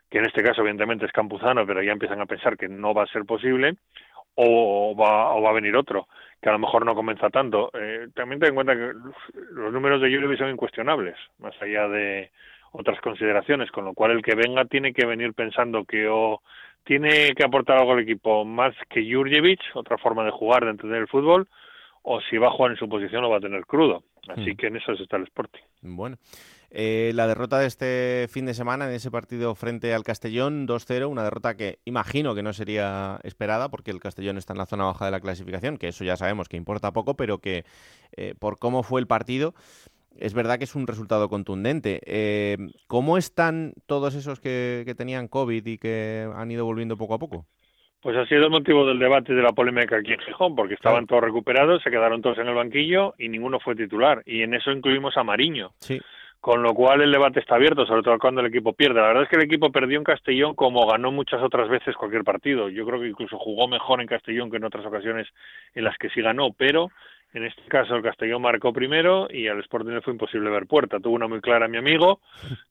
que 0.10 0.18
en 0.18 0.26
este 0.26 0.44
caso 0.44 0.62
evidentemente 0.62 1.06
es 1.06 1.12
Campuzano, 1.12 1.66
pero 1.66 1.84
ya 1.84 1.92
empiezan 1.92 2.22
a 2.22 2.26
pensar 2.26 2.58
que 2.58 2.68
no 2.68 2.94
va 2.94 3.04
a 3.04 3.08
ser 3.08 3.26
posible, 3.26 3.76
o 4.36 4.96
va, 4.96 5.34
o 5.34 5.42
va 5.42 5.50
a 5.52 5.54
venir 5.54 5.76
otro, 5.76 6.08
que 6.42 6.50
a 6.50 6.54
lo 6.54 6.60
mejor 6.60 6.86
no 6.86 6.96
comienza 6.96 7.30
tanto. 7.30 7.70
Eh, 7.74 8.08
también 8.16 8.40
ten 8.40 8.50
en 8.50 8.56
cuenta 8.56 8.74
que 8.74 8.92
los 9.52 9.72
números 9.72 10.02
de 10.02 10.14
Julevi 10.14 10.38
son 10.38 10.50
incuestionables, 10.50 11.16
más 11.38 11.54
allá 11.62 11.88
de 11.88 12.32
otras 12.74 13.00
consideraciones, 13.02 13.72
con 13.72 13.86
lo 13.86 13.94
cual 13.94 14.12
el 14.12 14.22
que 14.22 14.36
venga 14.36 14.66
tiene 14.66 14.94
que 14.94 15.06
venir 15.06 15.34
pensando 15.34 15.86
que 15.86 16.08
o 16.10 16.42
tiene 16.84 17.34
que 17.34 17.44
aportar 17.44 17.78
algo 17.78 17.94
al 17.94 18.00
equipo 18.00 18.44
más 18.44 18.76
que 18.90 19.10
Jurjevic, 19.10 19.62
otra 19.76 19.98
forma 19.98 20.26
de 20.26 20.32
jugar, 20.32 20.66
de 20.66 20.72
entender 20.72 21.00
el 21.00 21.08
fútbol, 21.08 21.48
o 22.02 22.20
si 22.22 22.38
va 22.38 22.48
a 22.48 22.52
jugar 22.52 22.72
en 22.72 22.78
su 22.78 22.90
posición 22.90 23.22
lo 23.22 23.30
va 23.30 23.38
a 23.38 23.42
tener 23.42 23.66
crudo. 23.66 24.04
Así 24.28 24.52
hmm. 24.52 24.58
que 24.58 24.68
en 24.68 24.78
eso 24.78 24.92
está 24.94 25.18
el 25.18 25.24
Sporting. 25.24 25.62
Bueno. 25.82 26.18
Eh, 26.76 27.12
la 27.14 27.28
derrota 27.28 27.60
de 27.60 27.68
este 27.68 28.28
fin 28.32 28.48
de 28.48 28.56
semana 28.56 28.88
en 28.88 28.96
ese 28.96 29.12
partido 29.12 29.54
frente 29.54 29.94
al 29.94 30.04
Castellón 30.04 30.68
2-0, 30.68 31.08
una 31.08 31.24
derrota 31.24 31.56
que 31.56 31.78
imagino 31.86 32.34
que 32.34 32.42
no 32.42 32.52
sería 32.52 33.20
esperada 33.22 33.70
porque 33.70 33.92
el 33.92 34.00
Castellón 34.00 34.40
está 34.40 34.54
en 34.54 34.58
la 34.58 34.66
zona 34.66 34.86
baja 34.86 35.06
de 35.06 35.12
la 35.12 35.20
clasificación, 35.20 35.78
que 35.78 35.90
eso 35.90 36.04
ya 36.04 36.18
sabemos 36.18 36.50
que 36.50 36.58
importa 36.58 36.92
poco, 36.92 37.14
pero 37.14 37.38
que 37.38 37.64
eh, 38.18 38.34
por 38.40 38.58
cómo 38.58 38.82
fue 38.82 39.02
el 39.02 39.06
partido 39.06 39.54
es 40.18 40.34
verdad 40.34 40.58
que 40.58 40.64
es 40.64 40.76
un 40.76 40.88
resultado 40.88 41.30
contundente. 41.30 42.02
Eh, 42.06 42.58
¿Cómo 42.88 43.18
están 43.18 43.74
todos 43.86 44.16
esos 44.16 44.40
que, 44.40 44.92
tenían 44.98 45.28
COVID 45.28 45.66
y 45.66 45.78
que 45.78 46.30
han 46.36 46.52
ido 46.52 46.66
volviendo 46.66 46.98
poco 46.98 47.16
a 47.16 47.20
poco? 47.20 47.46
Pues 48.02 48.18
ha 48.18 48.26
sido 48.26 48.46
el 48.46 48.52
motivo 48.52 48.86
del 48.86 49.00
debate 49.00 49.32
y 49.32 49.36
de 49.36 49.42
la 49.42 49.54
polémica 49.54 49.98
aquí 49.98 50.12
en 50.12 50.20
Gijón, 50.20 50.56
porque 50.56 50.74
estaban 50.74 51.08
todos 51.08 51.24
recuperados, 51.24 51.82
se 51.82 51.90
quedaron 51.90 52.22
todos 52.22 52.38
en 52.38 52.48
el 52.48 52.56
banquillo 52.56 53.14
y 53.18 53.30
ninguno 53.30 53.60
fue 53.60 53.76
titular. 53.76 54.22
Y 54.26 54.42
en 54.42 54.54
eso 54.54 54.72
incluimos 54.72 55.16
a 55.18 55.24
Mariño. 55.24 55.72
Sí. 55.80 56.02
Con 56.42 56.62
lo 56.62 56.74
cual 56.74 57.00
el 57.02 57.14
debate 57.14 57.40
está 57.40 57.56
abierto, 57.56 57.86
sobre 57.86 58.04
todo 58.04 58.20
cuando 58.20 58.42
el 58.42 58.48
equipo 58.48 58.74
pierde. 58.74 59.00
La 59.00 59.08
verdad 59.08 59.24
es 59.24 59.30
que 59.30 59.38
el 59.38 59.44
equipo 59.44 59.72
perdió 59.72 59.98
en 59.98 60.04
Castellón 60.04 60.56
como 60.56 60.86
ganó 60.86 61.10
muchas 61.10 61.42
otras 61.42 61.70
veces 61.70 61.96
cualquier 61.96 62.26
partido. 62.26 62.68
Yo 62.68 62.86
creo 62.86 63.00
que 63.00 63.08
incluso 63.08 63.38
jugó 63.38 63.70
mejor 63.70 64.02
en 64.02 64.08
Castellón 64.08 64.52
que 64.52 64.58
en 64.58 64.66
otras 64.66 64.86
ocasiones 64.86 65.26
en 65.74 65.86
las 65.86 65.98
que 65.98 66.10
sí 66.10 66.22
ganó, 66.22 66.52
pero 66.52 66.90
en 67.34 67.46
este 67.46 67.64
caso 67.64 67.96
el 67.96 68.04
Castellón 68.04 68.42
marcó 68.42 68.72
primero 68.72 69.28
y 69.30 69.48
al 69.48 69.60
Sporting 69.60 69.92
le 69.92 70.02
fue 70.02 70.14
imposible 70.14 70.50
ver 70.50 70.68
puerta. 70.68 71.00
Tuvo 71.00 71.16
una 71.16 71.28
muy 71.28 71.42
clara 71.42 71.68
mi 71.68 71.78
amigo, 71.78 72.20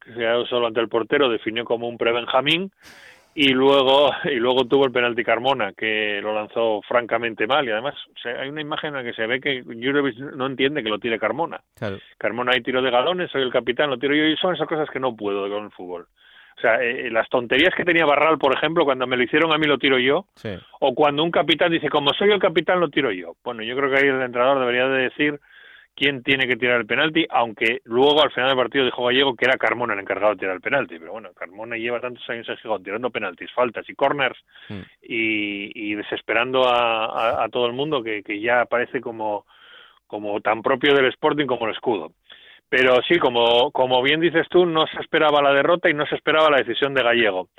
que 0.04 0.12
se 0.12 0.18
quedó 0.18 0.46
solo 0.46 0.68
ante 0.68 0.80
el 0.80 0.88
portero, 0.88 1.28
definió 1.28 1.64
como 1.64 1.88
un 1.88 1.98
pre-Benjamín 1.98 2.70
y 3.34 3.48
luego 3.48 4.10
y 4.24 4.34
luego 4.34 4.66
tuvo 4.66 4.84
el 4.84 4.92
penalti 4.92 5.24
Carmona 5.24 5.72
que 5.72 6.20
lo 6.22 6.34
lanzó 6.34 6.80
francamente 6.82 7.46
mal 7.46 7.66
y 7.66 7.70
además 7.70 7.94
hay 8.24 8.48
una 8.48 8.60
imagen 8.60 8.88
en 8.88 8.94
la 8.94 9.02
que 9.02 9.14
se 9.14 9.26
ve 9.26 9.40
que 9.40 9.62
Jurevic 9.62 10.18
no 10.18 10.46
entiende 10.46 10.82
que 10.82 10.90
lo 10.90 10.98
tire 10.98 11.18
Carmona. 11.18 11.60
Carmona 12.18 12.52
hay 12.52 12.62
tiro 12.62 12.82
de 12.82 12.90
galones, 12.90 13.30
soy 13.30 13.42
el 13.42 13.52
capitán, 13.52 13.90
lo 13.90 13.98
tiro 13.98 14.14
yo 14.14 14.24
y 14.24 14.36
son 14.36 14.54
esas 14.54 14.68
cosas 14.68 14.88
que 14.90 15.00
no 15.00 15.16
puedo 15.16 15.48
con 15.48 15.64
el 15.64 15.70
fútbol. 15.70 16.06
O 16.56 16.60
sea, 16.60 16.82
eh, 16.82 17.10
las 17.10 17.28
tonterías 17.28 17.74
que 17.74 17.84
tenía 17.84 18.04
Barral, 18.04 18.38
por 18.38 18.54
ejemplo, 18.54 18.84
cuando 18.84 19.06
me 19.06 19.16
lo 19.16 19.22
hicieron 19.22 19.52
a 19.52 19.58
mí 19.58 19.66
lo 19.66 19.78
tiro 19.78 19.98
yo, 19.98 20.26
o 20.80 20.94
cuando 20.94 21.24
un 21.24 21.30
capitán 21.30 21.72
dice, 21.72 21.88
como 21.88 22.12
soy 22.12 22.30
el 22.30 22.40
capitán 22.40 22.80
lo 22.80 22.88
tiro 22.88 23.10
yo. 23.10 23.34
Bueno, 23.42 23.62
yo 23.62 23.76
creo 23.76 23.90
que 23.90 23.96
ahí 23.96 24.08
el 24.08 24.22
entrenador 24.22 24.60
debería 24.60 24.86
de 24.88 25.02
decir 25.04 25.40
quién 25.94 26.22
tiene 26.22 26.46
que 26.46 26.56
tirar 26.56 26.80
el 26.80 26.86
penalti, 26.86 27.26
aunque 27.30 27.80
luego 27.84 28.22
al 28.22 28.30
final 28.30 28.50
del 28.50 28.58
partido 28.58 28.84
dijo 28.84 29.04
Gallego 29.04 29.34
que 29.34 29.44
era 29.44 29.58
Carmona 29.58 29.94
el 29.94 30.00
encargado 30.00 30.32
de 30.32 30.38
tirar 30.38 30.54
el 30.54 30.60
penalti, 30.60 30.98
pero 30.98 31.12
bueno, 31.12 31.30
Carmona 31.34 31.76
lleva 31.76 32.00
tantos 32.00 32.28
años 32.30 32.48
en 32.48 32.56
Gijón 32.56 32.82
tirando 32.82 33.10
penaltis, 33.10 33.52
faltas 33.52 33.88
y 33.88 33.94
corners 33.94 34.38
mm. 34.68 34.80
y, 35.02 35.94
desesperando 35.94 36.66
a, 36.66 37.46
todo 37.50 37.66
el 37.66 37.72
mundo 37.72 38.02
que, 38.02 38.22
que 38.22 38.40
ya 38.40 38.64
parece 38.64 39.00
como, 39.00 39.44
como 40.06 40.40
tan 40.40 40.62
propio 40.62 40.94
del 40.94 41.06
Sporting 41.06 41.46
como 41.46 41.66
el 41.66 41.72
escudo. 41.72 42.12
Pero 42.72 43.02
sí, 43.06 43.18
como, 43.18 43.70
como 43.70 44.00
bien 44.00 44.18
dices 44.18 44.46
tú, 44.48 44.64
no 44.64 44.86
se 44.86 44.98
esperaba 44.98 45.42
la 45.42 45.52
derrota 45.52 45.90
y 45.90 45.94
no 45.94 46.06
se 46.06 46.14
esperaba 46.14 46.48
la 46.48 46.56
decisión 46.56 46.94
de 46.94 47.02
Gallego. 47.02 47.50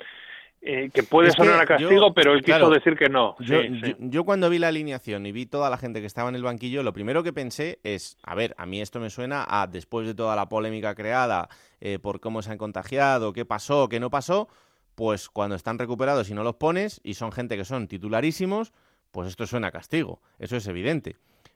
Eh, 0.60 0.90
que 0.92 1.04
puede 1.04 1.30
sonar 1.30 1.60
a 1.60 1.66
castigo, 1.66 2.12
pero 2.12 2.32
él 2.32 2.42
quiso 2.42 2.68
decir 2.68 2.96
que 2.96 3.08
no. 3.08 3.36
Yo, 3.38 4.24
cuando 4.24 4.50
vi 4.50 4.58
la 4.58 4.66
alineación 4.68 5.24
y 5.26 5.30
vi 5.30 5.46
toda 5.46 5.70
la 5.70 5.76
gente 5.76 6.00
que 6.00 6.08
estaba 6.08 6.30
en 6.30 6.34
el 6.34 6.42
banquillo, 6.42 6.82
lo 6.82 6.92
primero 6.92 7.22
que 7.22 7.32
pensé 7.32 7.78
es, 7.84 8.18
a 8.24 8.34
ver, 8.34 8.56
a 8.58 8.66
mí 8.66 8.80
esto 8.80 8.98
me 8.98 9.08
suena 9.08 9.46
a, 9.48 9.68
después 9.68 10.04
de 10.04 10.16
toda 10.16 10.34
la 10.34 10.48
polémica 10.48 10.96
creada 10.96 11.48
eh, 11.80 12.00
por 12.00 12.18
cómo 12.18 12.42
se 12.42 12.50
han 12.50 12.58
contagiado, 12.58 13.32
qué 13.32 13.44
pasó, 13.44 13.88
qué 13.88 14.00
no 14.00 14.10
pasó, 14.10 14.48
pues 14.96 15.28
cuando 15.28 15.54
están 15.54 15.78
recuperados 15.78 16.28
y 16.28 16.34
no 16.34 16.42
los 16.42 16.56
pones, 16.56 17.00
y 17.04 17.14
son 17.14 17.30
gente 17.30 17.56
que 17.56 17.64
son 17.64 17.86
titularísimos, 17.86 18.72
pues 19.12 19.28
esto 19.28 19.46
suena 19.46 19.68
a 19.68 19.70
castigo, 19.70 20.20
eso 20.40 20.56
es 20.56 20.66
evidente. 20.66 21.14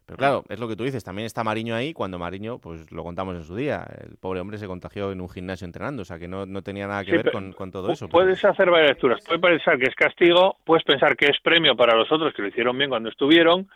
Pero 0.08 0.16
claro, 0.16 0.44
es 0.48 0.58
lo 0.58 0.68
que 0.68 0.74
tú 0.74 0.84
dices, 0.84 1.04
también 1.04 1.26
está 1.26 1.44
Mariño 1.44 1.74
ahí, 1.74 1.92
cuando 1.92 2.18
Mariño, 2.18 2.58
pues 2.60 2.90
lo 2.90 3.04
contamos 3.04 3.36
en 3.36 3.42
su 3.44 3.54
día, 3.54 3.84
el 4.08 4.16
pobre 4.16 4.40
hombre 4.40 4.56
se 4.56 4.66
contagió 4.66 5.12
en 5.12 5.20
un 5.20 5.28
gimnasio 5.28 5.66
entrenando, 5.66 6.00
o 6.00 6.04
sea 6.06 6.18
que 6.18 6.26
no, 6.26 6.46
no 6.46 6.62
tenía 6.62 6.86
nada 6.86 7.04
que 7.04 7.12
ver 7.12 7.30
con, 7.30 7.70
todo 7.70 7.92
eso. 7.92 8.08
Puedes 8.08 8.42
hacer 8.42 8.70
varias 8.70 8.92
lecturas, 8.92 9.22
puedes 9.26 9.42
pensar 9.42 9.78
que 9.78 9.84
es 9.84 9.94
castigo, 9.94 10.56
puedes 10.64 10.82
pensar 10.82 11.14
que 11.14 11.26
es 11.26 11.38
premio 11.42 11.76
para 11.76 11.94
los 11.94 12.10
otros 12.10 12.32
que 12.32 12.40
lo 12.40 12.48
hicieron 12.48 12.78
bien 12.78 12.88
cuando 12.88 13.10
estuvieron, 13.10 13.68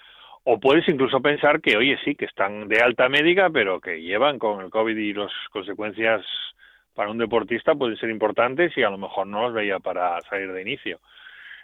o 0.44 0.58
puedes 0.58 0.88
incluso 0.88 1.20
pensar 1.20 1.60
que, 1.60 1.76
oye, 1.76 1.98
sí, 2.02 2.14
que 2.14 2.24
están 2.24 2.66
de 2.66 2.80
alta 2.80 3.10
médica, 3.10 3.50
pero 3.50 3.78
que 3.78 4.00
llevan 4.00 4.38
con 4.38 4.62
el 4.62 4.70
COVID 4.70 4.96
y 4.96 5.12
las 5.12 5.30
consecuencias 5.50 6.22
para 6.94 7.10
un 7.10 7.18
deportista 7.18 7.74
pueden 7.74 7.98
ser 7.98 8.08
importantes 8.08 8.72
y 8.78 8.82
a 8.82 8.88
lo 8.88 8.96
mejor 8.96 9.26
no 9.26 9.42
los 9.42 9.52
veía 9.52 9.80
para 9.80 10.18
salir 10.22 10.50
de 10.50 10.62
inicio. 10.62 10.98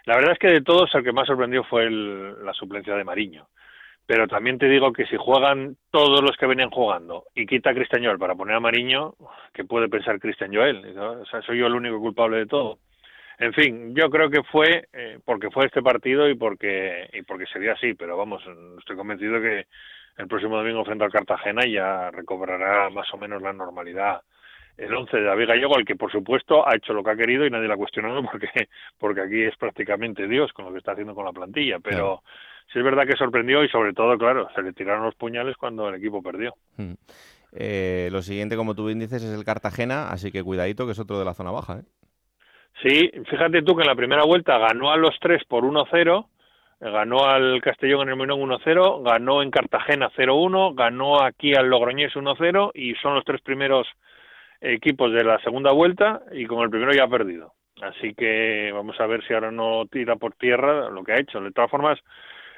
La 0.05 0.15
verdad 0.15 0.33
es 0.33 0.37
que 0.37 0.49
de 0.49 0.61
todos 0.61 0.93
el 0.93 1.03
que 1.03 1.11
más 1.11 1.25
sorprendió 1.25 1.63
fue 1.63 1.89
la 1.89 2.53
suplencia 2.53 2.93
de 2.93 3.03
Mariño 3.03 3.47
pero 4.09 4.27
también 4.27 4.57
te 4.57 4.67
digo 4.67 4.91
que 4.91 5.05
si 5.05 5.17
juegan 5.17 5.77
todos 5.91 6.23
los 6.23 6.35
que 6.35 6.47
venían 6.47 6.71
jugando 6.71 7.25
y 7.35 7.45
quita 7.45 7.69
a 7.69 7.75
Cristian 7.75 8.03
Joel 8.03 8.17
para 8.17 8.33
poner 8.33 8.55
a 8.55 8.59
Mariño, 8.59 9.13
¿qué 9.53 9.65
puede 9.65 9.87
pensar 9.87 10.19
Cristian 10.19 10.51
Joel? 10.51 10.97
O 10.97 11.25
sea, 11.27 11.43
soy 11.43 11.59
yo 11.59 11.67
el 11.67 11.75
único 11.75 11.99
culpable 11.99 12.37
de 12.37 12.47
todo. 12.47 12.79
En 13.37 13.53
fin, 13.53 13.93
yo 13.93 14.09
creo 14.09 14.31
que 14.31 14.41
fue 14.41 14.87
eh, 14.93 15.19
porque 15.23 15.51
fue 15.51 15.67
este 15.67 15.83
partido 15.83 16.27
y 16.27 16.33
porque 16.33 17.07
y 17.13 17.21
porque 17.21 17.45
sería 17.45 17.73
así, 17.73 17.93
pero 17.93 18.17
vamos, 18.17 18.41
estoy 18.79 18.95
convencido 18.95 19.39
que 19.39 19.67
el 20.17 20.27
próximo 20.27 20.57
domingo 20.57 20.83
frente 20.83 21.03
al 21.03 21.11
Cartagena 21.11 21.61
ya 21.67 22.09
recobrará 22.09 22.89
más 22.89 23.13
o 23.13 23.17
menos 23.17 23.43
la 23.43 23.53
normalidad 23.53 24.23
el 24.75 24.91
11 24.91 25.17
de 25.17 25.23
David 25.23 25.49
Gallego, 25.49 25.77
al 25.77 25.85
que 25.85 25.95
por 25.95 26.11
supuesto 26.11 26.67
ha 26.67 26.75
hecho 26.75 26.93
lo 26.93 27.03
que 27.03 27.11
ha 27.11 27.15
querido 27.15 27.45
y 27.45 27.51
nadie 27.51 27.67
lo 27.67 27.75
ha 27.75 27.77
cuestionado 27.77 28.23
porque, 28.31 28.49
porque 28.97 29.21
aquí 29.21 29.43
es 29.43 29.55
prácticamente 29.55 30.27
Dios 30.27 30.51
con 30.51 30.65
lo 30.65 30.71
que 30.71 30.79
está 30.79 30.93
haciendo 30.93 31.13
con 31.13 31.25
la 31.25 31.31
plantilla. 31.31 31.77
Pero 31.79 32.23
sí 32.71 32.79
es 32.79 32.85
verdad 32.85 33.05
que 33.07 33.17
sorprendió 33.17 33.63
y 33.63 33.69
sobre 33.69 33.93
todo, 33.93 34.17
claro, 34.17 34.47
se 34.55 34.61
le 34.61 34.73
tiraron 34.73 35.03
los 35.03 35.15
puñales 35.15 35.57
cuando 35.57 35.89
el 35.89 35.95
equipo 35.95 36.21
perdió. 36.21 36.53
Hmm. 36.77 36.93
Eh, 37.51 38.09
lo 38.11 38.21
siguiente, 38.21 38.55
como 38.55 38.75
tú 38.75 38.85
bien 38.85 38.99
dices, 38.99 39.23
es 39.23 39.37
el 39.37 39.43
Cartagena, 39.43 40.09
así 40.09 40.31
que 40.31 40.43
cuidadito 40.43 40.85
que 40.85 40.91
es 40.91 40.99
otro 40.99 41.17
de 41.17 41.25
la 41.25 41.33
zona 41.33 41.51
baja. 41.51 41.79
¿eh? 41.79 41.83
Sí, 42.83 43.11
fíjate 43.29 43.63
tú 43.63 43.75
que 43.75 43.81
en 43.81 43.87
la 43.87 43.95
primera 43.95 44.23
vuelta 44.23 44.57
ganó 44.57 44.91
a 44.91 44.97
los 44.97 45.17
tres 45.19 45.43
por 45.45 45.63
1-0 45.63 46.27
ganó 46.79 47.25
al 47.25 47.61
Castellón 47.61 48.03
en 48.03 48.09
el 48.09 48.15
Moinón 48.15 48.39
1-0, 48.39 49.03
ganó 49.03 49.41
en 49.41 49.51
Cartagena 49.51 50.09
0-1, 50.15 50.75
ganó 50.75 51.21
aquí 51.21 51.53
al 51.53 51.69
Logroñés 51.69 52.13
1-0 52.15 52.71
y 52.73 52.95
son 52.95 53.15
los 53.15 53.25
tres 53.25 53.41
primeros 53.41 53.87
equipos 54.61 55.11
de 55.11 55.23
la 55.23 55.39
segunda 55.39 55.71
vuelta 55.71 56.21
y 56.31 56.45
con 56.45 56.61
el 56.61 56.69
primero 56.69 56.93
ya 56.93 57.03
ha 57.03 57.09
perdido. 57.09 57.53
Así 57.81 58.13
que 58.13 58.71
vamos 58.73 58.99
a 58.99 59.07
ver 59.07 59.25
si 59.25 59.33
ahora 59.33 59.51
no 59.51 59.85
tira 59.89 60.15
por 60.15 60.33
tierra 60.35 60.89
lo 60.89 61.03
que 61.03 61.13
ha 61.13 61.19
hecho. 61.19 61.39
De 61.39 61.51
todas 61.51 61.71
formas, 61.71 61.99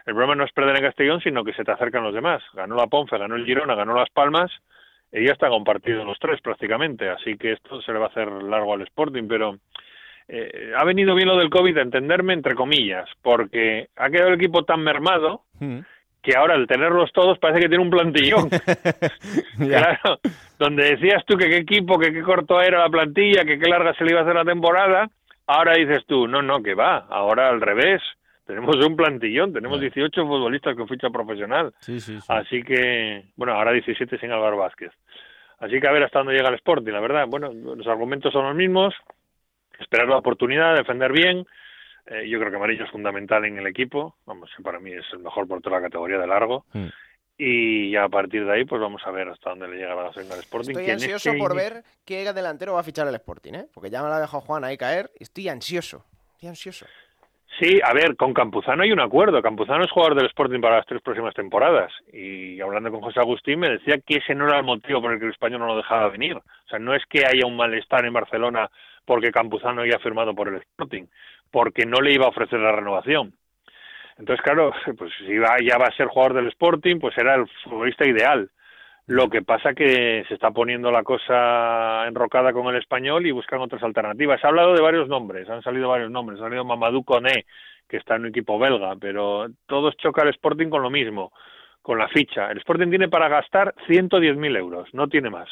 el 0.06 0.14
problema 0.14 0.36
no 0.36 0.46
es 0.46 0.52
perder 0.52 0.76
en 0.76 0.84
Castellón, 0.84 1.22
sino 1.22 1.44
que 1.44 1.54
se 1.54 1.64
te 1.64 1.72
acercan 1.72 2.04
los 2.04 2.14
demás. 2.14 2.42
Ganó 2.54 2.76
la 2.76 2.88
Ponfe, 2.88 3.18
ganó 3.18 3.36
el 3.36 3.46
Girona, 3.46 3.76
ganó 3.76 3.94
Las 3.94 4.10
Palmas 4.10 4.52
y 5.12 5.26
ya 5.26 5.34
está 5.34 5.50
compartido 5.50 6.04
los 6.04 6.18
tres 6.20 6.42
prácticamente. 6.42 7.10
Así 7.10 7.38
que 7.38 7.54
esto 7.54 7.82
se 7.82 7.92
le 7.92 8.00
va 8.00 8.06
a 8.06 8.10
hacer 8.10 8.28
largo 8.28 8.74
al 8.74 8.82
Sporting, 8.82 9.28
pero 9.28 9.58
eh, 10.28 10.72
ha 10.78 10.84
venido 10.86 11.14
bien 11.14 11.28
lo 11.28 11.38
del 11.38 11.50
COVID 11.50 11.78
a 11.78 11.82
entenderme 11.82 12.34
entre 12.34 12.56
comillas, 12.56 13.08
porque 13.22 13.90
ha 13.98 14.10
quedado 14.10 14.30
el 14.30 14.36
equipo 14.36 14.64
tan 14.64 14.82
mermado 14.82 15.42
hmm. 15.60 15.80
que 16.22 16.38
ahora 16.38 16.56
al 16.56 16.68
tenerlos 16.68 17.12
todos 17.12 17.38
parece 17.40 17.62
que 17.62 17.70
tiene 17.70 17.84
un 17.84 17.90
plantillón. 17.90 18.50
claro, 19.58 20.20
donde 20.58 20.96
decías 20.96 21.24
tú 21.26 21.38
que 21.38 21.50
qué 21.50 21.58
equipo, 21.58 22.00
que 22.00 22.14
qué 22.14 22.22
corto 22.22 22.62
era 22.62 22.80
la 22.80 22.90
plantilla, 22.90 23.44
que 23.44 23.60
qué 23.60 23.70
larga 23.70 23.94
se 23.96 24.06
le 24.06 24.12
iba 24.12 24.22
a 24.22 24.24
hacer 24.24 24.36
la 24.36 24.46
temporada, 24.46 25.10
ahora 25.48 25.74
dices 25.74 26.06
tú, 26.08 26.28
no, 26.28 26.42
no, 26.42 26.64
que 26.64 26.76
va, 26.76 27.08
ahora 27.10 27.50
al 27.50 27.60
revés. 27.60 28.02
Tenemos 28.52 28.76
un 28.86 28.98
plantillón, 28.98 29.54
tenemos 29.54 29.80
18 29.80 30.26
futbolistas 30.26 30.76
con 30.76 30.86
ficha 30.86 31.10
profesional. 31.10 31.74
Así 32.28 32.62
que, 32.64 33.24
bueno, 33.38 33.54
ahora 33.54 33.72
17 33.72 34.18
sin 34.20 34.30
Álvaro 34.30 34.58
Vázquez. 34.58 34.92
Así 35.60 35.80
que 35.80 35.88
a 35.88 35.92
ver 35.94 36.04
hasta 36.04 36.20
dónde 36.20 36.34
llega 36.34 36.50
el 36.50 36.56
Sporting, 36.56 36.92
la 36.92 37.00
verdad. 37.00 37.28
Bueno, 37.30 37.54
los 37.54 37.88
argumentos 37.88 38.34
son 38.34 38.46
los 38.46 38.56
mismos 38.56 38.94
esperar 39.80 40.10
la 40.10 40.18
oportunidad, 40.18 40.76
defender 40.76 41.14
bien. 41.14 41.46
Eh, 42.08 42.28
yo 42.28 42.40
creo 42.40 42.52
que 42.52 42.58
Amarillo 42.58 42.84
es 42.84 42.92
fundamental 42.92 43.46
en 43.46 43.58
el 43.58 43.68
equipo. 43.68 44.18
Vamos, 44.26 44.50
para 44.62 44.82
mí 44.82 44.92
es 44.92 45.06
el 45.14 45.20
mejor 45.20 45.48
por 45.48 45.62
toda 45.62 45.78
la 45.78 45.84
categoría 45.84 46.18
de 46.18 46.28
largo. 46.28 46.66
Mm. 46.74 46.88
Y 47.38 47.96
a 47.96 48.10
partir 48.10 48.46
de 48.46 48.54
ahí, 48.54 48.66
pues 48.66 48.82
vamos 48.82 49.02
a 49.06 49.12
ver 49.12 49.30
hasta 49.30 49.52
dónde 49.52 49.70
le 49.70 49.78
llega 49.78 49.96
la 49.96 50.04
gasolina 50.04 50.34
al 50.34 50.42
Sporting. 50.42 50.72
Estoy 50.72 50.90
ansioso 50.92 51.30
este 51.30 51.40
por 51.40 51.56
ver 51.56 51.84
qué 52.06 52.34
delantero 52.34 52.74
va 52.74 52.82
a 52.82 52.84
fichar 52.84 53.08
el 53.08 53.16
Sporting, 53.16 53.54
¿eh? 53.54 53.66
Porque 53.74 53.90
ya 53.90 54.04
me 54.04 54.10
la 54.10 54.18
ha 54.18 54.20
dejado 54.20 54.42
Juan 54.42 54.66
ahí 54.66 54.78
caer. 54.78 55.10
Estoy 55.18 55.48
ansioso. 55.48 56.06
Estoy 56.34 56.50
ansioso. 56.50 56.86
Sí, 57.60 57.80
a 57.84 57.94
ver, 57.94 58.16
con 58.16 58.34
Campuzano 58.34 58.84
hay 58.84 58.92
un 58.92 59.02
acuerdo. 59.02 59.42
Campuzano 59.42 59.84
es 59.84 59.92
jugador 59.92 60.16
del 60.16 60.28
Sporting 60.28 60.62
para 60.62 60.78
las 60.78 60.86
tres 60.86 61.02
próximas 61.02 61.34
temporadas. 61.36 61.92
Y 62.12 62.60
hablando 62.62 62.92
con 62.92 63.02
José 63.02 63.20
Agustín 63.20 63.60
me 63.60 63.70
decía 63.70 64.00
que 64.00 64.18
ese 64.18 64.34
no 64.34 64.48
era 64.48 64.60
el 64.60 64.64
motivo 64.64 65.02
por 65.02 65.12
el 65.12 65.20
que 65.20 65.26
el 65.26 65.32
español 65.32 65.60
no 65.60 65.68
lo 65.68 65.78
dejaba 65.78 66.10
venir. 66.10 66.38
O 66.38 66.70
sea, 66.70 66.80
no 66.80 66.96
es 66.96 67.04
que 67.08 67.26
haya 67.26 67.46
un 67.46 67.58
malestar 67.58 68.06
en 68.06 68.14
Barcelona 68.14 68.70
porque 69.06 69.32
Campuzano 69.32 69.86
ya 69.86 69.98
ha 69.98 70.00
firmado 70.00 70.34
por 70.34 70.48
el 70.48 70.56
Sporting, 70.56 71.06
porque 71.52 71.86
no 71.86 72.00
le 72.02 72.14
iba 72.14 72.26
a 72.26 72.30
ofrecer 72.30 72.60
la 72.60 72.72
renovación. 72.72 73.34
Entonces, 74.18 74.44
claro, 74.44 74.72
pues 74.98 75.12
si 75.20 75.34
ya 75.66 75.78
va 75.78 75.88
a 75.88 75.96
ser 75.96 76.08
jugador 76.08 76.36
del 76.36 76.48
Sporting, 76.48 77.00
pues 77.00 77.18
era 77.18 77.36
el 77.36 77.48
futbolista 77.64 78.08
ideal. 78.08 78.50
Lo 79.08 79.30
que 79.30 79.42
pasa 79.42 79.74
que 79.74 80.24
se 80.28 80.34
está 80.34 80.52
poniendo 80.52 80.92
la 80.92 81.04
cosa 81.04 82.08
enrocada 82.08 82.54
con 82.54 82.68
el 82.68 82.80
español 82.80 83.26
y 83.26 83.32
buscan 83.32 83.60
otras 83.60 83.84
alternativas. 83.84 84.40
Se 84.40 84.48
ha 84.48 84.50
hablado 84.50 84.74
de 84.74 84.82
varios 84.82 85.08
nombres, 85.10 85.50
han 85.50 85.62
salido 85.62 85.90
varios 85.90 86.12
nombres. 86.12 86.40
Ha 86.40 86.44
salido 86.44 86.64
Mamadou 86.64 87.04
Koné, 87.04 87.46
que 87.88 87.98
está 87.98 88.16
en 88.16 88.22
un 88.22 88.28
equipo 88.28 88.58
belga, 88.58 88.96
pero 88.96 89.48
todos 89.66 89.98
choca 89.98 90.24
el 90.24 90.30
Sporting 90.30 90.70
con 90.70 90.82
lo 90.82 90.90
mismo, 90.90 91.34
con 91.82 91.98
la 91.98 92.08
ficha. 92.08 92.52
El 92.52 92.60
Sporting 92.60 92.90
tiene 92.90 93.10
para 93.10 93.28
gastar 93.28 93.74
110.000 93.88 94.58
euros, 94.58 94.88
no 94.94 95.08
tiene 95.08 95.30
más 95.30 95.50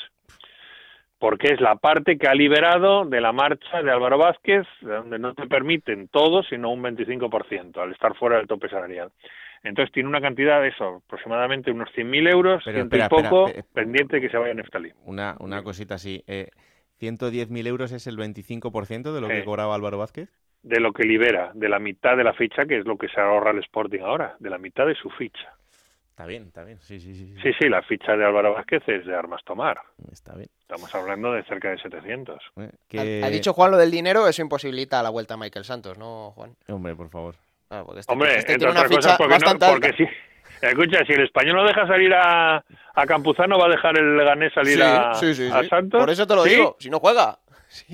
porque 1.19 1.53
es 1.53 1.61
la 1.61 1.75
parte 1.75 2.17
que 2.17 2.27
ha 2.27 2.33
liberado 2.33 3.05
de 3.05 3.19
la 3.19 3.33
marcha 3.33 3.83
de 3.83 3.91
Álvaro 3.91 4.17
Vázquez, 4.17 4.65
donde 4.81 5.19
no 5.19 5.33
te 5.33 5.47
permiten 5.47 6.07
todo, 6.07 6.43
sino 6.43 6.71
un 6.71 6.81
25%, 6.81 7.77
al 7.77 7.91
estar 7.91 8.15
fuera 8.15 8.37
del 8.37 8.47
tope 8.47 8.69
salarial. 8.69 9.11
Entonces 9.61 9.91
tiene 9.91 10.07
una 10.07 10.21
cantidad 10.21 10.61
de 10.61 10.69
eso, 10.69 11.01
aproximadamente 11.05 11.71
unos 11.71 11.89
100.000 11.89 12.31
euros, 12.31 12.63
Pero, 12.63 12.79
y 12.79 13.09
poco, 13.09 13.51
pendiente 13.73 14.15
de 14.15 14.21
que 14.21 14.29
se 14.29 14.37
vaya 14.37 14.51
a 14.51 14.55
Neftalí. 14.55 14.93
Una, 15.03 15.35
una 15.39 15.61
cosita 15.61 15.95
así, 15.95 16.23
eh, 16.27 16.47
¿110.000 17.01 17.67
euros 17.67 17.91
es 17.91 18.07
el 18.07 18.17
25% 18.17 19.13
de 19.13 19.21
lo 19.21 19.27
que 19.27 19.43
cobraba 19.43 19.75
Álvaro 19.75 19.97
Vázquez? 19.97 20.29
De 20.63 20.79
lo 20.79 20.93
que 20.93 21.03
libera, 21.03 21.51
de 21.53 21.67
la 21.67 21.79
mitad 21.79 22.15
de 22.15 22.23
la 22.23 22.33
ficha, 22.33 22.65
que 22.65 22.77
es 22.77 22.85
lo 22.85 22.97
que 22.97 23.09
se 23.09 23.19
ahorra 23.19 23.51
el 23.51 23.59
Sporting 23.59 23.99
ahora, 23.99 24.35
de 24.39 24.49
la 24.49 24.57
mitad 24.57 24.85
de 24.85 24.95
su 24.95 25.09
ficha. 25.09 25.53
Está 26.19 26.27
bien, 26.27 26.47
está 26.47 26.65
bien. 26.65 26.77
Sí, 26.81 26.99
sí, 26.99 27.15
sí. 27.15 27.33
Sí, 27.41 27.51
sí, 27.57 27.69
la 27.69 27.81
ficha 27.81 28.11
de 28.17 28.25
Álvaro 28.25 28.53
Vázquez 28.53 28.83
es 28.87 29.05
de 29.05 29.15
armas 29.15 29.41
tomar. 29.45 29.79
Está 30.11 30.35
bien. 30.35 30.49
Estamos 30.59 30.93
hablando 30.93 31.31
de 31.31 31.43
cerca 31.45 31.69
de 31.69 31.77
700. 31.77 32.37
Eh, 32.91 33.21
ha, 33.23 33.29
dicho 33.29 33.53
Juan 33.53 33.71
lo 33.71 33.77
del 33.77 33.89
dinero, 33.89 34.27
eso 34.27 34.41
imposibilita 34.41 35.01
la 35.01 35.11
vuelta 35.11 35.35
a 35.35 35.37
Michael 35.37 35.63
Santos, 35.63 35.97
¿no, 35.97 36.31
Juan? 36.31 36.57
Hombre, 36.67 36.93
por 36.93 37.09
favor. 37.09 37.35
Ah, 37.69 37.85
este 37.95 38.11
Hombre, 38.11 38.37
este 38.37 38.51
entre 38.51 38.69
otras 38.69 38.89
cosas, 38.89 39.17
porque, 39.17 39.93
sí. 39.93 40.05
Escucha, 40.61 41.05
si 41.05 41.13
el 41.13 41.23
español 41.23 41.55
no 41.55 41.63
deja 41.63 41.87
salir 41.87 42.13
a, 42.13 42.65
a 42.95 43.05
Campuzano, 43.05 43.57
va 43.57 43.67
a 43.67 43.69
dejar 43.69 43.97
el 43.97 44.17
Leganés 44.17 44.51
salir 44.53 44.83
a, 44.83 45.13
Santos. 45.69 46.01
Por 46.01 46.09
eso 46.09 46.27
te 46.27 46.35
lo 46.35 46.43
digo, 46.43 46.75
si 46.81 46.89
no 46.89 46.99
juega. 46.99 47.39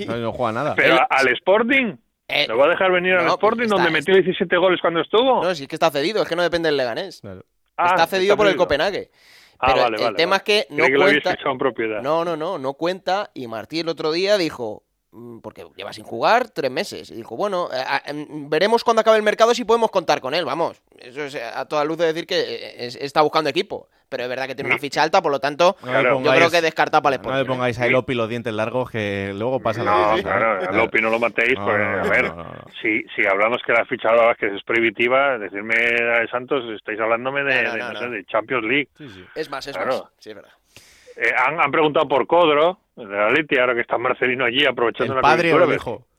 No, 0.08 0.18
no, 0.18 0.32
juega 0.32 0.52
nada. 0.52 0.74
Pero 0.74 0.98
al 1.08 1.28
Sporting. 1.28 1.96
Eh, 2.28 2.48
¿Lo 2.48 2.58
va 2.58 2.66
a 2.66 2.70
dejar 2.70 2.92
venir 2.92 3.14
al 3.14 3.28
Sporting, 3.28 3.68
donde 3.68 3.92
metió 3.92 4.16
17 4.16 4.58
goles 4.58 4.82
cuando 4.82 5.02
estuvo? 5.02 5.44
No, 5.44 5.54
si 5.54 5.62
es 5.62 5.70
que 5.70 5.76
está 5.76 5.92
cedido, 5.92 6.24
es 6.24 6.28
que 6.28 6.36
no 6.36 6.42
depende 6.42 6.70
del 6.70 6.78
Leganés. 6.78 7.22
Claro. 7.22 7.46
Ah, 7.78 7.88
está 7.90 8.08
cedido 8.08 8.38
por 8.38 8.48
el 8.48 8.56
Copenhague. 8.56 9.12
Ah, 9.60 9.68
Pero 9.68 9.84
vale, 9.84 10.06
el 10.06 10.16
tema 10.16 10.38
es 10.38 10.44
que 10.44 10.68
no 10.70 10.86
cuenta. 10.98 11.38
propiedad. 11.58 12.02
No, 12.02 12.26
no, 12.26 12.36
no, 12.36 12.58
no 12.58 12.74
cuenta. 12.74 13.32
Y 13.34 13.48
Martí 13.48 13.80
el 13.80 13.90
otro 13.90 14.12
día 14.12 14.38
dijo: 14.38 14.84
porque 15.42 15.66
lleva 15.76 15.94
sin 15.94 16.04
jugar 16.04 16.50
tres 16.50 16.72
meses. 16.72 17.10
Y 17.12 17.16
dijo, 17.16 17.36
bueno, 17.36 17.70
eh, 17.74 17.84
em, 18.06 18.50
veremos 18.50 18.84
cuando 18.84 19.02
acabe 19.02 19.18
el 19.18 19.24
mercado 19.24 19.54
si 19.54 19.66
podemos 19.66 19.92
contar 19.92 20.22
con 20.22 20.34
él, 20.34 20.46
vamos. 20.46 20.82
Eso 20.98 21.24
es 21.24 21.36
a 21.36 21.66
toda 21.66 21.86
luz 21.86 21.98
de 21.98 22.08
decir 22.08 22.26
que 22.28 22.40
eh, 22.40 22.90
está 23.00 23.22
buscando 23.22 23.50
equipo. 23.50 23.88
Pero 24.08 24.24
es 24.24 24.30
verdad 24.30 24.46
que 24.48 24.54
tiene 24.54 24.70
una 24.70 24.80
ficha 24.80 25.02
alta, 25.02 25.22
por 25.22 25.32
lo 25.32 25.40
tanto, 25.40 25.76
yo 25.84 26.32
creo 26.32 26.52
que 26.52 26.62
descarta 26.62 27.02
para 27.02 27.16
el 27.16 27.22
No 27.24 27.36
le 27.36 27.46
pongáis 27.46 27.80
a 27.80 27.88
Lopi 27.88 28.14
los 28.14 28.30
dientes 28.30 28.54
largos 28.54 28.92
que 28.92 29.34
luego 29.36 29.60
pasa 29.60 29.84
no, 29.84 30.16
la 30.16 30.22
Claro, 30.22 30.70
a 30.70 30.72
Lopi 30.72 31.02
no 31.02 31.10
lo 31.10 31.20
matéis, 31.20 31.56
pues, 31.56 31.76
a 31.76 32.08
ver, 32.08 32.32
si, 32.82 33.02
si 33.16 33.26
hablamos 33.28 33.62
que 33.66 33.74
la 33.74 33.84
ficha 33.86 34.12
de 34.12 34.36
que 34.36 34.56
es 34.56 34.64
prohibitiva, 34.64 35.40
decirme 35.40 35.76
de 35.76 36.28
Santos, 36.30 36.64
estáis 36.76 37.00
hablándome 37.00 37.44
de, 37.44 37.64
de, 37.64 38.26
Champions 38.28 38.64
League. 38.64 38.90
Es 39.34 39.50
más, 39.50 39.66
es 39.66 39.76
más. 39.76 40.04
Sí, 40.20 40.30
es 40.30 40.36
verdad. 40.36 40.54
Eh, 41.18 41.32
han, 41.36 41.60
han, 41.60 41.72
preguntado 41.72 42.08
por 42.08 42.28
Codro, 42.28 42.80
de 42.96 43.06
la 43.06 43.30
Leti, 43.30 43.58
ahora 43.58 43.76
que 43.76 43.82
está 43.82 43.98
Marcelino 43.98 44.46
allí 44.46 44.66
aprovechando 44.66 45.16
¿El 45.16 45.22
padre 45.22 45.54
o 45.54 45.64
el 45.64 45.76
hijo? 45.76 46.06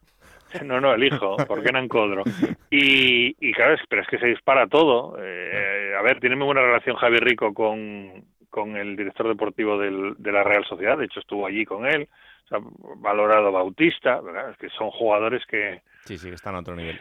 No, 0.64 0.80
no, 0.80 0.94
el 0.94 1.04
hijo, 1.04 1.36
porque 1.48 1.68
era 1.68 1.80
en 1.80 1.88
Codro. 1.88 2.22
Y, 2.70 3.36
y 3.40 3.52
claro, 3.52 3.76
pero 3.88 4.02
es 4.02 4.08
que 4.08 4.18
se 4.18 4.28
dispara 4.28 4.66
todo. 4.68 5.18
Eh, 5.20 5.92
a 5.98 6.02
ver, 6.02 6.20
tiene 6.20 6.36
muy 6.36 6.46
buena 6.46 6.62
relación 6.62 6.96
Javier 6.96 7.24
Rico 7.24 7.52
con, 7.52 8.24
con 8.48 8.76
el 8.76 8.96
director 8.96 9.28
deportivo 9.28 9.76
del, 9.76 10.14
de 10.16 10.32
la 10.32 10.44
Real 10.44 10.64
Sociedad, 10.64 10.96
de 10.96 11.04
hecho 11.06 11.20
estuvo 11.20 11.46
allí 11.46 11.66
con 11.66 11.84
él, 11.84 12.08
o 12.44 12.48
sea, 12.48 12.58
valorado 12.96 13.52
Bautista, 13.52 14.20
¿verdad? 14.20 14.50
es 14.50 14.56
que 14.56 14.70
son 14.70 14.90
jugadores 14.90 15.44
que... 15.46 15.82
Sí, 16.04 16.16
sí, 16.16 16.28
que 16.28 16.36
están 16.36 16.54
a 16.54 16.60
otro 16.60 16.74
nivel. 16.74 16.98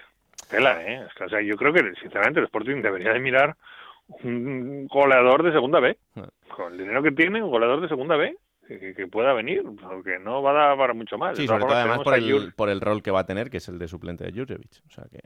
Tela, 0.50 0.84
¿eh? 0.84 1.06
o 1.06 1.30
sea, 1.30 1.42
yo 1.42 1.56
creo 1.56 1.72
que, 1.72 1.94
sinceramente, 2.02 2.40
el 2.40 2.48
Sporting 2.48 2.82
debería 2.82 3.14
de 3.14 3.20
mirar 3.20 3.56
un 4.08 4.86
goleador 4.88 5.44
de 5.44 5.54
segunda 5.54 5.80
B. 5.80 5.98
Ah. 6.18 6.28
Con 6.50 6.74
el 6.74 6.80
dinero 6.80 7.02
que 7.02 7.12
tiene, 7.12 7.42
un 7.42 7.50
goleador 7.50 7.80
de 7.82 7.88
segunda 7.88 8.18
B 8.18 8.36
que, 8.68 9.08
pueda 9.08 9.34
venir, 9.34 9.64
porque 9.82 10.20
no 10.20 10.42
va 10.42 10.52
a 10.52 10.54
dar 10.54 10.78
para 10.78 10.94
mucho 10.94 11.18
más. 11.18 11.38
Sí, 11.38 11.48
sobre 11.48 11.64
todo 11.64 11.76
además 11.76 12.00
por 12.00 12.16
el, 12.16 12.54
por 12.56 12.70
el 12.70 12.82
rol 12.82 13.02
que 13.02 13.12
va 13.12 13.22
a 13.22 13.26
tener, 13.26 13.50
que 13.50 13.58
es 13.58 13.68
el 13.70 13.80
de 13.80 13.88
suplente 13.88 14.24
de 14.24 14.32
Jurjevic. 14.32 14.72
O 14.88 14.90
sea 14.90 15.06
que... 15.10 15.20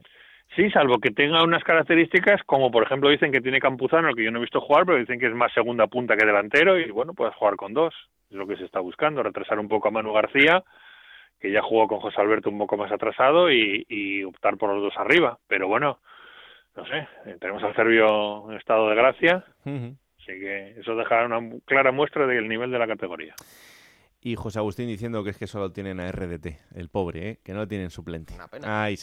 Sí, 0.56 0.68
salvo 0.70 0.98
que 0.98 1.10
tenga 1.10 1.44
unas 1.44 1.62
características, 1.62 2.42
como 2.44 2.70
por 2.72 2.82
ejemplo 2.82 3.08
dicen 3.08 3.30
que 3.30 3.40
tiene 3.40 3.60
Campuzano, 3.60 4.12
que 4.14 4.24
yo 4.24 4.32
no 4.32 4.38
he 4.38 4.42
visto 4.42 4.60
jugar, 4.60 4.84
pero 4.84 4.98
dicen 4.98 5.20
que 5.20 5.26
es 5.26 5.34
más 5.34 5.52
segunda 5.52 5.86
punta 5.86 6.16
que 6.16 6.26
delantero, 6.26 6.78
y 6.78 6.90
bueno, 6.90 7.14
puedes 7.14 7.34
jugar 7.36 7.54
con 7.56 7.72
dos. 7.72 7.94
Es 8.30 8.36
lo 8.36 8.46
que 8.46 8.56
se 8.56 8.64
está 8.64 8.80
buscando, 8.80 9.22
retrasar 9.22 9.60
un 9.60 9.68
poco 9.68 9.88
a 9.88 9.90
Manu 9.92 10.12
García, 10.12 10.64
que 11.38 11.52
ya 11.52 11.62
jugó 11.62 11.86
con 11.86 12.00
José 12.00 12.20
Alberto 12.20 12.50
un 12.50 12.58
poco 12.58 12.76
más 12.76 12.90
atrasado, 12.90 13.50
y, 13.50 14.24
optar 14.24 14.56
por 14.56 14.74
los 14.74 14.82
dos 14.82 14.94
arriba. 14.96 15.38
Pero 15.46 15.68
bueno, 15.68 16.00
no 16.76 16.84
sé, 16.86 17.06
tenemos 17.38 17.62
al 17.62 17.74
Serbio 17.76 18.50
en 18.50 18.56
estado 18.56 18.88
de 18.88 18.96
gracia. 18.96 19.44
Así 20.30 20.38
que 20.38 20.80
eso 20.80 20.94
deja 20.94 21.24
una 21.24 21.40
clara 21.64 21.90
muestra 21.90 22.26
del 22.26 22.48
nivel 22.48 22.70
de 22.70 22.78
la 22.78 22.86
categoría. 22.86 23.34
Y 24.22 24.36
José 24.36 24.58
Agustín 24.58 24.86
diciendo 24.86 25.24
que 25.24 25.30
es 25.30 25.38
que 25.38 25.46
solo 25.46 25.72
tienen 25.72 25.98
a 25.98 26.12
RDT, 26.12 26.76
el 26.76 26.90
pobre, 26.90 27.30
¿eh? 27.30 27.38
que 27.42 27.54
no 27.54 27.66
tienen 27.66 27.88
suplente. 27.88 28.34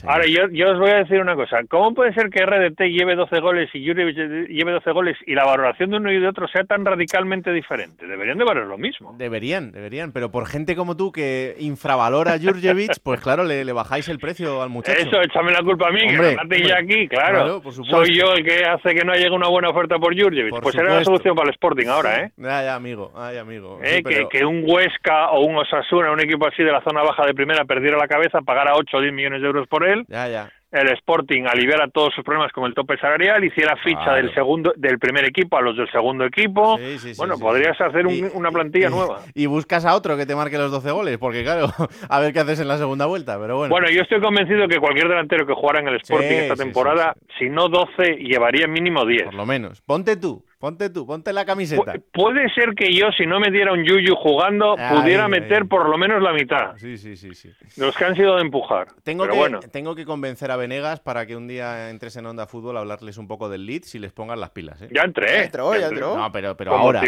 Ahora, 0.06 0.28
yo, 0.28 0.48
yo, 0.52 0.74
os 0.74 0.80
voy 0.80 0.92
a 0.92 0.98
decir 0.98 1.20
una 1.20 1.36
cosa. 1.36 1.58
¿Cómo 1.68 1.96
puede 1.96 2.14
ser 2.14 2.30
que 2.30 2.46
RDT 2.46 2.82
lleve 2.82 3.16
12 3.16 3.40
goles 3.40 3.68
y 3.74 3.84
Jurjevic 3.84 4.16
lleve 4.48 4.74
12 4.74 4.92
goles 4.92 5.18
y 5.26 5.34
la 5.34 5.44
valoración 5.44 5.90
de 5.90 5.98
uno 5.98 6.12
y 6.12 6.20
de 6.20 6.28
otro 6.28 6.48
sea 6.48 6.66
tan 6.66 6.86
radicalmente 6.86 7.52
diferente? 7.52 8.06
Deberían 8.06 8.38
de 8.38 8.44
valer 8.44 8.66
lo 8.66 8.78
mismo. 8.78 9.16
Deberían, 9.18 9.72
deberían. 9.72 10.12
Pero 10.12 10.30
por 10.30 10.46
gente 10.46 10.76
como 10.76 10.96
tú 10.96 11.12
que 11.12 11.56
infravalora 11.58 12.34
a 12.34 12.40
Jurjevic, 12.40 13.00
pues 13.04 13.20
claro, 13.20 13.44
le, 13.44 13.66
le, 13.66 13.74
bajáis 13.74 14.08
el 14.10 14.20
precio 14.20 14.62
al 14.62 14.70
muchacho. 14.70 15.00
Eso, 15.00 15.20
échame 15.20 15.52
la 15.52 15.64
culpa 15.64 15.88
a 15.88 15.92
mí, 15.92 16.02
hombre, 16.10 16.38
que 16.48 16.68
ya 16.68 16.78
aquí, 16.78 17.08
claro. 17.08 17.64
Soy 17.90 18.16
yo 18.16 18.34
el 18.34 18.46
que 18.46 18.66
hace 18.66 18.94
que 18.94 19.04
no 19.04 19.14
llegue 19.16 19.32
una 19.32 19.48
buena 19.48 19.70
oferta 19.70 19.98
por 19.98 20.16
Jurjevic. 20.16 20.62
pues 20.62 20.76
era 20.76 20.94
la 20.94 21.04
solución 21.04 21.36
para 21.36 21.48
el 21.48 21.56
Sporting 21.56 21.88
ahora, 21.88 22.22
¿eh? 22.22 22.32
Ya, 22.38 22.76
amigo. 22.76 23.12
Ay, 23.16 23.38
amigo. 23.38 23.80
Eh, 23.82 24.04
que, 24.04 24.28
que 24.30 24.46
un 24.46 24.64
Huesca 24.64 25.07
o 25.08 25.42
un 25.42 25.58
Osasuna, 25.58 26.12
un 26.12 26.20
equipo 26.20 26.48
así 26.48 26.64
de 26.64 26.72
la 26.72 26.82
zona 26.82 27.02
baja 27.04 27.26
de 27.26 27.34
primera, 27.34 27.66
perdiera 27.66 27.98
la 27.98 28.08
cabeza, 28.08 28.42
pagara 28.42 28.76
8 28.76 28.98
o 28.98 29.02
10 29.02 29.14
millones 29.14 29.42
de 29.42 29.48
euros 29.48 29.68
por 29.68 29.88
él. 29.88 30.06
Ya, 30.08 30.28
ya 30.28 30.50
el 30.72 30.90
Sporting 30.90 31.44
aliviara 31.48 31.88
todos 31.88 32.14
sus 32.14 32.24
problemas 32.24 32.52
con 32.52 32.66
el 32.66 32.74
tope 32.74 32.98
salarial, 32.98 33.44
hiciera 33.44 33.76
ficha 33.78 34.14
del 34.14 34.34
segundo, 34.34 34.74
del 34.76 35.00
primer 35.00 35.26
equipo 35.26 35.58
a 35.58 35.62
los 35.62 35.78
del 35.78 35.90
segundo 35.92 36.26
equipo. 36.26 36.78
bueno, 37.18 37.38
podrías 37.38 37.80
hacer 37.80 38.06
una 38.06 38.52
plantilla 38.52 38.90
nueva. 38.90 39.22
Y 39.34 39.46
buscas 39.46 39.86
a 39.86 39.96
otro 39.96 40.18
que 40.18 40.26
te 40.26 40.36
marque 40.36 40.58
los 40.58 40.72
12 40.72 40.92
goles, 40.92 41.18
porque 41.18 41.44
claro, 41.44 41.68
a 42.10 42.20
ver 42.20 42.34
qué 42.34 42.40
haces 42.40 42.60
en 42.60 42.68
la 42.68 42.78
segunda 42.78 43.06
vuelta, 43.06 43.40
pero 43.40 43.58
bueno. 43.58 43.72
Bueno, 43.72 43.90
yo 43.90 44.02
estoy 44.02 44.20
convencido 44.20 44.68
que 44.68 44.80
cualquier 44.80 45.08
delantero 45.08 45.46
que 45.46 45.54
jugara 45.54 45.80
en 45.80 45.88
el 45.88 45.96
Sporting 45.96 46.36
esta 46.36 46.56
temporada, 46.56 47.16
si 47.40 47.50
no 47.50 47.70
12, 47.70 48.18
llevaría 48.18 48.68
mínimo 48.68 49.06
10. 49.06 49.26
Por 49.26 49.36
lo 49.36 49.46
menos. 49.46 49.82
Ponte 49.82 50.18
tú, 50.18 50.44
Ponte 50.60 50.90
tú, 50.90 51.06
ponte 51.06 51.32
la 51.34 51.46
camiseta. 51.46 51.94
puede 52.12 52.50
ser 52.50 52.74
que 52.74 52.92
yo, 52.92 53.12
si 53.12 53.28
no 53.28 53.40
me 53.40 53.52
diera 53.52 53.74
un 53.74 53.84
yuyu 53.84 54.16
jugando, 54.16 54.76
pudiera 54.76 55.28
meter 55.28 55.68
por 55.68 55.88
lo 55.88 55.98
menos 56.00 56.22
la 56.24 56.34
mitad. 56.34 56.76
Sí, 56.78 56.98
sí, 56.98 57.16
sí, 57.16 57.36
sí. 57.36 57.52
Los 57.78 57.96
que 57.96 58.06
han 58.06 58.16
sido 58.16 58.36
de 58.36 58.42
empujar. 58.42 58.88
Tengo, 59.04 59.28
que, 59.28 59.36
bueno. 59.36 59.60
tengo 59.60 59.94
que 59.94 60.06
convencer 60.06 60.50
a 60.50 60.56
Venegas 60.58 61.00
para 61.00 61.28
que 61.28 61.36
un 61.36 61.48
día 61.48 61.92
entres 61.92 62.18
en 62.18 62.26
Onda 62.26 62.48
Fútbol 62.48 62.78
a 62.78 62.80
hablarles 62.80 63.18
un 63.20 63.28
poco 63.28 63.50
del 63.50 63.68
Leeds 63.68 63.94
y 63.96 64.00
les 64.00 64.14
pongan 64.14 64.40
las 64.40 64.50
pilas. 64.50 64.82
¿eh? 64.82 64.90
Ya 64.92 65.04
entré. 65.04 65.28
Ya 65.28 65.44
entró, 65.44 65.76
ya 65.76 65.88
entró. 65.90 66.18
No, 66.18 66.32
pero, 66.32 66.58
pero 66.58 66.74
ahora. 66.74 67.02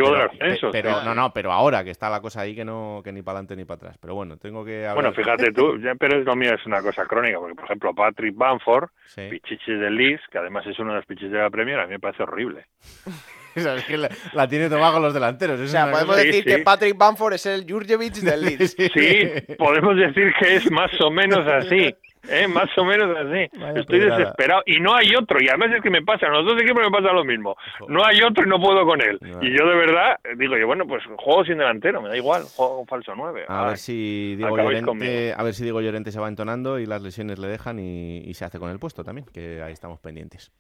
Pero, 0.72 1.04
no, 1.04 1.16
no, 1.16 1.34
pero 1.34 1.52
ahora 1.52 1.84
que 1.84 1.90
está 1.90 2.10
la 2.10 2.22
cosa 2.22 2.42
ahí 2.42 2.54
que 2.54 2.66
no 2.66 3.02
que 3.04 3.12
ni 3.12 3.24
para 3.24 3.40
adelante 3.40 3.56
ni 3.56 3.66
para 3.66 3.78
atrás. 3.78 3.98
Pero 4.00 4.14
bueno, 4.14 4.38
tengo 4.38 4.64
que 4.64 4.86
hablar. 4.86 5.12
Bueno, 5.12 5.14
fíjate 5.14 5.52
tú, 5.52 5.80
pero 5.98 6.20
lo 6.20 6.36
mío 6.36 6.54
es 6.54 6.66
una 6.68 6.82
cosa 6.82 7.06
crónica, 7.06 7.40
porque 7.40 7.56
por 7.56 7.66
ejemplo 7.66 7.96
Patrick 7.96 8.36
Bamford, 8.36 8.90
pichichi 9.16 9.74
del 9.74 9.96
Leeds, 9.96 10.22
que 10.32 10.38
además 10.38 10.68
es 10.68 10.78
uno 10.78 10.92
de 10.92 10.98
los 10.98 11.06
pichichis 11.06 11.32
de 11.32 11.40
la 11.40 11.50
Premier, 11.50 11.80
a 11.80 11.86
mí 11.86 11.94
me 11.94 12.00
parece 12.00 12.24
horrible. 12.24 12.66
es 13.56 13.86
que 13.86 13.98
la, 13.98 14.48
tiene 14.48 14.70
tomada 14.70 14.94
con 14.94 15.02
los 15.02 15.14
delanteros. 15.14 15.60
o 15.60 15.68
sea, 15.68 15.92
podemos 15.92 16.18
decir 16.18 16.44
que 16.44 16.60
Patrick 16.60 16.98
Bamford 16.98 17.34
es 17.34 17.46
el 17.46 17.66
Jurjevic 17.70 18.14
del 18.22 18.42
Leeds. 18.42 18.76
Sí, 18.94 19.56
podemos 19.58 19.96
decir 19.96 20.34
que 20.40 20.56
es 20.56 20.72
más 20.72 20.92
o 21.02 21.12
menos 21.12 21.46
así. 21.48 21.94
¿eh? 22.28 22.48
Más 22.48 22.70
o 22.78 22.86
menos 22.86 23.16
así. 23.18 23.50
Estoy 23.80 24.00
desesperado. 24.00 24.62
Y 24.66 24.80
no 24.80 24.96
hay 24.96 25.16
otro. 25.16 25.42
Y 25.42 25.48
además 25.48 25.72
es 25.76 25.82
que 25.82 25.90
me 25.90 26.02
pasa, 26.02 26.28
a 26.28 26.30
los 26.30 26.46
dos 26.46 26.62
equipos 26.62 26.84
me 26.84 26.92
pasa 26.92 27.14
lo 27.14 27.24
mismo. 27.24 27.56
No 27.88 28.06
hay 28.06 28.22
otro 28.22 28.46
y 28.46 28.50
no 28.50 28.60
puedo 28.60 28.86
con 28.86 29.02
él. 29.02 29.20
Y 29.42 29.58
yo 29.58 29.68
de 29.68 29.76
verdad 29.76 30.18
digo, 30.38 30.58
yo 30.58 30.68
bueno, 30.68 30.86
pues 30.88 31.04
juego 31.18 31.44
sin 31.46 31.58
delantero, 31.58 32.02
me 32.02 32.10
da 32.10 32.18
igual, 32.18 32.44
juego 32.56 32.82
un 32.82 32.88
falso 32.88 33.14
9. 33.16 33.46
A, 33.48 33.68
ver 33.68 33.78
si 33.78 34.36
Diego 34.36 34.58
Llorente, 34.58 35.34
a 35.36 35.44
ver 35.44 35.54
si 35.54 35.64
Diego 35.64 35.82
Llorente 35.82 36.12
se 36.12 36.20
va 36.20 36.28
entonando 36.28 36.80
y 36.80 36.86
las 36.86 37.02
lesiones 37.02 37.40
le 37.40 37.48
dejan 37.48 37.80
y, 37.80 38.20
y 38.20 38.34
se 38.34 38.46
hace 38.46 38.60
con 38.60 38.70
el 38.70 38.80
puesto 38.80 39.04
también, 39.04 39.26
que 39.34 39.62
ahí 39.62 39.74
estamos 39.74 40.00
pendientes. 40.00 40.52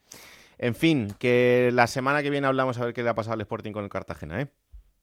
En 0.59 0.75
fin, 0.75 1.15
que 1.17 1.71
la 1.73 1.87
semana 1.87 2.21
que 2.21 2.29
viene 2.29 2.45
hablamos 2.45 2.77
a 2.77 2.85
ver 2.85 2.93
qué 2.93 3.01
le 3.01 3.09
ha 3.09 3.15
pasado 3.15 3.33
al 3.33 3.41
Sporting 3.41 3.71
con 3.71 3.85
el 3.85 3.89
Cartagena, 3.89 4.41
¿eh? 4.41 4.47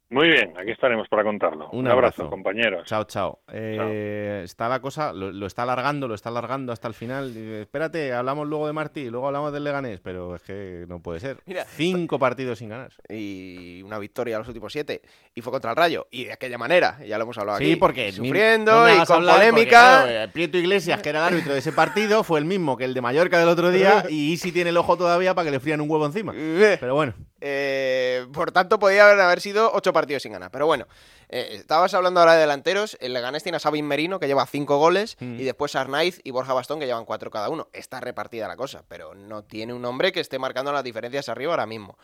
Muy 0.09 0.29
bien, 0.29 0.55
aquí 0.57 0.71
estaremos 0.71 1.09
para 1.09 1.25
contarlo. 1.25 1.69
Un, 1.71 1.89
abrazo, 1.89 2.31
compañeros. 2.31 2.87
Chao, 2.87 3.05
chao. 3.05 3.41
Eh, 3.53 4.43
está 4.45 4.69
la 4.69 4.81
cosa, 4.81 5.13
lo, 5.13 5.47
está 5.47 5.65
alargando, 5.65 6.07
lo 6.07 6.15
está 6.15 6.29
alargando 6.29 6.73
hasta 6.73 6.87
el 6.87 6.95
final. 6.95 7.37
espérate, 7.37 8.13
hablamos 8.13 8.47
luego 8.47 8.69
de 8.69 8.73
Martí, 8.73 9.11
luego 9.11 9.27
hablamos 9.27 9.53
del 9.53 9.65
Leganés, 9.65 9.99
pero 10.01 10.37
es 10.37 10.43
que 10.43 10.85
no 10.89 11.01
puede 11.01 11.19
ser. 11.19 11.39
Cinco 11.71 12.21
partidos 12.21 12.59
sin 12.59 12.69
ganar. 12.69 12.93
Y 13.09 13.83
una 13.83 13.99
victoria 13.99 14.37
a 14.37 14.39
los 14.39 14.49
últimos 14.49 14.73
siete. 14.73 15.03
Y 15.35 15.41
fue 15.41 15.51
contra 15.51 15.73
el 15.73 15.77
Rayo. 15.77 16.07
Y 16.13 16.27
de 16.27 16.35
aquella 16.35 16.57
manera, 16.57 16.99
ya 17.05 17.19
lo 17.19 17.25
hemos 17.25 17.39
hablado 17.39 17.57
aquí. 17.57 17.71
Sí, 17.71 17.77
porque 17.77 18.13
sufriendo 18.13 18.89
y 18.89 19.05
con 19.07 19.25
polémica. 19.25 20.31
Prieto 20.33 20.57
Iglesias, 20.57 21.03
que 21.03 21.09
era 21.09 21.27
el 21.27 21.35
árbitro 21.35 21.53
de 21.53 21.59
ese 21.59 21.73
partido, 21.73 22.23
fue 22.23 22.39
el 22.39 22.45
mismo 22.45 22.77
que 22.77 22.85
el 22.85 22.95
de 22.95 23.01
Mallorca 23.01 23.41
del 23.41 23.49
otro 23.49 23.73
día. 23.73 24.05
y 24.09 24.33
Isi 24.33 24.53
tiene 24.53 24.71
el 24.71 24.77
ojo 24.77 24.97
todavía 24.97 25.35
para 25.35 25.47
que 25.47 25.51
le 25.51 25.59
frían 25.59 25.81
un 25.81 25.91
huevo 25.91 26.07
encima. 26.07 26.33
Pero 26.33 26.95
bueno. 26.95 27.13
Eh, 27.49 28.27
por 28.33 28.51
tanto, 28.51 28.81
podía 28.81 29.09
haber 29.09 29.41
sido 29.41 29.71
ocho 29.73 29.93
partidos 29.93 30.25
sin 30.25 30.33
ganar. 30.33 30.51
Pero 30.51 30.67
bueno, 30.67 30.89
eh, 31.29 31.51
estabas 31.53 31.95
hablando 31.95 32.19
ahora 32.19 32.35
de 32.35 32.41
delanteros. 32.41 32.99
El 33.01 33.13
Leganés 33.13 33.45
tiene 33.45 33.57
a 33.57 33.59
Sabin 33.61 33.87
Merino, 33.87 34.19
que 34.19 34.27
lleva 34.27 34.45
cinco 34.47 34.79
goles, 34.79 35.17
mm. 35.21 35.39
y 35.39 35.45
después 35.45 35.77
Arnaiz 35.77 36.21
y 36.25 36.33
Borja 36.33 36.55
Bastón, 36.55 36.81
que 36.81 36.87
llevan 36.87 37.05
cuatro 37.05 37.31
cada 37.31 37.49
uno. 37.49 37.69
Está 37.73 38.01
repartida 38.01 38.49
la 38.49 38.57
cosa, 38.57 38.83
pero 38.89 39.15
no 39.15 39.45
tiene 39.45 39.75
un 39.75 39.85
hombre 39.85 40.11
que 40.11 40.19
esté 40.19 40.41
marcando 40.41 40.73
las 40.73 40.83
diferencias 40.83 41.29
arriba 41.29 41.53
ahora 41.53 41.67
mismo. 41.67 41.97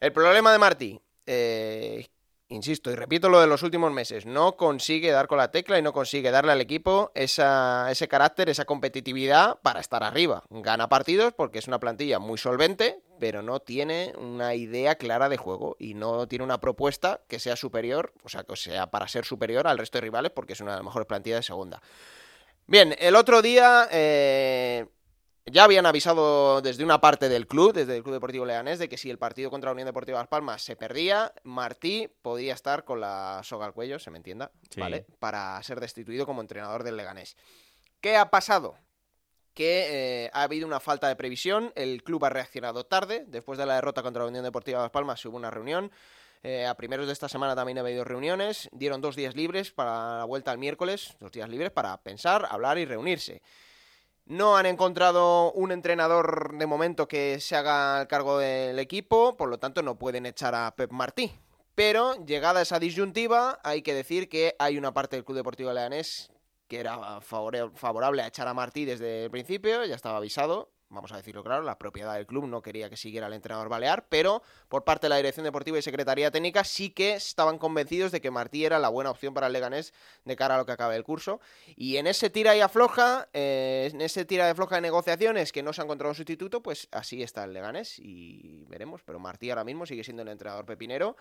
El 0.00 0.12
problema 0.12 0.50
de 0.50 0.58
Martí, 0.58 1.00
eh, 1.26 2.08
insisto 2.48 2.90
y 2.90 2.94
repito 2.94 3.28
lo 3.28 3.40
de 3.40 3.46
los 3.46 3.62
últimos 3.62 3.92
meses, 3.92 4.26
no 4.26 4.56
consigue 4.56 5.10
dar 5.10 5.26
con 5.26 5.38
la 5.38 5.50
tecla 5.50 5.78
y 5.78 5.82
no 5.82 5.92
consigue 5.92 6.30
darle 6.30 6.52
al 6.52 6.60
equipo 6.60 7.10
ese 7.14 8.08
carácter, 8.08 8.48
esa 8.48 8.64
competitividad 8.64 9.58
para 9.62 9.80
estar 9.80 10.02
arriba. 10.02 10.44
Gana 10.50 10.88
partidos 10.88 11.32
porque 11.32 11.58
es 11.58 11.68
una 11.68 11.80
plantilla 11.80 12.18
muy 12.18 12.38
solvente, 12.38 13.00
pero 13.18 13.42
no 13.42 13.60
tiene 13.60 14.12
una 14.18 14.54
idea 14.54 14.96
clara 14.96 15.28
de 15.28 15.36
juego 15.36 15.76
y 15.78 15.94
no 15.94 16.28
tiene 16.28 16.44
una 16.44 16.60
propuesta 16.60 17.20
que 17.28 17.38
sea 17.38 17.56
superior, 17.56 18.12
o 18.22 18.28
sea, 18.28 18.44
que 18.44 18.56
sea 18.56 18.90
para 18.90 19.08
ser 19.08 19.24
superior 19.24 19.66
al 19.66 19.78
resto 19.78 19.98
de 19.98 20.02
rivales 20.02 20.32
porque 20.32 20.52
es 20.52 20.60
una 20.60 20.72
de 20.72 20.78
las 20.78 20.84
mejores 20.84 21.06
plantillas 21.06 21.40
de 21.40 21.44
segunda. 21.44 21.82
Bien, 22.66 22.94
el 22.98 23.14
otro 23.14 23.42
día 23.42 23.88
eh, 23.90 24.86
ya 25.46 25.64
habían 25.64 25.84
avisado 25.84 26.62
desde 26.62 26.84
una 26.84 27.00
parte 27.00 27.28
del 27.28 27.46
club, 27.46 27.74
desde 27.74 27.96
el 27.96 28.02
Club 28.02 28.14
Deportivo 28.14 28.46
Leganés, 28.46 28.78
de 28.78 28.88
que 28.88 28.96
si 28.96 29.10
el 29.10 29.18
partido 29.18 29.50
contra 29.50 29.68
la 29.68 29.72
Unión 29.72 29.86
Deportiva 29.86 30.18
Las 30.18 30.28
Palmas 30.28 30.62
se 30.62 30.74
perdía, 30.74 31.32
Martí 31.42 32.08
podía 32.22 32.54
estar 32.54 32.84
con 32.84 33.00
la 33.00 33.40
soga 33.44 33.66
al 33.66 33.74
cuello, 33.74 33.98
se 33.98 34.10
me 34.10 34.16
entienda, 34.16 34.52
¿vale? 34.76 35.06
Para 35.18 35.62
ser 35.62 35.80
destituido 35.80 36.24
como 36.24 36.40
entrenador 36.40 36.82
del 36.82 36.96
Leganés. 36.96 37.36
¿Qué 38.00 38.16
ha 38.16 38.30
pasado? 38.30 38.76
Que 39.52 40.24
eh, 40.24 40.30
ha 40.32 40.42
habido 40.44 40.66
una 40.66 40.80
falta 40.80 41.08
de 41.08 41.16
previsión, 41.16 41.72
el 41.76 42.02
club 42.02 42.24
ha 42.24 42.30
reaccionado 42.30 42.84
tarde, 42.84 43.24
después 43.28 43.58
de 43.58 43.66
la 43.66 43.74
derrota 43.74 44.02
contra 44.02 44.22
la 44.22 44.28
Unión 44.28 44.44
Deportiva 44.44 44.80
Las 44.80 44.90
Palmas 44.90 45.24
hubo 45.26 45.36
una 45.36 45.50
reunión, 45.50 45.92
eh, 46.42 46.66
a 46.66 46.74
primeros 46.74 47.06
de 47.06 47.12
esta 47.12 47.28
semana 47.28 47.54
también 47.54 47.78
ha 47.78 47.82
habido 47.82 48.04
reuniones, 48.04 48.68
dieron 48.72 49.00
dos 49.00 49.14
días 49.14 49.34
libres 49.36 49.72
para 49.72 50.18
la 50.18 50.24
vuelta 50.24 50.50
al 50.50 50.58
miércoles, 50.58 51.16
dos 51.20 51.32
días 51.32 51.48
libres 51.48 51.70
para 51.70 51.96
pensar, 51.98 52.46
hablar 52.50 52.78
y 52.78 52.86
reunirse. 52.86 53.42
No 54.26 54.56
han 54.56 54.66
encontrado 54.66 55.52
un 55.52 55.70
entrenador 55.70 56.56
de 56.56 56.66
momento 56.66 57.06
que 57.06 57.40
se 57.40 57.56
haga 57.56 58.00
el 58.00 58.06
cargo 58.06 58.38
del 58.38 58.78
equipo, 58.78 59.36
por 59.36 59.50
lo 59.50 59.58
tanto 59.58 59.82
no 59.82 59.98
pueden 59.98 60.24
echar 60.24 60.54
a 60.54 60.74
Pep 60.74 60.90
Martí. 60.92 61.32
Pero 61.74 62.24
llegada 62.24 62.62
esa 62.62 62.78
disyuntiva, 62.78 63.60
hay 63.64 63.82
que 63.82 63.94
decir 63.94 64.28
que 64.28 64.54
hay 64.58 64.78
una 64.78 64.94
parte 64.94 65.16
del 65.16 65.24
Club 65.24 65.36
Deportivo 65.36 65.72
Leganés 65.72 66.30
que 66.68 66.80
era 66.80 67.20
favorable 67.20 68.22
a 68.22 68.26
echar 68.26 68.48
a 68.48 68.54
Martí 68.54 68.84
desde 68.84 69.24
el 69.24 69.30
principio, 69.30 69.84
ya 69.84 69.94
estaba 69.94 70.16
avisado, 70.16 70.70
vamos 70.94 71.12
a 71.12 71.16
decirlo 71.16 71.42
claro, 71.42 71.62
la 71.62 71.78
propiedad 71.78 72.14
del 72.14 72.26
club 72.26 72.46
no 72.46 72.62
quería 72.62 72.88
que 72.88 72.96
siguiera 72.96 73.26
el 73.26 73.32
entrenador 73.32 73.68
balear, 73.68 74.06
pero 74.08 74.42
por 74.68 74.84
parte 74.84 75.06
de 75.06 75.10
la 75.10 75.16
dirección 75.16 75.44
deportiva 75.44 75.78
y 75.78 75.82
secretaría 75.82 76.30
técnica 76.30 76.64
sí 76.64 76.90
que 76.90 77.14
estaban 77.14 77.58
convencidos 77.58 78.12
de 78.12 78.20
que 78.20 78.30
Martí 78.30 78.64
era 78.64 78.78
la 78.78 78.88
buena 78.88 79.10
opción 79.10 79.34
para 79.34 79.48
el 79.48 79.52
Leganés 79.52 79.92
de 80.24 80.36
cara 80.36 80.54
a 80.54 80.58
lo 80.58 80.66
que 80.66 80.72
acabe 80.72 80.96
el 80.96 81.04
curso. 81.04 81.40
Y 81.76 81.96
en 81.96 82.06
ese 82.06 82.30
tira 82.30 82.56
y 82.56 82.60
afloja, 82.60 83.28
eh, 83.32 83.90
en 83.92 84.00
ese 84.00 84.24
tira 84.24 84.46
y 84.46 84.50
afloja 84.50 84.76
de 84.76 84.82
negociaciones 84.82 85.52
que 85.52 85.62
no 85.62 85.72
se 85.72 85.80
ha 85.80 85.84
encontrado 85.84 86.10
un 86.10 86.16
sustituto, 86.16 86.62
pues 86.62 86.88
así 86.90 87.22
está 87.22 87.44
el 87.44 87.52
Leganés 87.52 87.98
y 87.98 88.64
veremos. 88.68 89.02
Pero 89.02 89.18
Martí 89.18 89.50
ahora 89.50 89.64
mismo 89.64 89.86
sigue 89.86 90.04
siendo 90.04 90.22
el 90.22 90.28
entrenador 90.28 90.64
pepinero. 90.64 91.16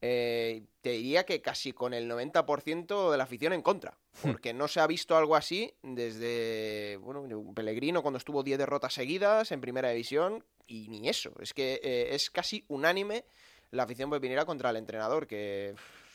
Eh, 0.00 0.64
te 0.82 0.90
diría 0.90 1.24
que 1.24 1.40
casi 1.40 1.72
con 1.72 1.94
el 1.94 2.10
90% 2.10 3.10
de 3.10 3.16
la 3.16 3.24
afición 3.24 3.52
en 3.52 3.62
contra, 3.62 3.96
hmm. 4.22 4.30
porque 4.32 4.52
no 4.52 4.68
se 4.68 4.80
ha 4.80 4.86
visto 4.86 5.16
algo 5.16 5.34
así 5.34 5.72
desde, 5.82 6.98
bueno, 7.00 7.26
Pellegrino 7.54 8.02
cuando 8.02 8.18
estuvo 8.18 8.42
10 8.42 8.58
derrotas 8.58 8.92
seguidas 8.92 9.50
en 9.50 9.60
primera 9.60 9.90
división, 9.90 10.44
y 10.66 10.88
ni 10.88 11.08
eso, 11.08 11.32
es 11.40 11.54
que 11.54 11.80
eh, 11.82 12.14
es 12.14 12.30
casi 12.30 12.64
unánime 12.68 13.24
la 13.70 13.84
afición 13.84 14.10
pepinera 14.10 14.44
contra 14.44 14.70
el 14.70 14.76
entrenador, 14.76 15.26
que 15.26 15.74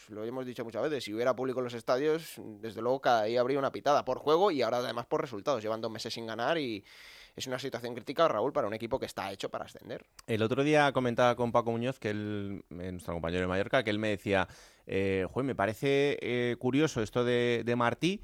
lo 0.09 0.23
hemos 0.23 0.45
dicho 0.45 0.63
muchas 0.63 0.81
veces, 0.83 1.03
si 1.03 1.13
hubiera 1.13 1.35
público 1.35 1.59
en 1.59 1.65
los 1.65 1.73
estadios, 1.73 2.33
desde 2.37 2.81
luego 2.81 2.99
cada 2.99 3.23
día 3.23 3.41
habría 3.41 3.59
una 3.59 3.71
pitada 3.71 4.03
por 4.03 4.19
juego 4.19 4.51
y 4.51 4.61
ahora 4.61 4.77
además 4.77 5.05
por 5.05 5.21
resultados, 5.21 5.61
llevan 5.61 5.81
dos 5.81 5.91
meses 5.91 6.13
sin 6.13 6.25
ganar 6.25 6.57
y 6.57 6.83
es 7.35 7.47
una 7.47 7.59
situación 7.59 7.93
crítica, 7.93 8.27
Raúl, 8.27 8.51
para 8.51 8.67
un 8.67 8.73
equipo 8.73 8.99
que 8.99 9.05
está 9.05 9.31
hecho 9.31 9.49
para 9.49 9.65
ascender. 9.65 10.05
El 10.27 10.41
otro 10.41 10.63
día 10.63 10.91
comentaba 10.91 11.35
con 11.35 11.51
Paco 11.51 11.71
Muñoz, 11.71 11.99
que 11.99 12.09
él, 12.09 12.65
eh, 12.71 12.91
nuestro 12.91 13.13
compañero 13.13 13.41
de 13.41 13.47
Mallorca, 13.47 13.83
que 13.83 13.91
él 13.91 13.99
me 13.99 14.09
decía, 14.09 14.47
eh, 14.87 15.27
me 15.35 15.55
parece 15.55 16.17
eh, 16.21 16.55
curioso 16.57 17.01
esto 17.01 17.23
de 17.23 17.73
Martí, 17.77 18.21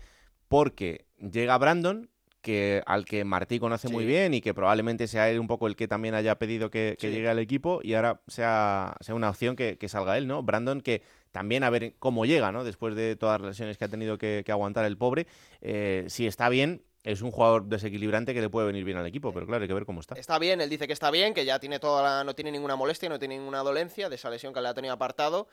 porque 0.48 1.06
llega 1.18 1.58
Brandon, 1.58 2.10
que 2.46 2.84
al 2.86 3.06
que 3.06 3.26
Martí 3.26 3.58
conoce 3.58 3.90
muy 3.90 4.06
bien 4.06 4.36
y 4.36 4.40
que 4.40 4.54
probablemente 4.54 5.08
sea 5.08 5.32
él 5.32 5.40
un 5.40 5.48
poco 5.48 5.66
el 5.66 5.76
que 5.76 5.88
también 5.88 6.14
haya 6.14 6.36
pedido 6.36 6.70
que, 6.70 6.96
llegue 7.02 7.28
al 7.28 7.40
equipo 7.40 7.80
y 7.82 7.96
ahora 7.96 8.22
sea, 8.28 8.96
sea 9.00 9.16
una 9.16 9.32
opción 9.32 9.56
que, 9.56 9.78
salga 9.88 10.16
él, 10.16 10.28
¿no? 10.28 10.44
Brandon 10.44 10.82
que 10.82 11.02
también 11.32 11.64
a 11.64 11.72
ver 11.72 11.96
cómo 11.98 12.28
llega, 12.28 12.52
¿no? 12.52 12.64
Después 12.64 12.96
de 12.96 13.16
todas 13.16 13.42
las 13.42 13.50
lesiones 13.50 13.80
que 13.80 13.86
ha 13.86 13.90
tenido 13.90 14.20
que, 14.20 14.46
aguantar 14.48 14.86
el 14.86 14.96
pobre, 14.96 15.26
eh, 15.62 16.06
si 16.08 16.28
está 16.28 16.48
bien, 16.50 16.84
es 17.04 17.24
un 17.24 17.32
jugador 17.32 17.66
desequilibrante 17.66 18.36
que 18.36 18.42
le 18.42 18.50
puede 18.50 18.68
venir 18.68 18.84
bien 18.84 18.98
al 18.98 19.08
equipo, 19.08 19.34
pero 19.34 19.48
claro, 19.48 19.64
hay 19.64 19.68
que 19.68 19.74
ver 19.74 19.86
cómo 19.86 20.02
está. 20.02 20.14
Está 20.14 20.38
bien, 20.38 20.62
él 20.62 20.70
dice 20.70 20.86
que 20.86 20.94
está 20.94 21.10
bien, 21.10 21.34
que 21.34 21.46
ya 21.46 21.58
tiene 21.58 21.80
toda 21.80 22.24
no 22.24 22.36
tiene 22.36 22.52
ninguna 22.52 22.76
molestia, 22.76 23.10
no 23.10 23.18
tiene 23.18 23.40
ninguna 23.40 23.64
dolencia 23.64 24.08
de 24.08 24.18
esa 24.18 24.30
lesión 24.30 24.54
que 24.54 24.62
le 24.62 24.68
ha 24.68 24.76
tenido 24.76 24.94
apartado. 24.94 25.48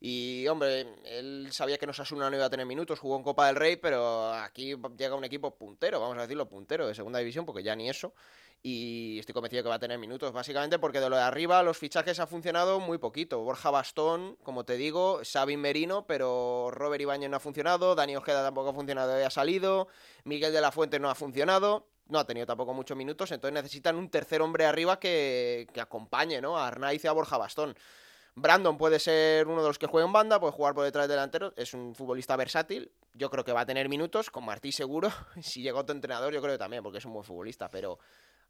Y 0.00 0.46
hombre, 0.46 0.86
él 1.04 1.48
sabía 1.50 1.76
que 1.76 1.86
Osasuna 1.86 2.30
no 2.30 2.36
iba 2.36 2.44
a 2.44 2.50
tener 2.50 2.66
minutos, 2.66 3.00
jugó 3.00 3.16
en 3.16 3.24
Copa 3.24 3.48
del 3.48 3.56
Rey, 3.56 3.76
pero 3.76 4.32
aquí 4.32 4.76
llega 4.96 5.16
un 5.16 5.24
equipo 5.24 5.56
puntero, 5.56 5.98
vamos 6.00 6.16
a 6.18 6.22
decirlo, 6.22 6.48
puntero 6.48 6.86
de 6.86 6.94
segunda 6.94 7.18
división, 7.18 7.44
porque 7.44 7.64
ya 7.64 7.74
ni 7.74 7.88
eso. 7.88 8.14
Y 8.62 9.18
estoy 9.18 9.32
convencido 9.32 9.62
que 9.62 9.68
va 9.68 9.76
a 9.76 9.80
tener 9.80 9.98
minutos, 9.98 10.32
básicamente 10.32 10.78
porque 10.78 11.00
de 11.00 11.08
lo 11.08 11.16
de 11.16 11.22
arriba 11.22 11.62
los 11.62 11.78
fichajes 11.78 12.20
ha 12.20 12.26
funcionado 12.26 12.80
muy 12.80 12.98
poquito. 12.98 13.40
Borja 13.40 13.70
Bastón, 13.70 14.36
como 14.42 14.64
te 14.64 14.76
digo, 14.76 15.24
Sabin 15.24 15.60
Merino, 15.60 16.06
pero 16.06 16.70
Robert 16.70 17.00
Ibáñez 17.00 17.30
no 17.30 17.36
ha 17.36 17.40
funcionado, 17.40 17.94
Dani 17.94 18.16
Ojeda 18.16 18.42
tampoco 18.44 18.70
ha 18.70 18.74
funcionado 18.74 19.18
y 19.18 19.22
ha 19.22 19.30
salido, 19.30 19.88
Miguel 20.24 20.52
de 20.52 20.60
la 20.60 20.72
Fuente 20.72 20.98
no 20.98 21.10
ha 21.10 21.14
funcionado 21.14 21.88
no 22.08 22.18
ha 22.18 22.24
tenido 22.24 22.46
tampoco 22.46 22.72
muchos 22.72 22.96
minutos, 22.96 23.30
entonces 23.32 23.52
necesitan 23.52 23.96
un 23.96 24.08
tercer 24.08 24.40
hombre 24.40 24.64
arriba 24.64 24.98
que, 24.98 25.66
que 25.74 25.80
acompañe 25.82 26.40
¿no? 26.40 26.56
a 26.56 26.66
Arnaiz 26.66 27.04
y 27.04 27.06
a 27.06 27.12
Borja 27.12 27.36
Bastón. 27.36 27.76
Brandon 28.40 28.76
puede 28.78 28.98
ser 28.98 29.46
uno 29.46 29.62
de 29.62 29.68
los 29.68 29.78
que 29.78 29.86
juega 29.86 30.06
en 30.06 30.12
banda, 30.12 30.40
puede 30.40 30.52
jugar 30.52 30.74
por 30.74 30.84
detrás 30.84 31.08
delantero, 31.08 31.52
es 31.56 31.74
un 31.74 31.94
futbolista 31.94 32.36
versátil, 32.36 32.90
yo 33.14 33.30
creo 33.30 33.44
que 33.44 33.52
va 33.52 33.62
a 33.62 33.66
tener 33.66 33.88
minutos, 33.88 34.30
con 34.30 34.44
Martí 34.44 34.72
seguro, 34.72 35.10
si 35.42 35.62
llega 35.62 35.78
otro 35.78 35.94
entrenador 35.94 36.32
yo 36.32 36.40
creo 36.40 36.54
que 36.54 36.58
también, 36.58 36.82
porque 36.82 36.98
es 36.98 37.04
un 37.04 37.12
buen 37.12 37.24
futbolista, 37.24 37.68
pero 37.68 37.98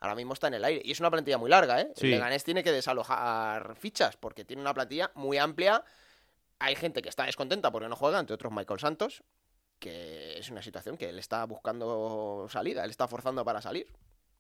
ahora 0.01 0.15
mismo 0.15 0.35
está 0.35 0.49
en 0.49 0.55
el 0.55 0.65
aire. 0.65 0.83
Y 0.85 0.93
es 0.93 1.01
una 1.01 1.11
plantilla 1.11 1.39
muy 1.39 1.51
larga, 1.51 1.81
¿eh? 1.81 1.93
El 1.97 2.11
Leganés 2.11 2.45
tiene 2.45 2.63
que 2.63 2.73
desalojar 2.73 3.77
fichas, 3.77 4.17
porque 4.17 4.45
tiene 4.45 4.63
una 4.63 4.75
plantilla 4.75 5.11
muy 5.15 5.39
amplia, 5.39 5.85
hay 6.59 6.75
gente 6.77 7.03
que 7.03 7.09
está 7.09 7.25
descontenta 7.25 7.71
porque 7.71 7.89
no 7.89 7.97
juega, 7.97 8.19
entre 8.19 8.35
otros 8.35 8.53
Michael 8.53 8.81
Santos, 8.81 9.23
que 9.79 10.39
es 10.39 10.51
una 10.51 10.63
situación 10.63 10.97
que 10.97 11.09
él 11.09 11.19
está 11.19 11.45
buscando 11.45 12.47
salida, 12.51 12.85
él 12.85 12.91
está 12.91 13.07
forzando 13.07 13.45
para 13.45 13.61
salir 13.63 13.87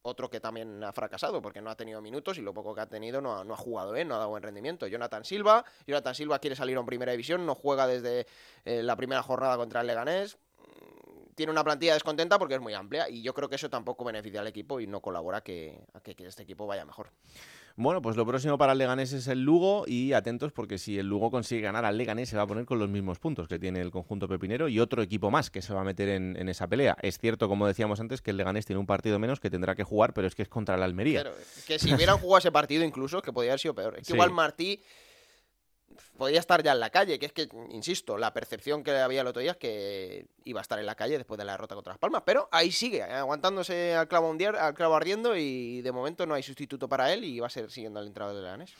otro 0.02 0.30
que 0.30 0.40
también 0.40 0.82
ha 0.84 0.92
fracasado 0.92 1.42
porque 1.42 1.60
no 1.60 1.70
ha 1.70 1.76
tenido 1.76 2.00
minutos 2.00 2.38
y 2.38 2.42
lo 2.42 2.54
poco 2.54 2.74
que 2.74 2.80
ha 2.80 2.86
tenido 2.86 3.20
no 3.20 3.38
ha, 3.38 3.44
no 3.44 3.54
ha 3.54 3.56
jugado 3.56 3.92
bien, 3.92 4.08
no 4.08 4.14
ha 4.14 4.18
dado 4.18 4.30
buen 4.30 4.42
rendimiento. 4.42 4.86
Jonathan 4.86 5.24
Silva, 5.24 5.64
Jonathan 5.86 6.14
Silva 6.14 6.38
quiere 6.38 6.56
salir 6.56 6.76
en 6.76 6.86
primera 6.86 7.12
división, 7.12 7.46
no 7.46 7.54
juega 7.54 7.86
desde 7.86 8.26
eh, 8.64 8.82
la 8.82 8.96
primera 8.96 9.22
jornada 9.22 9.56
contra 9.56 9.80
el 9.80 9.86
Leganés. 9.86 10.38
Tiene 11.38 11.52
una 11.52 11.62
plantilla 11.62 11.94
descontenta 11.94 12.36
porque 12.36 12.56
es 12.56 12.60
muy 12.60 12.74
amplia 12.74 13.08
y 13.08 13.22
yo 13.22 13.32
creo 13.32 13.48
que 13.48 13.54
eso 13.54 13.70
tampoco 13.70 14.04
beneficia 14.04 14.40
al 14.40 14.48
equipo 14.48 14.80
y 14.80 14.88
no 14.88 15.00
colabora 15.00 15.40
que, 15.40 15.78
a 15.94 16.00
que 16.00 16.16
este 16.26 16.42
equipo 16.42 16.66
vaya 16.66 16.84
mejor. 16.84 17.12
Bueno, 17.76 18.02
pues 18.02 18.16
lo 18.16 18.26
próximo 18.26 18.58
para 18.58 18.72
el 18.72 18.78
Leganés 18.78 19.12
es 19.12 19.28
el 19.28 19.44
Lugo 19.44 19.84
y 19.86 20.14
atentos 20.14 20.50
porque 20.50 20.78
si 20.78 20.98
el 20.98 21.06
Lugo 21.06 21.30
consigue 21.30 21.60
ganar 21.60 21.84
al 21.84 21.96
Leganés 21.96 22.28
se 22.28 22.36
va 22.36 22.42
a 22.42 22.46
poner 22.48 22.64
con 22.64 22.80
los 22.80 22.88
mismos 22.88 23.20
puntos 23.20 23.46
que 23.46 23.60
tiene 23.60 23.80
el 23.80 23.92
conjunto 23.92 24.26
pepinero 24.26 24.68
y 24.68 24.80
otro 24.80 25.00
equipo 25.00 25.30
más 25.30 25.48
que 25.48 25.62
se 25.62 25.72
va 25.72 25.82
a 25.82 25.84
meter 25.84 26.08
en, 26.08 26.48
esa 26.48 26.66
pelea. 26.66 26.96
Es 27.02 27.18
cierto, 27.18 27.48
como 27.48 27.68
decíamos 27.68 28.00
antes, 28.00 28.20
que 28.20 28.32
el 28.32 28.36
Leganés 28.36 28.66
tiene 28.66 28.80
un 28.80 28.86
partido 28.86 29.20
menos 29.20 29.38
que 29.38 29.48
tendrá 29.48 29.76
que 29.76 29.84
jugar, 29.84 30.14
pero 30.14 30.26
es 30.26 30.34
que 30.34 30.42
es 30.42 30.48
contra 30.48 30.74
el 30.74 30.82
Almería. 30.82 31.22
Claro, 31.22 31.36
que 31.68 31.78
si 31.78 31.94
hubieran 31.94 32.18
jugado 32.18 32.38
ese 32.38 32.50
partido 32.50 32.82
incluso, 32.82 33.22
que 33.22 33.32
podría 33.32 33.52
haber 33.52 33.60
sido 33.60 33.76
peor. 33.76 33.96
Es 33.96 34.08
que 34.08 34.14
igual 34.14 34.32
Martí 34.32 34.82
podría 36.16 36.40
estar 36.40 36.62
ya 36.62 36.72
en 36.72 36.80
la 36.80 36.90
calle, 36.90 37.18
que 37.18 37.26
es 37.26 37.32
que, 37.32 37.48
insisto, 37.70 38.18
la 38.18 38.32
percepción 38.32 38.82
que 38.82 38.90
había 38.92 39.20
el 39.20 39.26
otro 39.26 39.40
día 39.40 39.52
es 39.52 39.56
que 39.56 40.26
iba 40.44 40.60
a 40.60 40.62
estar 40.62 40.78
en 40.78 40.86
la 40.86 40.94
calle 40.94 41.16
después 41.16 41.38
de 41.38 41.44
la 41.44 41.52
derrota 41.52 41.74
contra 41.74 41.92
Las 41.92 41.98
Palmas, 41.98 42.22
pero 42.24 42.48
ahí 42.50 42.72
sigue, 42.72 42.98
eh, 42.98 43.12
aguantándose 43.12 43.94
al 43.94 44.08
clavo, 44.08 44.34
al 44.58 44.74
clavo 44.74 44.96
ardiendo 44.96 45.36
y 45.36 45.82
de 45.82 45.92
momento 45.92 46.26
no 46.26 46.34
hay 46.34 46.42
sustituto 46.42 46.88
para 46.88 47.12
él 47.12 47.24
y 47.24 47.38
va 47.40 47.46
a 47.46 47.50
ser 47.50 47.70
siguiendo 47.70 48.00
al 48.00 48.06
entrado 48.06 48.34
de 48.34 48.42
Leganés. 48.42 48.74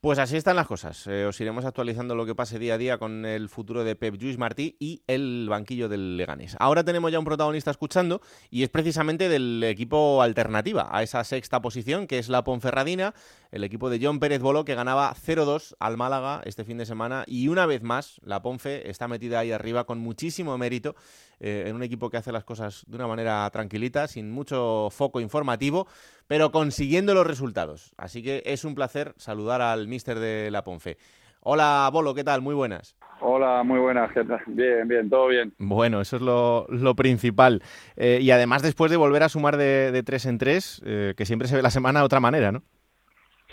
Pues 0.00 0.20
así 0.20 0.36
están 0.36 0.54
las 0.54 0.68
cosas. 0.68 1.08
Eh, 1.08 1.24
os 1.24 1.40
iremos 1.40 1.64
actualizando 1.64 2.14
lo 2.14 2.24
que 2.24 2.36
pase 2.36 2.60
día 2.60 2.74
a 2.74 2.78
día 2.78 2.98
con 2.98 3.26
el 3.26 3.48
futuro 3.48 3.82
de 3.82 3.96
Pep 3.96 4.14
Lluís 4.14 4.38
Martí 4.38 4.76
y 4.78 5.02
el 5.08 5.48
banquillo 5.50 5.88
del 5.88 6.16
Leganés. 6.16 6.54
Ahora 6.60 6.84
tenemos 6.84 7.10
ya 7.10 7.18
un 7.18 7.24
protagonista 7.24 7.72
escuchando 7.72 8.20
y 8.48 8.62
es 8.62 8.68
precisamente 8.68 9.28
del 9.28 9.60
equipo 9.64 10.22
alternativa 10.22 10.88
a 10.92 11.02
esa 11.02 11.24
sexta 11.24 11.60
posición 11.60 12.06
que 12.06 12.20
es 12.20 12.28
la 12.28 12.44
Ponferradina, 12.44 13.12
el 13.50 13.64
equipo 13.64 13.90
de 13.90 13.98
John 14.00 14.20
Pérez 14.20 14.40
Bolo 14.40 14.64
que 14.64 14.76
ganaba 14.76 15.12
0-2 15.12 15.74
al 15.80 15.96
Málaga 15.96 16.42
este 16.44 16.64
fin 16.64 16.78
de 16.78 16.86
semana 16.86 17.24
y 17.26 17.48
una 17.48 17.66
vez 17.66 17.82
más 17.82 18.20
la 18.22 18.40
Ponfe 18.40 18.88
está 18.88 19.08
metida 19.08 19.40
ahí 19.40 19.50
arriba 19.50 19.82
con 19.82 19.98
muchísimo 19.98 20.56
mérito 20.58 20.94
eh, 21.40 21.64
en 21.66 21.76
un 21.76 21.82
equipo 21.82 22.10
que 22.10 22.16
hace 22.16 22.32
las 22.32 22.44
cosas 22.44 22.84
de 22.86 22.96
una 22.96 23.06
manera 23.06 23.48
tranquilita, 23.50 24.08
sin 24.08 24.30
mucho 24.30 24.88
foco 24.90 25.20
informativo, 25.20 25.86
pero 26.26 26.50
consiguiendo 26.50 27.14
los 27.14 27.26
resultados. 27.26 27.92
Así 27.96 28.22
que 28.22 28.42
es 28.44 28.64
un 28.64 28.74
placer 28.74 29.14
saludar 29.18 29.62
al 29.62 29.87
mister 29.88 30.18
de 30.18 30.50
la 30.50 30.62
Ponfe. 30.62 30.96
Hola, 31.40 31.88
Bolo, 31.92 32.14
¿qué 32.14 32.24
tal? 32.24 32.42
Muy 32.42 32.54
buenas. 32.54 32.96
Hola, 33.20 33.62
muy 33.64 33.78
buenas, 33.78 34.12
¿qué 34.12 34.24
tal? 34.24 34.40
Bien, 34.46 34.86
bien, 34.86 35.10
todo 35.10 35.28
bien. 35.28 35.52
Bueno, 35.58 36.00
eso 36.00 36.16
es 36.16 36.22
lo, 36.22 36.94
principal. 36.94 37.62
Eh, 37.96 38.18
y 38.20 38.30
además 38.30 38.62
después 38.62 38.90
de 38.90 38.96
volver 38.96 39.22
a 39.22 39.28
sumar 39.28 39.56
de, 39.56 40.02
tres 40.04 40.26
en 40.26 40.38
tres, 40.38 40.82
eh, 40.84 41.14
que 41.16 41.26
siempre 41.26 41.48
se 41.48 41.56
ve 41.56 41.62
la 41.62 41.70
semana 41.70 42.00
de 42.00 42.06
otra 42.06 42.20
manera, 42.20 42.52
¿no? 42.52 42.62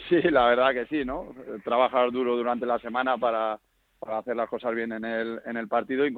Sí, 0.09 0.21
la 0.21 0.45
verdad 0.47 0.73
que 0.73 0.86
sí, 0.86 1.03
¿no? 1.03 1.33
Trabajar 1.63 2.11
duro 2.11 2.36
durante 2.36 2.65
la 2.65 2.77
semana 2.79 3.17
para, 3.17 3.59
para 3.99 4.19
hacer 4.19 4.36
las 4.36 4.49
cosas 4.49 4.75
bien 4.75 4.91
en 4.91 5.03
el, 5.03 5.41
en 5.45 5.57
el 5.57 5.67
partido 5.67 6.05
y, 6.05 6.13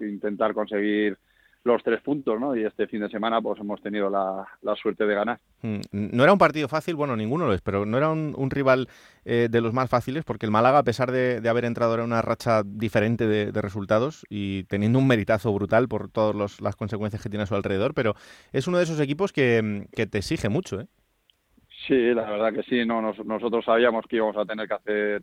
intentar 0.00 0.54
conseguir 0.54 1.18
los 1.66 1.82
tres 1.82 2.00
puntos, 2.00 2.40
¿no? 2.40 2.56
Y 2.56 2.64
este 2.64 2.86
fin 2.86 3.00
de 3.00 3.08
semana 3.08 3.40
pues 3.40 3.60
hemos 3.60 3.80
tenido 3.82 4.08
la, 4.08 4.46
suerte 4.76 5.04
de 5.06 5.14
ganar. 5.14 5.38
Mm, 5.62 5.80
no 5.92 6.22
era 6.22 6.32
un 6.32 6.38
partido 6.38 6.68
fácil, 6.68 6.94
bueno, 6.94 7.16
ninguno 7.16 7.46
lo 7.46 7.52
es, 7.52 7.60
pero 7.60 7.84
no 7.86 7.98
era 7.98 8.10
un, 8.10 8.50
rival 8.50 8.88
eh, 9.24 9.48
de 9.50 9.60
los 9.60 9.72
más 9.72 9.90
fáciles 9.90 10.24
porque 10.24 10.46
el 10.46 10.52
Málaga, 10.52 10.78
a 10.78 10.84
pesar 10.84 11.10
de, 11.10 11.46
haber 11.48 11.64
entrado 11.64 11.94
en 11.94 12.02
una 12.02 12.22
racha 12.22 12.62
diferente 12.64 13.26
de, 13.26 13.60
resultados 13.60 14.24
y 14.28 14.64
teniendo 14.64 14.98
un 14.98 15.06
meritazo 15.06 15.52
brutal 15.52 15.88
por 15.88 16.10
todas 16.10 16.60
las 16.60 16.76
consecuencias 16.76 17.22
que 17.22 17.28
tiene 17.28 17.44
a 17.44 17.46
su 17.46 17.54
alrededor, 17.54 17.94
pero 17.94 18.14
es 18.52 18.68
uno 18.68 18.78
de 18.78 18.84
esos 18.84 19.00
equipos 19.00 19.32
que, 19.32 19.86
que 19.92 20.06
te 20.06 20.18
exige 20.18 20.48
mucho, 20.48 20.80
¿eh? 20.80 20.86
Sí, 21.86 21.94
la 22.14 22.28
verdad 22.28 22.52
que 22.52 22.62
sí, 22.64 22.84
no, 22.84 23.00
nosotros 23.00 23.64
sabíamos 23.64 24.04
que 24.08 24.16
íbamos 24.16 24.36
a 24.36 24.44
tener 24.44 24.66
que 24.66 24.74
hacer 24.74 25.22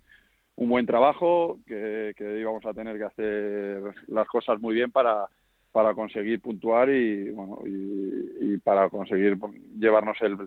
un 0.56 0.70
buen 0.70 0.86
trabajo, 0.86 1.60
que, 1.66 2.14
íbamos 2.40 2.66
a 2.66 2.74
tener 2.74 2.98
que 2.98 3.04
hacer 3.04 3.82
las 4.08 4.28
cosas 4.28 4.60
muy 4.62 4.76
bien 4.76 4.92
para, 4.92 5.28
para 5.74 5.94
conseguir 5.94 6.40
puntuar 6.40 6.90
y, 6.90 7.32
bueno, 7.32 7.60
y, 7.66 8.58
para 8.60 8.90
conseguir 8.90 9.38
llevarnos 9.78 10.16
el, 10.22 10.38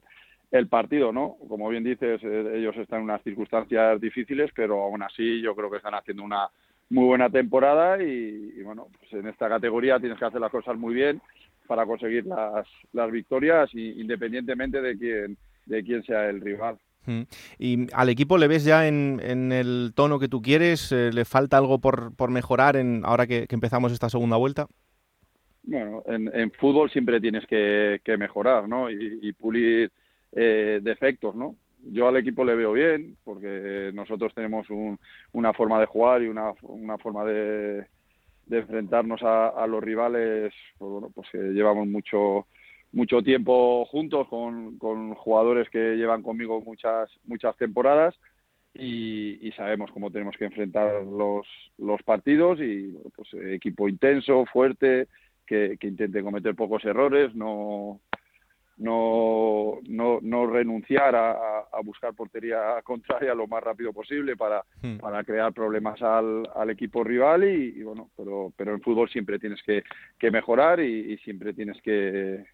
el 0.51 0.69
partido, 0.69 1.13
¿no? 1.13 1.37
Como 1.49 1.69
bien 1.69 1.85
dices, 1.85 2.21
eh, 2.23 2.53
ellos 2.55 2.75
están 2.77 3.01
en 3.01 3.05
unas 3.05 3.23
circunstancias 3.23 4.01
difíciles, 4.01 4.51
pero 4.55 4.81
aún 4.83 5.03
así 5.03 5.43
yo 5.43 5.55
creo 5.55 5.71
que 5.71 5.77
están 5.77 5.95
haciendo 5.95 6.23
una 6.23 6.49
muy 6.89 7.05
buena 7.05 7.29
temporada 7.29 8.03
y, 8.03 8.63
bueno, 8.63 8.87
pues 8.99 9.13
en 9.13 9.29
esta 9.29 9.49
categoría 9.49 10.01
tienes 10.01 10.19
que 10.19 10.25
hacer 10.25 10.41
las 10.41 10.53
cosas 10.53 10.79
muy 10.79 10.95
bien 10.95 11.21
para 11.67 11.85
conseguir 11.85 12.25
las, 12.25 12.67
las 12.93 13.11
victorias 13.11 13.69
independientemente 13.75 14.81
de 14.81 14.97
quién 14.97 15.37
de 15.67 15.83
quién 15.83 16.03
sea 16.05 16.29
el 16.31 16.41
rival. 16.41 16.79
¿Y 17.59 17.87
al 17.95 18.09
equipo 18.09 18.37
le 18.37 18.49
ves 18.49 18.65
ya 18.65 18.89
en, 18.89 19.21
el 19.53 19.93
tono 19.95 20.19
que 20.19 20.29
tú 20.29 20.43
quieres? 20.43 20.91
Eh, 20.91 21.11
¿Le 21.13 21.25
falta 21.25 21.57
algo 21.57 21.79
por, 21.79 22.15
por 22.17 22.31
mejorar 22.31 22.77
en, 22.77 23.03
ahora 23.05 23.27
que, 23.27 23.47
empezamos 23.49 23.93
esta 23.93 24.11
segunda 24.11 24.37
vuelta? 24.37 24.67
Bueno, 25.67 26.05
en, 26.07 26.53
fútbol 26.53 26.89
siempre 26.91 27.21
tienes 27.21 27.45
que, 27.47 28.01
mejorar, 28.19 28.69
¿no? 28.69 28.89
Y, 28.89 29.33
pulir 29.33 29.91
eh, 30.33 30.79
defectos, 30.81 31.35
¿no? 31.35 31.57
Yo 31.83 32.07
al 32.07 32.17
equipo 32.17 32.45
le 32.45 32.55
veo 32.55 32.73
bien, 32.73 33.17
porque 33.25 33.91
nosotros 33.93 34.33
tenemos 34.33 34.69
una 35.33 35.53
forma 35.53 35.81
de 35.81 35.87
jugar 35.87 36.23
y 36.23 36.29
una, 36.29 36.53
una 36.63 36.99
forma 36.99 37.25
de, 37.25 37.85
enfrentarnos 38.49 39.21
a, 39.25 39.67
los 39.67 39.83
rivales, 39.83 40.55
pues, 40.79 40.91
bueno, 40.91 41.11
pues 41.13 41.29
que 41.31 41.39
llevamos 41.39 41.87
mucho 41.87 42.47
mucho 42.93 43.21
tiempo 43.21 43.85
juntos 43.87 44.29
con, 44.29 44.79
con 44.79 45.15
jugadores 45.15 45.69
que 45.69 45.97
llevan 45.97 46.23
conmigo 46.23 46.63
muchas 46.63 47.11
muchas 47.25 47.57
temporadas 47.57 48.15
y, 48.79 49.51
sabemos 49.57 49.91
cómo 49.91 50.11
tenemos 50.11 50.37
que 50.37 50.45
enfrentar 50.45 51.03
los, 51.05 51.47
los 51.79 52.03
partidos 52.03 52.61
y 52.61 52.95
pues 53.15 53.29
equipo 53.53 53.89
intenso, 53.89 54.45
fuerte, 54.47 55.09
que, 55.47 55.77
que 55.79 55.87
intente 55.87 56.23
cometer 56.23 56.55
pocos 56.55 56.85
errores, 56.85 57.35
no 57.35 58.01
no, 58.79 59.79
no, 59.89 60.19
no 60.21 60.47
renunciar 60.47 61.17
a, 61.17 61.61
a, 61.73 61.81
buscar 61.83 62.13
portería 62.13 62.83
contraria 62.85 63.35
lo 63.35 63.47
más 63.47 63.63
rápido 63.65 63.91
posible 63.91 64.37
para, 64.37 64.63
hmm. 64.83 64.99
para 64.99 65.25
crear 65.25 65.55
problemas 65.55 66.03
al, 66.03 66.47
al 66.55 66.69
equipo 66.69 67.03
rival 67.03 67.45
y, 67.45 67.83
bueno 67.83 68.11
pero 68.15 68.53
pero 68.55 68.75
en 68.75 68.83
fútbol 68.83 69.09
siempre 69.09 69.39
tienes 69.39 69.63
que, 69.63 69.83
que 70.19 70.31
mejorar 70.31 70.81
y 70.81 71.17
siempre 71.25 71.55
tienes 71.55 71.81
que, 71.81 72.45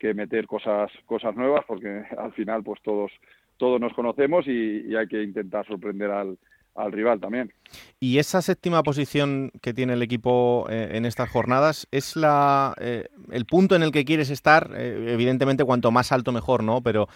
que 0.00 0.14
meter 0.14 0.46
cosas 0.46 0.90
cosas 1.04 1.36
nuevas 1.36 1.64
porque 1.68 2.02
al 2.18 2.32
final 2.32 2.64
pues 2.64 2.80
todos 2.82 3.12
todos 3.58 3.78
nos 3.78 3.92
conocemos 3.92 4.48
y, 4.48 4.96
hay 4.96 5.06
que 5.06 5.22
intentar 5.22 5.66
sorprender 5.66 6.10
al, 6.10 6.38
al 6.74 6.92
rival 6.92 7.20
también. 7.20 7.52
Y 7.98 8.18
esa 8.18 8.42
séptima 8.42 8.82
posición 8.82 9.50
que 9.62 9.74
tiene 9.74 9.92
el 9.92 10.02
equipo 10.02 10.66
eh, 10.70 10.90
en 10.92 11.04
estas 11.04 11.30
jornadas 11.30 11.86
es 11.90 12.16
la 12.16 12.74
eh, 12.80 13.08
el 13.30 13.44
punto 13.44 13.76
en 13.76 13.82
el 13.82 13.92
que 13.92 14.04
quieres 14.04 14.30
estar. 14.30 14.70
Eh, 14.74 15.12
evidentemente, 15.12 15.64
cuanto 15.64 15.90
más 15.90 16.12
alto 16.12 16.32
mejor, 16.32 16.62
¿no? 16.64 16.80
Pero 16.82 17.08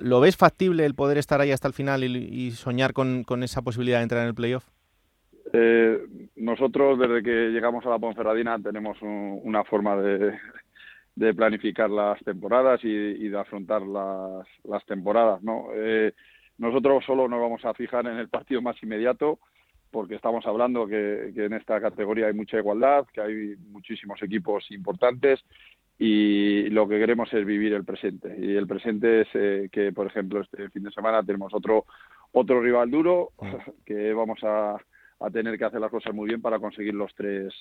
¿lo 0.00 0.20
ves 0.20 0.36
factible 0.36 0.84
el 0.84 0.94
poder 0.94 1.18
estar 1.18 1.40
ahí 1.40 1.50
hasta 1.50 1.68
el 1.68 1.74
final 1.74 2.04
y, 2.04 2.50
soñar 2.52 2.92
con, 2.92 3.24
esa 3.42 3.62
posibilidad 3.62 3.98
de 3.98 4.02
entrar 4.04 4.22
en 4.22 4.28
el 4.28 4.34
playoff? 4.34 4.66
nosotros, 6.36 6.98
desde 6.98 7.22
que 7.22 7.50
llegamos 7.50 7.86
a 7.86 7.90
la 7.90 7.98
Ponferradina, 7.98 8.58
tenemos 8.58 8.98
una 9.00 9.62
forma 9.62 9.96
de, 9.96 10.34
planificar 11.34 11.88
las 11.88 12.18
temporadas 12.24 12.80
y, 12.82 13.28
de 13.28 13.38
afrontar 13.38 13.82
las, 13.82 14.46
las 14.64 14.84
temporadas, 14.86 15.42
¿no? 15.42 15.68
Nosotros 16.58 17.04
solo 17.04 17.28
nos 17.28 17.40
vamos 17.40 17.64
a 17.64 17.74
fijar 17.74 18.06
en 18.06 18.18
el 18.18 18.28
partido 18.28 18.62
más 18.62 18.80
inmediato 18.82 19.38
porque 19.94 20.16
estamos 20.16 20.44
hablando 20.46 20.88
que, 20.88 21.32
en 21.36 21.52
esta 21.52 21.80
categoría 21.80 22.26
hay 22.26 22.32
mucha 22.34 22.58
igualdad, 22.58 23.06
que 23.12 23.20
hay 23.20 23.54
muchísimos 23.70 24.20
equipos 24.24 24.68
importantes 24.72 25.40
y 25.96 26.68
lo 26.70 26.88
que 26.88 26.98
queremos 26.98 27.32
es 27.32 27.46
vivir 27.46 27.72
el 27.74 27.84
presente. 27.84 28.34
Y 28.36 28.56
el 28.56 28.66
presente 28.66 29.20
es 29.20 29.28
eh, 29.34 29.68
que, 29.70 29.92
por 29.92 30.08
ejemplo, 30.08 30.40
este 30.40 30.68
fin 30.70 30.82
de 30.82 30.90
semana 30.90 31.22
tenemos 31.22 31.54
otro 31.54 31.84
otro 32.32 32.60
rival 32.60 32.90
duro 32.90 33.30
que 33.86 34.12
vamos 34.12 34.42
a, 34.42 34.76
a, 35.20 35.30
tener 35.30 35.56
que 35.56 35.64
hacer 35.64 35.80
las 35.80 35.92
cosas 35.92 36.12
muy 36.12 36.26
bien 36.26 36.42
para 36.42 36.58
conseguir 36.58 36.94
los 36.94 37.14
tres 37.14 37.54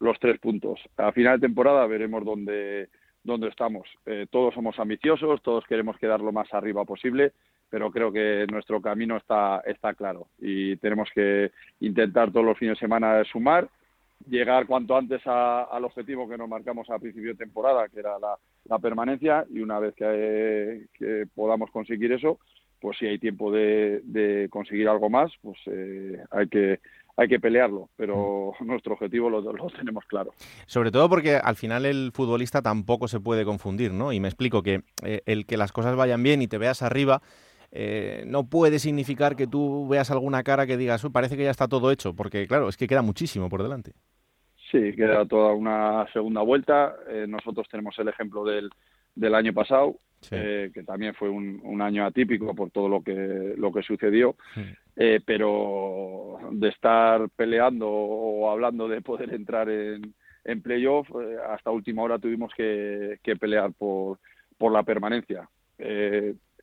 los 0.00 0.18
tres 0.18 0.40
puntos. 0.40 0.80
A 0.96 1.12
final 1.12 1.38
de 1.38 1.46
temporada 1.46 1.86
veremos 1.86 2.24
dónde 2.24 2.88
dónde 3.22 3.48
estamos. 3.48 3.86
Eh, 4.04 4.26
todos 4.28 4.52
somos 4.52 4.76
ambiciosos, 4.80 5.42
todos 5.42 5.64
queremos 5.66 5.96
quedar 5.98 6.20
lo 6.20 6.32
más 6.32 6.52
arriba 6.52 6.84
posible 6.84 7.32
pero 7.70 7.90
creo 7.90 8.12
que 8.12 8.46
nuestro 8.50 8.80
camino 8.80 9.16
está, 9.16 9.62
está 9.66 9.94
claro 9.94 10.28
y 10.38 10.76
tenemos 10.76 11.08
que 11.14 11.52
intentar 11.80 12.30
todos 12.30 12.46
los 12.46 12.58
fines 12.58 12.76
de 12.76 12.80
semana 12.80 13.22
sumar, 13.24 13.68
llegar 14.26 14.66
cuanto 14.66 14.96
antes 14.96 15.22
al 15.26 15.84
objetivo 15.84 16.28
que 16.28 16.38
nos 16.38 16.48
marcamos 16.48 16.88
a 16.90 16.98
principio 16.98 17.30
de 17.30 17.38
temporada, 17.38 17.88
que 17.88 18.00
era 18.00 18.16
la, 18.18 18.78
permanencia, 18.78 19.46
y 19.50 19.60
una 19.60 19.78
vez 19.78 19.94
que, 19.94 21.26
podamos 21.34 21.70
conseguir 21.70 22.12
eso, 22.12 22.38
pues 22.80 22.98
si 22.98 23.06
hay 23.06 23.18
tiempo 23.18 23.50
de, 23.50 24.48
conseguir 24.50 24.88
algo 24.88 25.08
más, 25.08 25.32
pues 25.42 25.58
eh, 25.66 26.22
hay 26.30 26.48
que 26.48 26.80
hay 27.18 27.26
que 27.26 27.40
pelearlo, 27.40 27.90
pero 27.96 28.52
mm. 28.60 28.66
nuestro 28.66 28.94
objetivo 28.94 29.28
lo, 29.28 29.42
tenemos 29.76 30.04
claro. 30.04 30.32
Sobre 30.66 30.92
todo 30.92 31.08
porque 31.08 31.34
al 31.34 31.56
final 31.56 31.84
el 31.84 32.12
futbolista 32.14 32.62
tampoco 32.62 33.08
se 33.08 33.18
puede 33.18 33.44
confundir, 33.44 33.92
¿no? 33.92 34.12
Y 34.12 34.20
me 34.20 34.28
explico 34.28 34.62
que 34.62 34.82
eh, 35.04 35.22
el 35.26 35.44
que 35.44 35.56
las 35.56 35.72
cosas 35.72 35.96
vayan 35.96 36.22
bien 36.22 36.42
y 36.42 36.46
te 36.46 36.58
veas 36.58 36.80
arriba 36.80 37.20
eh, 37.70 38.24
no 38.26 38.48
puede 38.48 38.78
significar 38.78 39.36
que 39.36 39.46
tú 39.46 39.86
veas 39.88 40.10
alguna 40.10 40.42
cara 40.42 40.66
que 40.66 40.76
digas, 40.76 41.06
parece 41.12 41.36
que 41.36 41.44
ya 41.44 41.50
está 41.50 41.68
todo 41.68 41.90
hecho, 41.90 42.14
porque 42.14 42.46
claro, 42.46 42.68
es 42.68 42.76
que 42.76 42.86
queda 42.86 43.02
muchísimo 43.02 43.48
por 43.48 43.62
delante. 43.62 43.92
Sí, 44.70 44.92
queda 44.94 45.24
toda 45.26 45.52
una 45.52 46.06
segunda 46.12 46.42
vuelta. 46.42 46.94
Eh, 47.08 47.26
nosotros 47.26 47.66
tenemos 47.70 47.98
el 47.98 48.08
ejemplo 48.08 48.44
del, 48.44 48.70
del 49.14 49.34
año 49.34 49.52
pasado, 49.52 49.96
eh, 50.30 50.70
que 50.74 50.82
también 50.82 51.14
fue 51.14 51.28
un, 51.28 51.80
año 51.80 52.04
atípico 52.04 52.54
por 52.54 52.70
todo 52.70 52.88
lo 52.88 53.02
que, 53.02 53.54
lo 53.56 53.72
que 53.72 53.82
sucedió, 53.82 54.34
pero 55.24 56.38
de 56.50 56.68
estar 56.68 57.28
peleando 57.30 57.88
o 57.88 58.50
hablando 58.50 58.88
de 58.88 59.00
poder 59.00 59.32
entrar 59.32 59.70
en, 59.70 60.14
en 60.44 60.60
playoff, 60.60 61.08
hasta 61.48 61.70
última 61.70 62.02
hora 62.02 62.18
tuvimos 62.18 62.52
que, 62.54 63.18
que 63.22 63.36
pelear 63.36 63.72
por, 63.72 64.18
por 64.58 64.72
la 64.72 64.82
permanencia. 64.82 65.48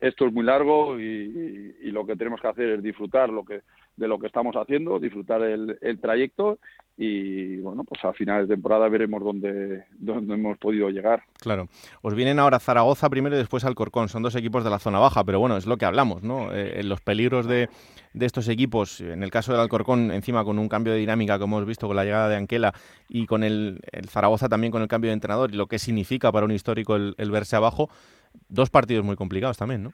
Eh, 0.00 0.08
esto 0.08 0.26
es 0.26 0.32
muy 0.32 0.44
largo 0.44 0.98
y, 0.98 1.74
lo 1.90 2.04
que 2.04 2.16
tenemos 2.16 2.40
que 2.40 2.48
hacer 2.48 2.68
es 2.70 2.82
disfrutar 2.82 3.30
lo 3.30 3.42
que, 3.42 3.62
de 3.96 4.08
lo 4.08 4.18
que 4.18 4.26
estamos 4.26 4.54
haciendo, 4.56 4.98
disfrutar 4.98 5.40
el, 5.42 5.98
trayecto 5.98 6.58
y 6.98 7.56
bueno, 7.58 7.84
pues 7.84 8.04
a 8.04 8.12
finales 8.12 8.48
de 8.48 8.54
temporada 8.54 8.88
veremos 8.88 9.22
dónde, 9.22 9.84
dónde 9.92 10.34
hemos 10.34 10.58
podido 10.58 10.90
llegar. 10.90 11.22
Claro, 11.40 11.68
os 12.02 12.14
vienen 12.14 12.38
ahora 12.38 12.58
Zaragoza 12.58 13.08
primero 13.08 13.34
y 13.34 13.38
después 13.38 13.64
Alcorcón, 13.64 14.10
son 14.10 14.22
dos 14.22 14.34
equipos 14.34 14.62
de 14.62 14.68
la 14.68 14.78
zona 14.78 14.98
baja, 14.98 15.24
pero 15.24 15.40
bueno, 15.40 15.56
es 15.56 15.66
lo 15.66 15.78
que 15.78 15.86
hablamos, 15.86 16.22
¿no? 16.22 16.52
Eh, 16.52 16.82
los 16.82 17.00
peligros 17.00 17.46
de, 17.46 17.70
de, 18.12 18.26
estos 18.26 18.48
equipos, 18.48 19.00
en 19.00 19.22
el 19.22 19.30
caso 19.30 19.52
del 19.52 19.62
Alcorcón, 19.62 20.10
encima 20.10 20.44
con 20.44 20.58
un 20.58 20.68
cambio 20.68 20.92
de 20.92 20.98
dinámica, 20.98 21.38
como 21.38 21.56
hemos 21.56 21.68
visto 21.68 21.86
con 21.86 21.96
la 21.96 22.04
llegada 22.04 22.28
de 22.28 22.36
Anquela 22.36 22.74
y 23.08 23.24
con 23.24 23.42
el, 23.42 23.80
Zaragoza 24.08 24.50
también 24.50 24.70
con 24.70 24.82
el 24.82 24.88
cambio 24.88 25.08
de 25.08 25.14
entrenador 25.14 25.50
y 25.54 25.56
lo 25.56 25.66
que 25.66 25.78
significa 25.78 26.30
para 26.30 26.44
un 26.44 26.52
histórico 26.52 26.96
el 26.96 27.30
verse 27.30 27.56
abajo, 27.56 27.88
dos 28.48 28.70
partidos 28.70 29.04
muy 29.04 29.16
complicados 29.16 29.56
también, 29.56 29.82
¿no? 29.82 29.92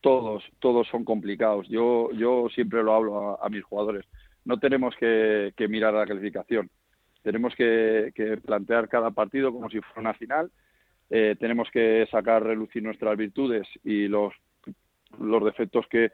Todos, 0.00 0.44
todos 0.60 0.86
son 0.88 1.04
complicados. 1.04 1.66
Yo, 1.68 2.10
yo 2.12 2.48
siempre 2.54 2.82
lo 2.82 2.94
hablo 2.94 3.42
a, 3.42 3.48
mis 3.48 3.64
jugadores. 3.64 4.04
No 4.44 4.58
tenemos 4.58 4.94
que, 4.96 5.52
mirar 5.68 5.94
la 5.94 6.06
clasificación. 6.06 6.70
Tenemos 7.22 7.54
que, 7.56 8.12
plantear 8.44 8.88
cada 8.88 9.10
partido 9.10 9.52
como 9.52 9.68
si 9.68 9.80
fuera 9.80 10.00
una 10.00 10.14
final. 10.14 10.50
Eh, 11.10 11.36
tenemos 11.38 11.68
que 11.70 12.06
sacar 12.10 12.42
relucir 12.42 12.82
nuestras 12.82 13.16
virtudes 13.16 13.66
y 13.84 14.08
los, 14.08 14.32
los 15.18 15.44
defectos 15.44 15.86
que, 15.88 16.12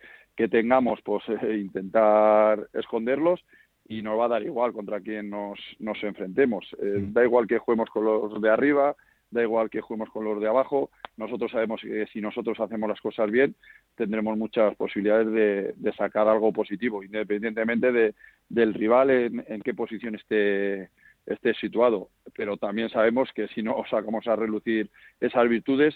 tengamos, 0.48 1.00
pues 1.04 1.22
eh, 1.42 1.58
intentar 1.58 2.68
esconderlos 2.72 3.44
y 3.86 4.02
nos 4.02 4.18
va 4.18 4.26
a 4.26 4.28
dar 4.28 4.42
igual 4.42 4.72
contra 4.72 5.00
quién 5.00 5.30
nos, 5.30 5.58
nos 5.78 6.02
enfrentemos. 6.02 6.64
Eh, 6.80 7.00
mm. 7.00 7.12
Da 7.12 7.24
igual 7.24 7.46
que 7.46 7.58
juguemos 7.58 7.90
con 7.90 8.04
los 8.04 8.40
de 8.40 8.50
arriba, 8.50 8.96
da 9.32 9.42
igual 9.42 9.70
que 9.70 9.80
juguemos 9.80 10.10
con 10.10 10.24
los 10.24 10.40
de 10.40 10.48
abajo, 10.48 10.90
nosotros 11.16 11.50
sabemos 11.50 11.80
que 11.80 12.06
si 12.12 12.20
nosotros 12.20 12.60
hacemos 12.60 12.88
las 12.88 13.00
cosas 13.00 13.30
bien, 13.30 13.54
tendremos 13.96 14.36
muchas 14.36 14.76
posibilidades 14.76 15.74
de, 15.76 15.92
sacar 15.94 16.28
algo 16.28 16.52
positivo, 16.52 17.02
independientemente 17.02 17.90
de, 17.90 18.14
del 18.48 18.74
rival 18.74 19.10
en, 19.10 19.62
qué 19.62 19.74
posición 19.74 20.14
esté, 20.14 20.90
esté 21.26 21.54
situado. 21.54 22.10
Pero 22.36 22.56
también 22.56 22.90
sabemos 22.90 23.30
que 23.34 23.48
si 23.48 23.62
no 23.62 23.82
sacamos 23.90 24.26
a 24.28 24.36
relucir 24.36 24.90
esas 25.20 25.48
virtudes, 25.48 25.94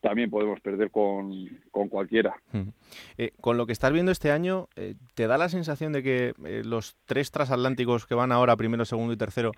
también 0.00 0.30
podemos 0.30 0.60
perder 0.60 0.90
con, 0.90 1.30
cualquiera. 1.70 2.34
Eh, 3.16 3.32
con 3.40 3.56
lo 3.56 3.66
que 3.66 3.72
estás 3.72 3.92
viendo 3.92 4.12
este 4.12 4.30
año, 4.30 4.68
eh, 4.76 4.94
¿te 5.14 5.26
da 5.26 5.38
la 5.38 5.48
sensación 5.48 5.92
de 5.92 6.02
que 6.02 6.32
eh, 6.44 6.62
los 6.64 6.96
tres 7.04 7.30
transatlánticos 7.30 8.06
que 8.06 8.14
van 8.14 8.32
ahora, 8.32 8.56
primero, 8.56 8.84
segundo 8.84 9.12
y 9.12 9.16
tercero, 9.16 9.52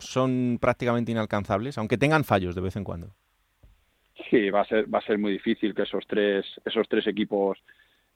son 0.00 0.58
prácticamente 0.60 1.12
inalcanzables, 1.12 1.78
aunque 1.78 1.96
tengan 1.96 2.24
fallos 2.24 2.56
de 2.56 2.60
vez 2.60 2.74
en 2.74 2.82
cuando? 2.82 3.14
Sí, 4.28 4.50
va 4.50 4.62
a 4.62 4.64
ser, 4.64 4.92
va 4.92 4.98
a 4.98 5.02
ser 5.02 5.18
muy 5.18 5.32
difícil 5.32 5.72
que 5.72 5.82
esos 5.82 6.04
tres, 6.08 6.44
esos 6.64 6.88
tres 6.88 7.06
equipos 7.06 7.58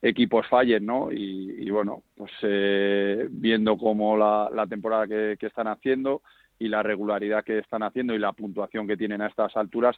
equipos 0.03 0.47
fallen, 0.49 0.85
¿no? 0.85 1.11
Y, 1.11 1.71
bueno, 1.71 2.03
pues 2.17 2.31
viendo 3.31 3.79
cómo 3.79 4.17
la, 4.17 4.51
la 4.53 4.67
temporada 4.67 5.07
que, 5.07 5.37
que 5.39 5.47
están 5.47 5.69
haciendo 5.69 6.21
y 6.59 6.69
la 6.69 6.83
regularidad 6.83 7.45
que 7.45 7.59
están 7.59 7.83
haciendo 7.83 8.15
y 8.15 8.19
la 8.19 8.33
puntuación 8.33 8.87
que 8.87 8.97
tienen 8.97 9.21
a 9.23 9.29
estas 9.29 9.57
alturas, 9.57 9.97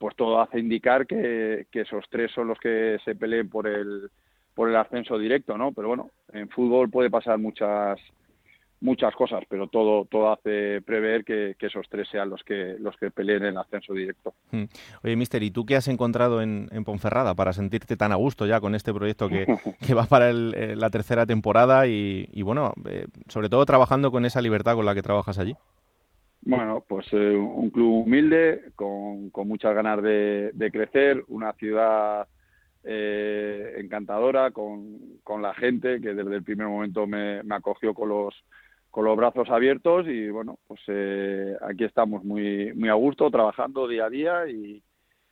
pues 0.00 0.16
todo 0.16 0.40
hace 0.40 0.58
indicar 0.58 1.06
que, 1.06 1.66
esos 1.70 2.06
tres 2.08 2.32
son 2.32 2.48
los 2.48 2.58
que 2.58 2.96
se 3.04 3.14
peleen 3.14 3.50
por 3.50 3.68
el 3.68 4.10
por 4.54 4.68
el 4.68 4.76
ascenso 4.76 5.18
directo, 5.18 5.56
¿no? 5.56 5.72
Pero 5.72 5.88
bueno, 5.88 6.10
en 6.32 6.48
fútbol 6.48 6.90
puede 6.90 7.10
pasar 7.10 7.38
muchas 7.38 8.00
muchas 8.80 9.14
cosas, 9.14 9.44
pero 9.46 9.66
todo 9.68 10.06
todo 10.06 10.32
hace 10.32 10.80
prever 10.80 11.22
que, 11.22 11.54
esos 11.60 11.86
tres 11.90 12.08
sean 12.10 12.30
los 12.30 12.42
que 12.42 12.76
los 12.78 12.96
que 12.96 13.10
peleen 13.10 13.44
el 13.44 13.58
ascenso 13.58 13.92
directo. 13.92 14.32
Hmm. 14.50 14.64
Oye, 15.04 15.16
Mister, 15.16 15.42
¿y 15.42 15.50
tú 15.50 15.66
qué 15.66 15.76
has 15.76 15.86
encontrado 15.86 16.40
en, 16.40 16.68
Ponferrada 16.82 17.34
para 17.34 17.52
sentirte 17.52 17.98
tan 17.98 18.10
a 18.10 18.16
gusto 18.16 18.46
ya 18.46 18.58
con 18.58 18.74
este 18.74 18.94
proyecto 18.94 19.28
que, 19.28 19.44
va 19.94 20.06
para 20.06 20.30
eh, 20.30 20.76
la 20.76 20.88
tercera 20.88 21.26
temporada 21.26 21.86
y, 21.86 22.42
bueno, 22.42 22.72
eh, 22.88 23.06
sobre 23.28 23.50
todo 23.50 23.66
trabajando 23.66 24.10
con 24.10 24.24
esa 24.24 24.40
libertad 24.40 24.76
con 24.76 24.86
la 24.86 24.94
que 24.94 25.02
trabajas 25.02 25.38
allí? 25.38 25.54
Bueno, 26.42 26.84
pues 26.88 27.06
eh, 27.12 27.36
un 27.36 27.70
club 27.70 28.06
humilde, 28.06 28.72
con, 28.74 29.30
muchas 29.46 29.74
ganas 29.74 30.02
de, 30.02 30.70
crecer, 30.72 31.22
una 31.28 31.52
ciudad 31.52 32.26
eh, 32.82 33.74
encantadora, 33.78 34.50
con, 34.50 35.18
con, 35.22 35.42
la 35.42 35.54
gente 35.54 36.00
que 36.00 36.14
desde 36.14 36.36
el 36.36 36.42
primer 36.42 36.66
momento 36.66 37.06
me, 37.06 37.42
acogió 37.50 37.92
con 37.92 38.08
los, 38.08 38.34
con 38.90 39.04
los 39.04 39.16
brazos 39.18 39.50
abiertos 39.50 40.06
y 40.08 40.30
bueno, 40.30 40.58
pues 40.66 40.80
eh, 40.88 41.54
aquí 41.60 41.84
estamos 41.84 42.24
muy, 42.24 42.72
muy 42.72 42.88
a 42.88 42.94
gusto, 42.94 43.30
trabajando 43.30 43.86
día 43.86 44.06
a 44.06 44.10
día 44.10 44.48
y, 44.48 44.82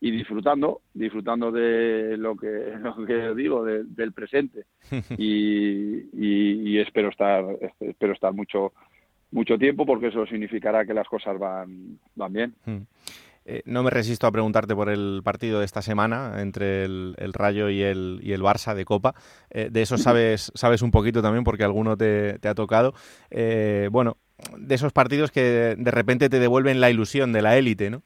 y 0.00 0.11
disfrutando, 0.11 0.82
disfrutando 0.92 1.50
de 1.50 2.18
lo 2.18 2.36
que, 2.36 2.74
lo 2.82 3.06
que 3.06 3.34
digo, 3.34 3.64
del 3.64 4.12
presente. 4.12 4.64
Y, 5.16 6.06
y, 6.12 6.70
y 6.70 6.78
espero 6.80 7.09
estar, 7.09 7.44
espero 7.80 8.12
estar 8.12 8.34
mucho 8.34 8.74
mucho 9.30 9.58
tiempo 9.58 9.84
porque 9.86 10.08
eso 10.08 10.26
significará 10.26 10.84
que 10.84 10.94
las 10.94 11.08
cosas 11.08 11.38
van, 11.38 11.98
van 12.14 12.32
bien. 12.32 12.54
Hmm. 12.64 12.82
Eh, 13.50 13.62
no 13.64 13.82
me 13.82 13.88
resisto 13.88 14.26
a 14.26 14.30
preguntarte 14.30 14.74
por 14.74 14.90
el 14.90 15.22
partido 15.24 15.60
de 15.60 15.64
esta 15.64 15.80
semana 15.80 16.42
entre 16.42 16.84
el, 16.84 17.32
Rayo 17.32 17.70
y 17.70 17.80
el, 17.80 18.20
y 18.22 18.32
el 18.32 18.42
Barça 18.42 18.74
de 18.74 18.84
Copa. 18.84 19.14
Eh, 19.48 19.70
de 19.72 19.80
eso 19.80 19.96
sabes, 19.96 20.52
sabes 20.54 20.82
un 20.82 20.90
poquito 20.90 21.22
también 21.22 21.44
porque 21.44 21.64
alguno 21.64 21.96
te, 21.96 22.38
ha 22.46 22.54
tocado. 22.54 22.92
Eh, 23.30 23.88
bueno, 23.90 24.18
de 24.58 24.74
esos 24.74 24.92
partidos 24.92 25.30
que 25.30 25.76
de 25.78 25.90
repente 25.90 26.28
te 26.28 26.40
devuelven 26.40 26.82
la 26.82 26.90
ilusión 26.90 27.32
de 27.32 27.40
la 27.40 27.56
élite, 27.56 27.88
¿no? 27.88 28.02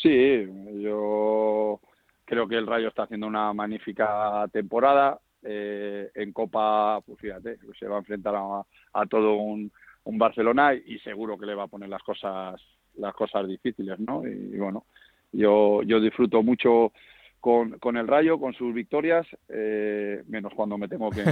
Sí, 0.00 0.46
yo 0.80 1.78
creo 2.24 2.48
que 2.48 2.56
el 2.56 2.66
Rayo 2.66 2.88
está 2.88 3.02
haciendo 3.02 3.26
una 3.26 3.52
magnífica 3.52 4.46
temporada. 4.50 5.20
eh, 5.42 6.10
en 6.14 6.32
Copa, 6.32 7.00
pues 7.04 7.18
fíjate, 7.18 7.58
se 7.78 7.86
va 7.86 7.96
a 7.96 7.98
enfrentar 7.98 8.34
a, 8.36 9.06
todo 9.06 9.34
un, 9.34 9.72
Barcelona 10.04 10.74
y 10.74 10.98
seguro 11.00 11.38
que 11.38 11.46
le 11.46 11.54
va 11.54 11.64
a 11.64 11.68
poner 11.68 11.88
las 11.88 12.02
cosas 12.02 12.60
las 12.96 13.14
cosas 13.14 13.46
difíciles, 13.48 13.98
¿no? 14.00 14.26
Y, 14.26 14.58
bueno, 14.58 14.84
yo 15.32 15.82
yo 15.82 16.00
disfruto 16.00 16.42
mucho 16.42 16.92
con, 17.42 17.78
con 17.80 17.96
el 17.96 18.06
Rayo, 18.06 18.38
con 18.38 18.54
sus 18.54 18.72
victorias, 18.72 19.26
eh, 19.48 20.22
menos 20.28 20.52
cuando 20.54 20.78
me 20.78 20.86
tengo 20.86 21.10
que, 21.10 21.24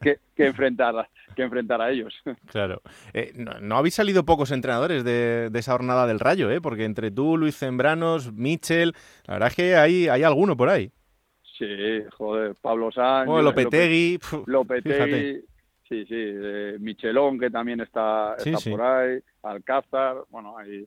que, 0.00 0.16
enfrentar, 0.46 1.08
que 1.34 1.42
enfrentar 1.42 1.82
a 1.82 1.90
ellos. 1.90 2.14
Claro. 2.46 2.82
Eh, 3.12 3.32
no, 3.60 3.76
habéis 3.76 3.94
salido 3.94 4.24
pocos 4.24 4.52
entrenadores 4.52 5.02
de, 5.02 5.50
esa 5.52 5.72
jornada 5.72 6.06
del 6.06 6.20
Rayo, 6.20 6.52
¿eh? 6.52 6.60
Porque 6.60 6.84
entre 6.84 7.10
tú, 7.10 7.36
Luis 7.36 7.58
Zembranos, 7.58 8.32
Michel, 8.32 8.92
la 9.26 9.34
verdad 9.34 9.48
es 9.48 9.56
que 9.56 9.74
hay, 9.74 10.06
hay 10.06 10.22
alguno 10.22 10.56
por 10.56 10.68
ahí. 10.68 10.92
Sí, 11.58 11.66
joder, 12.16 12.54
Pablo 12.60 12.92
Sánchez. 12.92 13.42
Lopetegui. 13.42 14.20
Lopetegui. 14.46 15.44
Sí, 15.88 16.06
sí, 16.06 16.34
Michelón, 16.80 17.38
que 17.38 17.50
también 17.50 17.80
está, 17.80 18.36
está 18.36 18.70
por 18.70 18.80
ahí, 18.80 19.18
Alcázar, 19.42 20.16
bueno, 20.30 20.56
hay, 20.56 20.86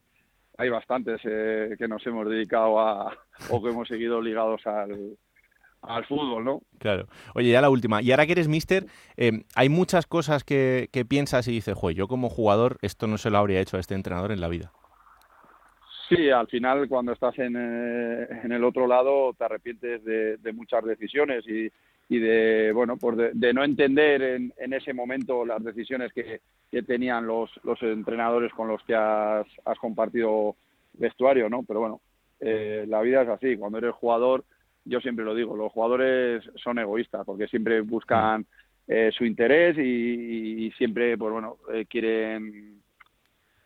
hay 0.58 0.70
bastantes 0.70 1.22
eh, 1.24 1.76
que 1.78 1.88
nos 1.88 2.06
hemos 2.08 2.28
dedicado 2.28 2.80
a, 2.80 3.16
o 3.52 3.62
que 3.62 3.70
hemos 3.70 3.88
seguido 3.88 4.20
ligados 4.20 4.66
al, 4.66 5.16
al 5.84 6.06
fútbol, 6.06 6.44
¿no? 6.44 6.62
Claro. 6.80 7.08
Oye, 7.36 7.52
ya 7.52 7.62
la 7.62 7.70
última. 7.70 8.02
Y 8.02 8.10
ahora 8.10 8.26
que 8.26 8.32
eres 8.32 8.48
mister, 8.48 8.88
eh, 9.18 9.44
hay 9.56 9.70
muchas 9.70 10.08
cosas 10.08 10.44
que, 10.44 10.90
que 10.92 11.06
piensas 11.06 11.48
y 11.48 11.52
dices, 11.52 11.76
joder, 11.76 11.96
yo 11.96 12.08
como 12.08 12.30
jugador 12.30 12.78
esto 12.82 13.06
no 13.06 13.20
se 13.20 13.30
lo 13.30 13.38
habría 13.38 13.62
hecho 13.62 13.78
a 13.78 13.80
este 13.80 13.94
entrenador 13.94 14.32
en 14.32 14.42
la 14.42 14.48
vida. 14.48 14.72
Sí, 16.10 16.30
al 16.30 16.48
final 16.48 16.88
cuando 16.88 17.12
estás 17.12 17.38
en, 17.40 17.56
eh, 17.58 18.28
en 18.44 18.52
el 18.54 18.64
otro 18.64 18.88
lado 18.88 19.34
te 19.34 19.44
arrepientes 19.44 20.04
de, 20.06 20.38
de 20.38 20.54
muchas 20.54 20.84
decisiones 20.86 21.46
y, 21.48 21.70
y 22.08 22.20
de 22.20 22.72
bueno 22.74 22.96
pues 22.98 23.18
de, 23.34 23.54
no 23.54 23.64
entender 23.64 24.22
en, 24.22 24.54
en, 24.58 24.74
ese 24.74 24.94
momento 24.94 25.46
las 25.46 25.62
decisiones 25.62 26.14
que, 26.14 26.40
que, 26.72 26.84
tenían 26.84 27.28
los, 27.28 27.52
los 27.64 27.82
entrenadores 27.82 28.54
con 28.54 28.70
los 28.70 28.82
que 28.84 28.96
has, 28.96 29.46
has 29.66 29.78
compartido 29.80 30.56
vestuario 30.94 31.50
no 31.50 31.64
pero 31.64 31.82
bueno 31.82 32.02
eh, 32.40 32.86
la 32.88 33.02
vida 33.02 33.24
es 33.24 33.30
así. 33.30 33.58
Cuando 33.58 33.80
eres 33.80 33.96
jugador 33.96 34.46
yo 34.86 35.02
siempre 35.02 35.26
lo 35.26 35.36
digo 35.36 35.58
los 35.58 35.74
jugadores 35.74 36.42
son 36.64 36.80
egoístas 36.80 37.26
porque 37.26 37.48
siempre 37.48 37.82
buscan 37.82 38.46
eh, 38.88 39.12
su 39.14 39.26
interés 39.26 39.78
y, 39.78 40.68
y, 40.68 40.72
siempre 40.72 41.18
pues 41.18 41.34
bueno 41.34 41.58
eh, 41.74 41.86
quieren 41.90 42.82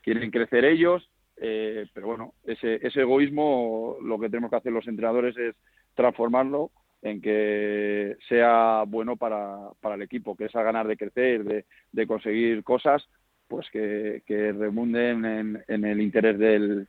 quieren 0.01 0.31
crecer 0.31 0.65
ellos 0.65 1.07
pero 1.41 2.05
bueno 2.05 2.33
ese, 2.43 2.75
ese 2.85 3.01
egoísmo 3.01 3.97
lo 4.03 4.19
que 4.19 4.29
tenemos 4.29 4.51
que 4.51 4.57
hacer 4.57 4.71
los 4.71 4.87
entrenadores 4.87 5.35
es 5.37 5.55
transformarlo 5.95 6.69
en 7.01 7.21
que 7.21 8.15
sea 8.29 8.83
bueno 8.87 9.15
para, 9.17 9.69
para 9.79 9.95
el 9.95 10.03
equipo, 10.03 10.35
que 10.35 10.45
esa 10.45 10.61
ganar 10.61 10.87
de 10.87 10.97
crecer, 10.97 11.43
de, 11.43 11.65
de 11.91 12.07
conseguir 12.07 12.63
cosas, 12.63 13.07
pues 13.47 13.69
que, 13.71 14.21
que 14.25 14.51
remunden 14.51 15.25
en, 15.25 15.63
en 15.67 15.85
el 15.85 15.99
interés 15.99 16.37
del, 16.37 16.87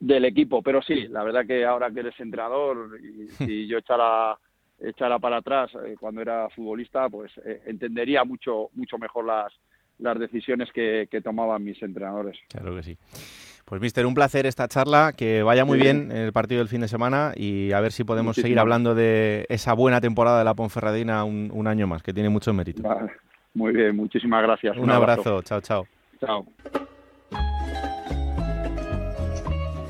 del 0.00 0.24
equipo. 0.24 0.60
Pero 0.62 0.82
sí, 0.82 1.06
la 1.08 1.22
verdad 1.22 1.46
que 1.46 1.64
ahora 1.64 1.90
que 1.90 2.00
eres 2.00 2.18
entrenador 2.18 2.98
y 3.00 3.28
si 3.44 3.66
yo 3.66 3.78
echara, 3.78 4.36
echara 4.80 5.18
para 5.18 5.36
atrás 5.38 5.70
eh, 5.86 5.94
cuando 5.98 6.20
era 6.20 6.48
futbolista, 6.50 7.08
pues 7.08 7.32
eh, 7.44 7.62
entendería 7.66 8.24
mucho, 8.24 8.70
mucho 8.74 8.98
mejor 8.98 9.24
las, 9.24 9.52
las 9.98 10.18
decisiones 10.18 10.70
que, 10.72 11.06
que 11.08 11.20
tomaban 11.20 11.62
mis 11.62 11.80
entrenadores. 11.80 12.36
Claro 12.48 12.74
que 12.74 12.82
sí. 12.82 12.98
Pues, 13.74 13.82
Mister, 13.82 14.06
un 14.06 14.14
placer 14.14 14.46
esta 14.46 14.68
charla, 14.68 15.14
que 15.16 15.42
vaya 15.42 15.64
muy 15.64 15.80
bien 15.80 16.12
el 16.12 16.32
partido 16.32 16.60
del 16.60 16.68
fin 16.68 16.82
de 16.82 16.86
semana 16.86 17.32
y 17.34 17.72
a 17.72 17.80
ver 17.80 17.90
si 17.90 18.04
podemos 18.04 18.36
seguir 18.36 18.60
hablando 18.60 18.94
de 18.94 19.46
esa 19.48 19.72
buena 19.72 20.00
temporada 20.00 20.38
de 20.38 20.44
la 20.44 20.54
Ponferradina 20.54 21.24
un, 21.24 21.66
año 21.66 21.88
más, 21.88 22.00
que 22.00 22.12
tiene 22.12 22.28
mucho 22.28 22.52
mérito. 22.52 22.84
Muy 23.52 23.72
bien, 23.72 23.96
muchísimas 23.96 24.44
gracias. 24.44 24.76
Un, 24.76 24.90
abrazo. 24.90 25.42
chao, 25.42 25.60
chao. 25.60 25.88
Chao. 26.20 26.46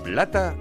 Plata 0.02 0.54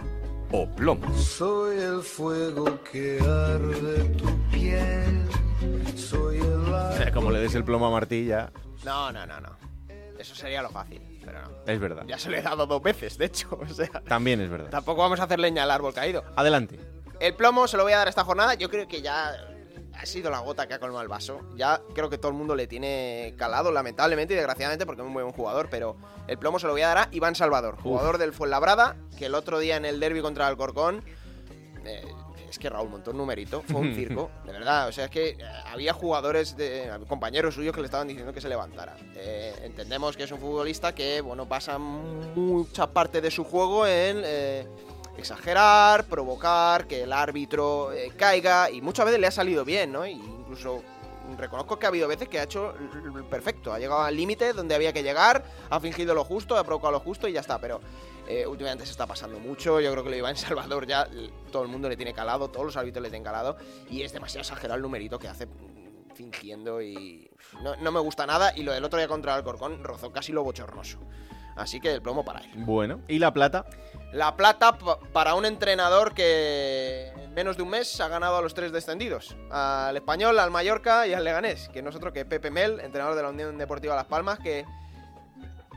o 0.52 0.68
plomo. 0.76 1.10
Soy 1.14 1.78
el 1.78 2.02
fuego 2.02 2.78
que 2.92 3.20
arde 3.22 4.04
tu 4.18 4.38
piel. 4.52 5.96
Soy 5.96 6.40
el... 6.40 7.12
Como 7.14 7.32
le 7.32 7.40
des 7.40 7.56
el 7.56 7.64
plomo 7.64 7.88
a 7.88 7.92
Martilla. 7.92 8.52
No, 8.84 9.14
no, 9.14 9.26
no, 9.26 9.40
no. 9.40 9.56
Eso 10.20 10.36
sería 10.36 10.62
lo 10.62 10.68
fácil. 10.68 11.13
Es 11.66 11.80
verdad. 11.80 12.04
Ya 12.08 12.18
se 12.18 12.30
le 12.30 12.40
he 12.40 12.42
dado 12.42 12.66
dos 12.66 12.82
veces, 12.82 13.18
de 13.18 13.26
hecho. 13.26 13.50
O 13.62 13.74
sea, 13.74 14.02
También 14.08 14.42
es 14.42 14.50
verdad. 14.50 14.70
Tampoco 14.70 15.02
vamos 15.02 15.20
a 15.20 15.24
hacer 15.24 15.40
leña 15.40 15.64
al 15.64 15.72
árbol 15.72 15.94
caído. 15.94 16.24
Adelante. 16.36 16.80
El 17.20 17.36
plomo 17.36 17.68
se 17.68 17.78
lo 17.78 17.84
voy 17.84 17.94
a 17.94 17.98
dar 17.98 18.08
esta 18.08 18.24
jornada. 18.24 18.56
Yo 18.56 18.70
creo 18.70 18.88
que 18.88 19.02
ya 19.02 19.34
ha 19.94 20.06
sido 20.06 20.30
la 20.30 20.40
gota 20.40 20.68
que 20.68 20.74
ha 20.74 20.80
colmado 20.80 21.02
el 21.02 21.08
vaso. 21.08 21.40
Ya 21.56 21.82
creo 21.94 22.10
que 22.10 22.18
todo 22.18 22.32
el 22.32 22.38
mundo 22.38 22.56
le 22.56 22.68
tiene 22.68 23.34
calado, 23.38 23.72
lamentablemente 23.72 24.34
y 24.34 24.38
desgraciadamente, 24.38 24.86
porque 24.86 25.02
es 25.02 25.08
un 25.08 25.14
buen 25.14 25.32
jugador. 25.32 25.70
Pero 25.70 25.96
el 26.28 26.38
plomo 26.38 26.60
se 26.60 26.68
lo 26.68 26.74
voy 26.74 26.82
a 26.82 26.88
dar 26.90 26.98
a 26.98 27.08
Iván 27.12 27.36
Salvador, 27.36 27.78
jugador 27.82 28.18
del 28.18 28.34
Fuenlabrada, 28.34 28.98
que 29.18 29.28
el 29.28 29.36
otro 29.36 29.60
día 29.60 29.78
en 29.78 29.86
el 29.86 30.00
derby 30.00 30.22
contra 30.22 30.50
el 30.50 30.58
Corcón 30.58 31.04
eh, 31.86 32.04
es 32.54 32.60
que 32.60 32.70
Raúl 32.70 32.90
montó 32.90 33.12
un 33.12 33.18
numerito, 33.18 33.64
fue 33.64 33.82
un 33.82 33.96
circo, 33.96 34.30
de 34.46 34.52
verdad. 34.52 34.88
O 34.88 34.92
sea, 34.92 35.06
es 35.06 35.12
que 35.12 35.30
eh, 35.30 35.38
había 35.72 35.94
jugadores, 35.94 36.56
de, 36.56 36.90
compañeros 37.08 37.56
suyos 37.56 37.74
que 37.74 37.82
le 37.82 37.86
estaban 37.86 38.08
diciendo 38.08 38.32
que 38.32 38.42
se 38.42 38.50
levantara. 38.50 38.96
Eh, 39.16 39.54
entendemos 39.64 40.16
que 40.16 40.24
es 40.24 40.32
un 40.32 40.40
futbolista 40.40 40.94
que, 40.94 41.22
bueno, 41.22 41.48
pasa 41.48 41.78
mucha 41.80 42.88
parte 42.88 43.22
de 43.22 43.32
su 43.32 43.44
juego 43.44 43.88
en 43.88 44.22
eh, 44.24 44.68
exagerar, 45.18 46.06
provocar, 46.06 46.86
que 46.86 47.04
el 47.04 47.14
árbitro 47.14 47.90
caiga, 48.18 48.70
y 48.70 48.82
muchas 48.82 49.06
veces 49.06 49.20
le 49.20 49.28
ha 49.28 49.32
salido 49.32 49.66
bien, 49.66 49.92
¿no? 49.92 50.06
Y 50.06 50.12
incluso 50.12 50.84
reconozco 51.38 51.80
que 51.80 51.88
ha 51.88 51.90
habido 51.90 52.08
veces 52.08 52.30
que 52.30 52.40
ha 52.40 52.44
hecho 52.44 52.76
perfecto, 53.30 53.74
ha 53.74 53.80
llegado 53.80 54.02
al 54.02 54.16
límite 54.16 54.54
donde 54.54 54.76
había 54.76 54.94
que 54.94 55.02
llegar, 55.02 55.44
ha 55.70 55.80
fingido 55.80 56.14
lo 56.14 56.24
justo, 56.24 56.56
ha 56.58 56.64
provocado 56.64 56.92
lo 56.92 57.00
justo 57.00 57.28
y 57.28 57.34
ya 57.34 57.40
está, 57.40 57.58
pero 57.58 57.82
eh, 58.28 58.48
últimamente 58.48 58.86
se 58.86 58.92
está 58.92 59.06
pasando 59.06 59.40
mucho. 59.40 59.80
Yo 59.80 59.92
creo 59.92 60.04
que 60.04 60.10
lo 60.10 60.16
iba 60.16 60.30
en 60.30 60.38
Salvador 60.38 60.88
ya 60.88 61.08
todo 61.52 61.64
el 61.64 61.70
mundo 61.70 61.90
le 61.90 61.98
tiene 61.98 62.14
calado, 62.14 62.50
todos 62.50 62.66
los 62.66 62.78
árbitros 62.78 63.04
le 63.04 63.10
tienen 63.10 63.24
calado. 63.24 63.58
Y 63.90 64.02
es 64.02 64.14
demasiado 64.14 64.42
exagerado 64.42 64.76
el 64.76 64.82
numerito 64.82 65.20
que 65.20 65.28
hace 65.28 65.46
mm, 65.46 66.14
fingiendo 66.16 66.82
y 66.82 67.30
no, 67.82 67.92
me 67.92 68.00
gusta 68.00 68.26
nada. 68.26 68.54
Y 68.56 68.64
lo 68.64 68.72
del 68.72 68.84
otro 68.84 68.98
día 68.98 69.08
contra 69.08 69.34
el 69.34 69.40
Alcorcón 69.40 69.84
rozó 69.84 70.12
casi 70.12 70.32
lo 70.32 70.44
bochornoso. 70.44 71.00
Así 71.56 71.80
que 71.80 71.94
el 71.94 72.02
plomo 72.02 72.26
para 72.26 72.40
él. 72.40 72.50
Bueno, 72.56 73.02
¿y 73.08 73.20
la 73.20 73.32
plata? 73.32 73.66
La 74.12 74.36
plata 74.36 74.76
para 75.12 75.36
un 75.36 75.46
entrenador 75.46 76.16
que 76.16 77.10
en 77.16 77.34
menos 77.36 77.58
de 77.58 77.64
un 77.64 77.70
mes 77.70 78.00
ha 78.00 78.08
ganado 78.08 78.38
a 78.38 78.42
los 78.42 78.56
tres 78.56 78.72
descendidos. 78.72 79.36
Al 79.52 79.96
Español, 79.96 80.40
al 80.40 80.50
Mallorca 80.50 81.06
y 81.06 81.14
al 81.14 81.24
Leganés. 81.24 81.70
Que 81.70 81.84
nosotros 81.84 82.12
que 82.12 82.26
Pepe 82.26 82.50
Mel, 82.50 82.80
entrenador 82.80 83.16
de 83.16 83.22
la 83.22 83.30
Unión 83.30 83.58
Deportiva 83.60 83.96
Las 83.96 84.06
Palmas, 84.06 84.40
que 84.40 84.66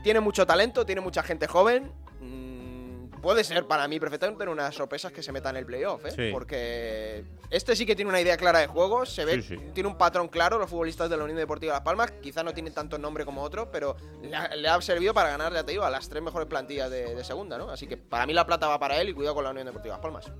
tiene 0.03 0.19
mucho 0.19 0.47
talento, 0.47 0.83
tiene 0.83 1.01
mucha 1.01 1.21
gente 1.21 1.45
joven 1.45 1.91
puede 3.21 3.43
ser 3.43 3.65
para 3.65 3.87
mí 3.87 3.99
perfectamente 3.99 4.39
tener 4.39 4.53
unas 4.53 4.73
sorpresas 4.73 5.11
que 5.11 5.21
se 5.21 5.31
metan 5.31 5.55
en 5.55 5.59
el 5.59 5.65
playoff, 5.65 6.05
¿eh? 6.05 6.29
Porque 6.31 7.23
este 7.49 7.75
sí 7.75 7.85
que 7.85 7.95
tiene 7.95 8.09
una 8.09 8.21
idea 8.21 8.37
clara 8.37 8.59
de 8.59 8.67
juego, 8.67 9.05
se 9.05 9.25
ve, 9.25 9.41
tiene 9.73 9.89
un 9.89 9.97
patrón 9.97 10.27
claro, 10.27 10.57
los 10.57 10.69
futbolistas 10.69 11.09
de 11.09 11.17
la 11.17 11.23
Unión 11.23 11.37
Deportiva 11.37 11.73
Las 11.73 11.81
Palmas, 11.81 12.11
quizá 12.21 12.43
no 12.43 12.53
tienen 12.53 12.73
tanto 12.73 12.97
nombre 12.97 13.25
como 13.25 13.41
otros, 13.41 13.67
pero 13.71 13.97
le 14.21 14.67
ha, 14.67 14.81
servido 14.81 15.13
para 15.13 15.29
ganar, 15.29 15.53
ya 15.53 15.63
te 15.63 15.71
digo, 15.71 15.83
a 15.83 15.89
las 15.89 16.07
tres 16.07 16.23
mejores 16.23 16.47
plantillas 16.47 16.89
de, 16.89 17.23
segunda, 17.23 17.57
¿no? 17.57 17.69
Así 17.69 17.87
que 17.87 17.97
para 17.97 18.25
mí 18.25 18.33
la 18.33 18.45
plata 18.45 18.67
va 18.67 18.79
para 18.79 19.01
él 19.01 19.09
y 19.09 19.13
cuidado 19.13 19.35
con 19.35 19.43
la 19.43 19.51
Unión 19.51 19.65
Deportiva 19.65 19.95
Las 19.95 20.01
Palmas. 20.01 20.31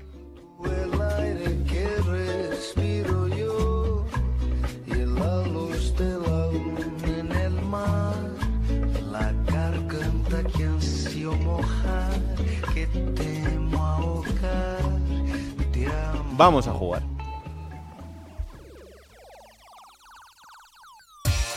Vamos 16.38 16.68
a 16.68 16.72
jugar. 16.72 17.02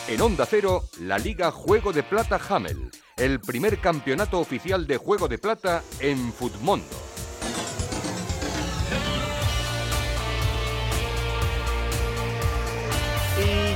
En 0.08 0.20
Onda 0.22 0.46
Cero, 0.46 0.82
la 1.00 1.18
Liga 1.18 1.50
Juego 1.50 1.92
de 1.92 2.02
Plata 2.02 2.40
Hamel, 2.48 2.90
el 3.18 3.40
primer 3.40 3.78
campeonato 3.78 4.40
oficial 4.40 4.86
de 4.86 4.96
Juego 4.96 5.28
de 5.28 5.36
Plata 5.36 5.82
en 6.00 6.32
Futmundo. 6.32 7.09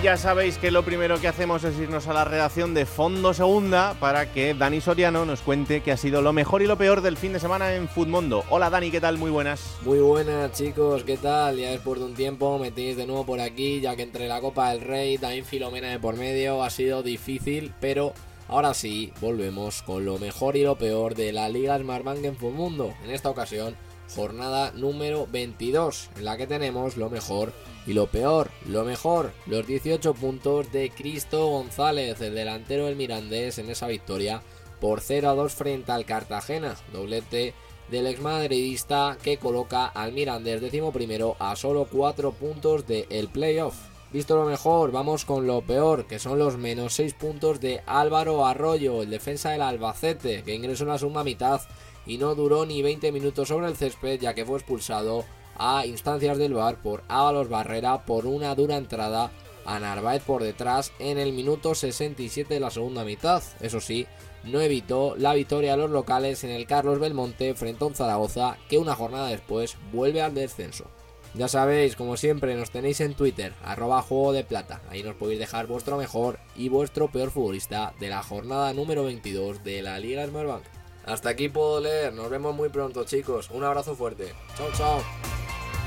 Ya 0.05 0.19
sabéis 0.19 0.59
que 0.59 0.71
lo 0.71 0.85
primero 0.85 1.19
que 1.19 1.29
hacemos 1.29 1.65
es 1.65 1.79
irnos 1.79 2.09
a 2.09 2.13
la 2.13 2.27
redacción 2.27 2.75
de 2.75 2.85
Fondo 2.85 3.33
Segunda 3.33 3.97
para 3.99 4.31
que 4.31 4.53
Dani 4.53 4.83
Soriano 4.83 5.25
nos 5.25 5.41
cuente 5.41 5.81
qué 5.81 5.93
ha 5.93 5.97
sido 5.97 6.21
lo 6.21 6.35
mejor 6.35 6.61
y 6.61 6.67
lo 6.67 6.77
peor 6.77 7.01
del 7.01 7.17
fin 7.17 7.33
de 7.33 7.41
semana 7.41 7.75
en 7.75 7.89
Futmundo. 7.89 8.45
Hola 8.51 8.69
Dani, 8.69 8.91
¿qué 8.91 9.01
tal? 9.01 9.17
Muy 9.17 9.31
buenas. 9.31 9.79
Muy 9.81 10.01
buenas 10.01 10.53
chicos, 10.53 11.05
¿qué 11.05 11.17
tal? 11.17 11.57
Ya 11.57 11.71
después 11.71 12.01
de 12.01 12.05
un 12.05 12.13
tiempo 12.13 12.59
me 12.59 12.71
de 12.71 13.07
nuevo 13.07 13.25
por 13.25 13.41
aquí, 13.41 13.81
ya 13.81 13.97
que 13.97 14.03
entre 14.03 14.29
la 14.29 14.43
Copa 14.43 14.73
del 14.73 14.83
Rey, 14.83 15.17
también 15.17 15.47
Filomena 15.47 15.89
de 15.89 15.99
por 15.99 16.17
medio, 16.17 16.63
ha 16.63 16.69
sido 16.69 17.03
difícil, 17.03 17.73
pero 17.81 18.13
ahora 18.49 18.75
sí, 18.75 19.11
volvemos 19.23 19.81
con 19.81 20.05
lo 20.05 20.19
mejor 20.19 20.59
y 20.59 20.65
lo 20.65 20.77
peor 20.77 21.15
de 21.15 21.33
la 21.33 21.49
Liga 21.49 21.79
Smartbank 21.79 22.23
en 22.23 22.37
Futmundo. 22.37 22.93
En 23.05 23.11
esta 23.11 23.31
ocasión 23.31 23.75
jornada 24.15 24.73
número 24.73 25.27
22, 25.31 26.11
en 26.17 26.25
la 26.25 26.37
que 26.37 26.47
tenemos 26.47 26.97
lo 26.97 27.11
mejor 27.11 27.53
y 27.87 27.93
lo 27.93 28.07
peor. 28.07 28.51
Lo 28.67 28.85
mejor, 28.85 29.33
los 29.47 29.67
18 29.67 30.15
puntos 30.15 30.73
de 30.73 30.91
Cristo 30.91 31.47
González, 31.49 32.21
el 32.21 32.35
delantero 32.35 32.87
del 32.87 32.97
Mirandés, 32.97 33.59
en 33.59 33.71
esa 33.71 33.87
victoria 33.87 34.43
por 34.81 35.01
0 35.01 35.31
a 35.31 35.35
2 35.35 35.53
frente 35.53 35.93
al 35.93 36.05
Cartagena. 36.05 36.77
Doblete 36.93 37.55
del 37.91 38.07
exmadridista 38.07 39.19
que 39.23 39.37
coloca 39.37 39.87
al 39.87 40.13
Mirandés 40.13 40.61
décimo 40.61 40.93
primero 40.93 41.37
a 41.39 41.57
solo 41.57 41.87
4 41.91 42.33
puntos 42.33 42.87
del 42.87 43.29
playoff. 43.29 43.75
Visto 44.13 44.37
lo 44.37 44.45
mejor, 44.45 44.93
vamos 44.93 45.25
con 45.25 45.47
lo 45.47 45.63
peor, 45.63 46.07
que 46.07 46.21
son 46.21 46.39
los 46.39 46.57
menos 46.57 46.95
6 46.95 47.15
puntos 47.15 47.61
de 47.61 47.83
Álvaro 47.85 48.47
Arroyo, 48.47 49.03
el 49.03 49.11
defensa 49.11 49.51
del 49.51 49.63
Albacete, 49.63 50.45
que 50.45 50.55
ingresó 50.55 50.85
en 50.85 50.91
la 50.91 50.99
segunda 50.99 51.25
mitad 51.25 51.61
y 52.07 52.19
no 52.19 52.35
duró 52.35 52.67
ni 52.67 52.83
20 52.83 53.13
minutos 53.13 53.49
sobre 53.49 53.69
el 53.69 53.77
césped 53.77 54.21
ya 54.21 54.35
que 54.35 54.45
fue 54.45 54.59
expulsado 54.59 55.25
a 55.57 55.87
instancias 55.87 56.39
del 56.39 56.55
bar 56.55 56.83
por 56.83 57.03
Ábalos 57.09 57.49
Barrera 57.49 58.05
por 58.05 58.27
una 58.27 58.55
dura 58.55 58.77
entrada 58.77 59.31
a 59.65 59.79
Narváez 59.79 60.23
por 60.23 60.43
detrás 60.43 60.93
en 60.99 61.19
el 61.19 61.33
minuto 61.33 61.75
67 61.75 62.53
de 62.53 62.61
la 62.61 62.71
segunda 62.71 63.05
mitad. 63.05 63.43
Eso 63.61 63.81
sí, 63.81 64.07
no 64.45 64.61
evitó 64.61 65.15
la 65.17 65.35
victoria 65.35 65.75
a 65.75 65.77
los 65.77 65.91
locales 65.91 66.45
en 66.45 66.51
el 66.51 66.67
Carlos 66.67 66.99
Belmonte 66.99 67.55
frente 67.55 67.83
a 67.83 67.87
un 67.87 67.95
Zaragoza 67.95 68.59
que 68.69 68.79
una 68.79 68.95
jornada 68.95 69.29
después 69.29 69.77
vuelve 69.93 70.21
al 70.21 70.35
descenso. 70.35 70.91
Ya 71.35 71.49
sabéis, 71.49 71.97
como 71.97 72.17
siempre, 72.17 72.55
nos 72.55 72.71
tenéis 72.71 73.01
en 73.01 73.15
Twitter, 73.15 73.55
arroba 73.65 74.03
juego 74.03 74.33
de 74.33 74.45
plata. 74.45 74.81
Ahí 74.89 75.03
nos 75.03 75.17
podéis 75.17 75.41
dejar 75.41 75.67
vuestro 75.67 75.97
mejor 75.97 76.39
y 76.55 76.69
vuestro 76.69 77.11
peor 77.11 77.33
futbolista 77.33 77.93
de 77.99 78.09
la 78.09 78.23
jornada 78.23 78.73
número 78.73 79.03
22 79.05 79.65
de 79.65 79.83
la 79.83 79.99
Liga 79.99 80.25
Smartbank. 80.27 80.63
Hasta 81.07 81.29
aquí 81.31 81.49
puedo 81.49 81.81
leer, 81.81 82.13
nos 82.15 82.31
vemos 82.31 82.55
muy 82.55 82.69
pronto 82.71 83.05
chicos, 83.05 83.51
un 83.51 83.63
abrazo 83.65 83.95
fuerte. 83.95 84.33
Chao, 84.57 84.69
chao. 84.75 85.03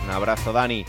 Un 0.05 0.11
abrazo, 0.11 0.53
Dani. 0.53 0.85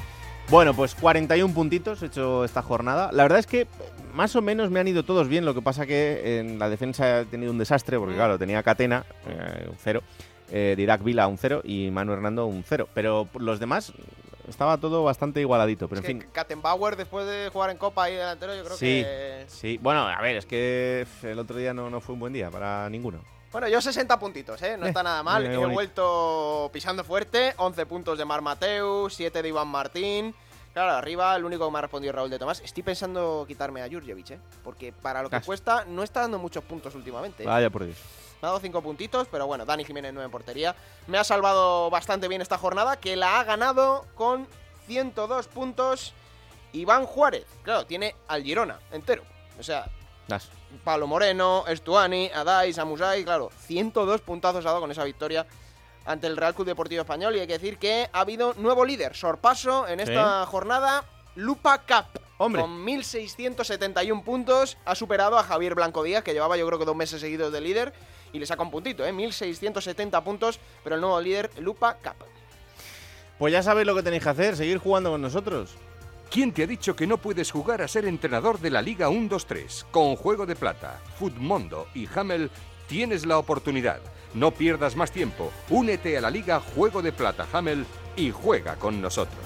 Bueno, 0.51 0.75
pues 0.75 0.95
41 0.95 1.53
puntitos 1.55 2.03
he 2.03 2.07
hecho 2.07 2.45
esta 2.45 2.63
jornada. 2.63 3.11
La 3.13 3.23
verdad 3.23 3.39
es 3.39 3.47
que 3.47 3.67
más 4.15 4.35
o 4.37 4.43
menos 4.43 4.71
me 4.71 4.81
han 4.81 4.89
ido 4.89 5.03
todos 5.03 5.29
bien. 5.29 5.45
Lo 5.45 5.55
que 5.55 5.63
pasa 5.63 5.87
que 5.87 6.39
en 6.41 6.59
la 6.59 6.69
defensa 6.69 7.21
he 7.21 7.25
tenido 7.27 7.53
un 7.53 7.59
desastre, 7.59 7.99
porque 7.99 8.15
claro, 8.15 8.39
tenía 8.39 8.63
Catena, 8.63 9.05
eh, 9.27 9.67
un 9.69 9.77
cero, 9.79 10.03
eh, 10.51 10.75
Dirac 10.77 11.03
Vila, 11.03 11.27
un 11.27 11.37
cero, 11.39 11.61
y 11.65 11.91
Manu 11.91 12.13
Hernando, 12.13 12.47
un 12.47 12.65
cero. 12.67 12.89
Pero 12.95 13.29
los 13.39 13.61
demás 13.61 13.93
estaba 14.49 14.79
todo 14.79 15.05
bastante 15.05 15.41
igualadito. 15.41 15.89
Pero 15.89 16.01
Es 16.03 16.09
en 16.09 16.19
que 16.19 16.25
fin. 16.25 16.33
Kattenbauer, 16.33 16.97
después 16.97 17.27
de 17.27 17.49
jugar 17.51 17.71
en 17.71 17.77
Copa 17.79 18.05
ahí 18.05 18.15
delantero, 18.15 18.55
yo 18.55 18.65
creo 18.65 18.77
Sí, 18.77 19.03
que. 19.05 19.45
sí. 19.49 19.79
Bueno, 19.83 20.07
a 20.09 20.21
ver, 20.23 20.37
es 20.37 20.47
que 20.47 21.07
el 21.23 21.39
otro 21.39 21.57
día 21.59 21.75
no, 21.75 21.91
no 21.91 22.01
fue 22.01 22.15
un 22.15 22.21
buen 22.21 22.33
día 22.33 22.51
para 22.51 22.89
ninguno. 22.91 23.21
Bueno, 23.51 23.67
yo 23.69 23.81
60 23.81 24.19
puntitos, 24.19 24.61
¿eh? 24.63 24.77
No 24.77 24.87
Eh, 24.87 24.89
está 24.89 25.03
nada 25.03 25.23
mal. 25.23 25.45
He 25.47 25.57
vuelto 25.67 26.69
pisando 26.73 27.03
fuerte. 27.05 27.55
11 27.57 27.87
puntos 27.87 28.19
de 28.19 28.25
Mar 28.25 28.43
Mateus, 28.43 29.15
7 29.15 29.43
de 29.43 29.49
Iván 29.49 29.69
Martín. 29.69 30.35
Claro, 30.75 30.93
arriba 30.93 31.35
el 31.35 31.45
único 31.45 31.65
que 31.67 31.73
me 31.73 31.79
ha 31.79 31.83
respondido 31.83 32.11
es 32.11 32.15
Raúl 32.17 32.31
de 32.31 32.39
Tomás. 32.39 32.61
Estoy 32.61 32.83
pensando 32.83 33.45
quitarme 33.49 33.83
a 33.83 33.89
Jurjevic, 33.89 34.31
¿eh? 34.33 34.39
Porque 34.63 34.93
para 34.93 35.23
lo 35.23 35.31
que 35.31 35.41
cuesta, 35.41 35.85
no 35.87 36.03
está 36.03 36.21
dando 36.21 36.39
muchos 36.39 36.63
puntos 36.63 36.95
últimamente. 36.95 37.43
¿eh? 37.43 37.47
Vaya 37.47 37.71
por 37.71 37.85
Dios. 37.85 37.97
Me 38.41 38.47
ha 38.47 38.51
dado 38.51 38.61
5 38.61 38.83
puntitos, 38.83 39.27
pero 39.31 39.47
bueno, 39.47 39.65
Dani 39.65 39.85
Jiménez 39.85 40.13
9 40.13 40.27
en 40.27 40.31
portería. 40.31 40.77
Me 41.07 41.19
ha 41.19 41.25
salvado 41.25 41.91
bastante 41.91 42.29
bien 42.29 42.43
esta 42.43 42.59
jornada, 42.59 42.97
que 42.97 43.17
la 43.17 43.41
ha 43.41 43.45
ganado 43.45 44.05
con 44.15 44.47
102 44.87 45.49
puntos 45.49 46.13
Iván 46.73 47.07
Juárez. 47.07 47.47
Claro, 47.63 47.87
tiene 47.87 48.15
al 48.29 48.45
Girona 48.45 48.79
entero. 48.93 49.23
O 49.59 49.63
sea, 49.63 49.87
Das. 50.29 50.49
Pablo 50.85 51.07
Moreno, 51.07 51.65
Estuani, 51.67 52.31
Adai, 52.35 52.73
Samusai, 52.73 53.25
claro, 53.25 53.51
102 53.67 54.21
puntazos 54.21 54.65
ha 54.65 54.69
dado 54.69 54.81
con 54.81 54.91
esa 54.91 55.05
victoria 55.05 55.47
ante 56.05 56.27
el 56.27 56.37
Real 56.37 56.55
Club 56.55 56.67
Deportivo 56.67 57.03
Español 57.03 57.37
y 57.37 57.41
hay 57.41 57.47
que 57.47 57.55
decir 57.55 57.79
que 57.79 58.09
ha 58.13 58.21
habido 58.21 58.55
nuevo 58.55 58.85
líder, 58.85 59.15
sorpaso 59.15 59.87
en 59.89 59.99
Sí. 59.99 60.05
esta 60.05 60.45
jornada, 60.47 61.05
Lupa 61.35 61.79
Cap. 61.83 62.07
Hombre. 62.39 62.63
Con 62.63 62.85
1.671 62.87 64.23
puntos 64.23 64.77
ha 64.85 64.95
superado 64.95 65.39
a 65.39 65.43
Javier 65.43 65.75
Blanco 65.75 66.03
Díaz, 66.05 66.23
que 66.23 66.33
llevaba 66.33 66.57
yo 66.57 66.67
creo 66.67 66.79
que 66.79 66.85
dos 66.85 66.95
meses 66.97 67.21
seguidos 67.21 67.53
de 67.53 67.61
líder, 67.61 67.93
y 68.33 68.39
le 68.39 68.47
saca 68.47 68.63
un 68.63 68.71
puntito, 68.71 69.05
¿eh? 69.05 69.13
1.670 69.13 70.23
puntos, 70.23 70.61
pero 70.85 70.95
el 70.95 71.01
nuevo 71.01 71.21
líder, 71.21 71.51
Lupa 71.59 71.97
Cap. 72.01 72.17
Pues 73.39 73.53
ya 73.53 73.63
sabéis 73.63 73.87
lo 73.87 73.95
que 73.95 74.03
tenéis 74.03 74.23
que 74.23 74.29
hacer, 74.29 74.57
seguir 74.57 74.79
jugando 74.79 75.11
con 75.11 75.21
nosotros. 75.23 75.75
¿Quién 76.31 76.53
te 76.53 76.63
ha 76.63 76.67
dicho 76.67 76.95
que 76.95 77.07
no 77.07 77.17
puedes 77.17 77.51
jugar 77.51 77.81
a 77.81 77.89
ser 77.89 78.05
entrenador 78.05 78.61
de 78.61 78.69
la 78.69 78.83
Liga 78.83 79.09
1-2-3? 79.09 79.87
Con 79.91 80.15
Juego 80.15 80.45
de 80.45 80.57
Plata, 80.57 81.01
Futmundo 81.19 81.87
y 81.95 82.07
Hamel 82.15 82.51
tienes 82.87 83.25
la 83.25 83.39
oportunidad. 83.39 84.01
No 84.35 84.51
pierdas 84.51 84.95
más 84.95 85.11
tiempo. 85.11 85.51
Únete 85.71 86.19
a 86.19 86.21
la 86.21 86.31
Liga 86.31 86.61
Juego 86.61 87.01
de 87.01 87.13
Plata 87.13 87.47
Hamel 87.51 87.87
y 88.15 88.31
juega 88.31 88.77
con 88.77 89.01
nosotros. 89.01 89.39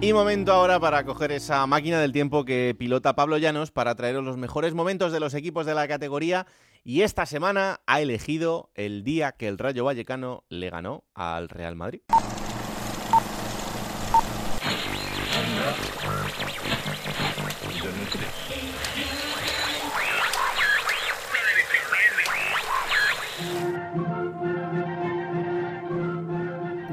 Y 0.00 0.14
momento 0.14 0.52
ahora 0.52 0.80
para 0.80 1.04
coger 1.04 1.32
esa 1.32 1.66
máquina 1.66 2.00
del 2.00 2.12
tiempo 2.12 2.46
que 2.46 2.74
pilota 2.78 3.14
Pablo 3.14 3.36
Llanos 3.36 3.70
para 3.70 3.96
traeros 3.96 4.24
los 4.24 4.38
mejores 4.38 4.72
momentos 4.72 5.12
de 5.12 5.20
los 5.20 5.34
equipos 5.34 5.66
de 5.66 5.74
la 5.74 5.86
categoría. 5.88 6.46
Y 6.84 7.02
esta 7.02 7.26
semana 7.26 7.80
ha 7.86 8.00
elegido 8.00 8.70
el 8.74 9.04
día 9.04 9.32
que 9.32 9.46
el 9.46 9.58
Rayo 9.58 9.84
Vallecano 9.84 10.44
le 10.48 10.70
ganó 10.70 11.04
al 11.14 11.50
Real 11.50 11.76
Madrid. 11.76 12.00
Madrid. 12.08 12.28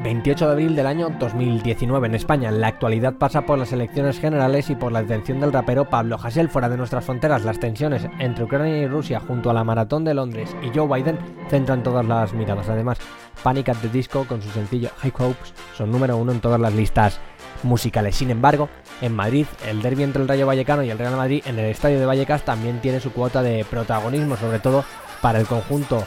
28 0.06 0.46
de 0.46 0.52
abril 0.52 0.76
del 0.76 0.86
año 0.86 1.10
2019 1.20 2.08
en 2.08 2.16
España. 2.16 2.52
La 2.52 2.68
actualidad 2.68 3.16
pasa 3.16 3.46
por 3.46 3.58
las 3.58 3.74
elecciones 3.74 4.20
generales 4.20 4.70
y 4.70 4.76
por 4.76 4.92
la 4.92 5.02
detención 5.02 5.40
del 5.40 5.52
rapero 5.52 5.90
Pablo 5.90 6.18
Hasél 6.22 6.48
fuera 6.48 6.70
de 6.70 6.78
nuestras 6.78 7.06
fronteras. 7.06 7.44
Las 7.44 7.60
tensiones 7.60 8.08
entre 8.20 8.44
Ucrania 8.44 8.78
y 8.78 8.88
Rusia 8.88 9.20
junto 9.20 9.50
a 9.50 9.54
la 9.54 9.64
maratón 9.64 10.04
de 10.04 10.14
Londres 10.14 10.56
y 10.62 10.76
Joe 10.78 10.88
Biden 10.88 11.18
centran 11.50 11.82
todas 11.82 12.06
las 12.06 12.34
miradas. 12.34 12.70
Además, 12.70 13.00
Panic 13.44 13.70
at 13.70 13.78
the 13.78 13.90
Disco 13.90 14.26
con 14.26 14.42
su 14.42 14.50
sencillo 14.50 14.90
High 14.98 15.14
Hopes 15.18 15.54
son 15.76 15.92
número 15.92 16.18
uno 16.18 16.32
en 16.32 16.40
todas 16.40 16.60
las 16.60 16.74
listas 16.74 17.20
musicales. 17.66 18.16
Sin 18.16 18.32
embargo, 18.32 18.70
en 19.02 19.14
Madrid, 19.14 19.46
el 19.68 19.82
derbi 19.82 20.04
entre 20.04 20.22
el 20.22 20.28
Rayo 20.28 20.48
Vallecano 20.48 20.84
y 20.84 20.90
el 20.90 20.98
Real 20.98 21.16
Madrid 21.16 21.44
en 21.46 21.60
el 21.60 21.66
estadio 21.66 22.00
de 22.00 22.06
Vallecas 22.06 22.46
también 22.46 22.80
tiene 22.80 23.00
su 23.00 23.12
cuota 23.12 23.42
de 23.42 23.66
protagonismo, 23.66 24.38
sobre 24.38 24.60
todo 24.60 24.86
para 25.22 25.40
el 25.40 25.48
conjunto 25.48 26.06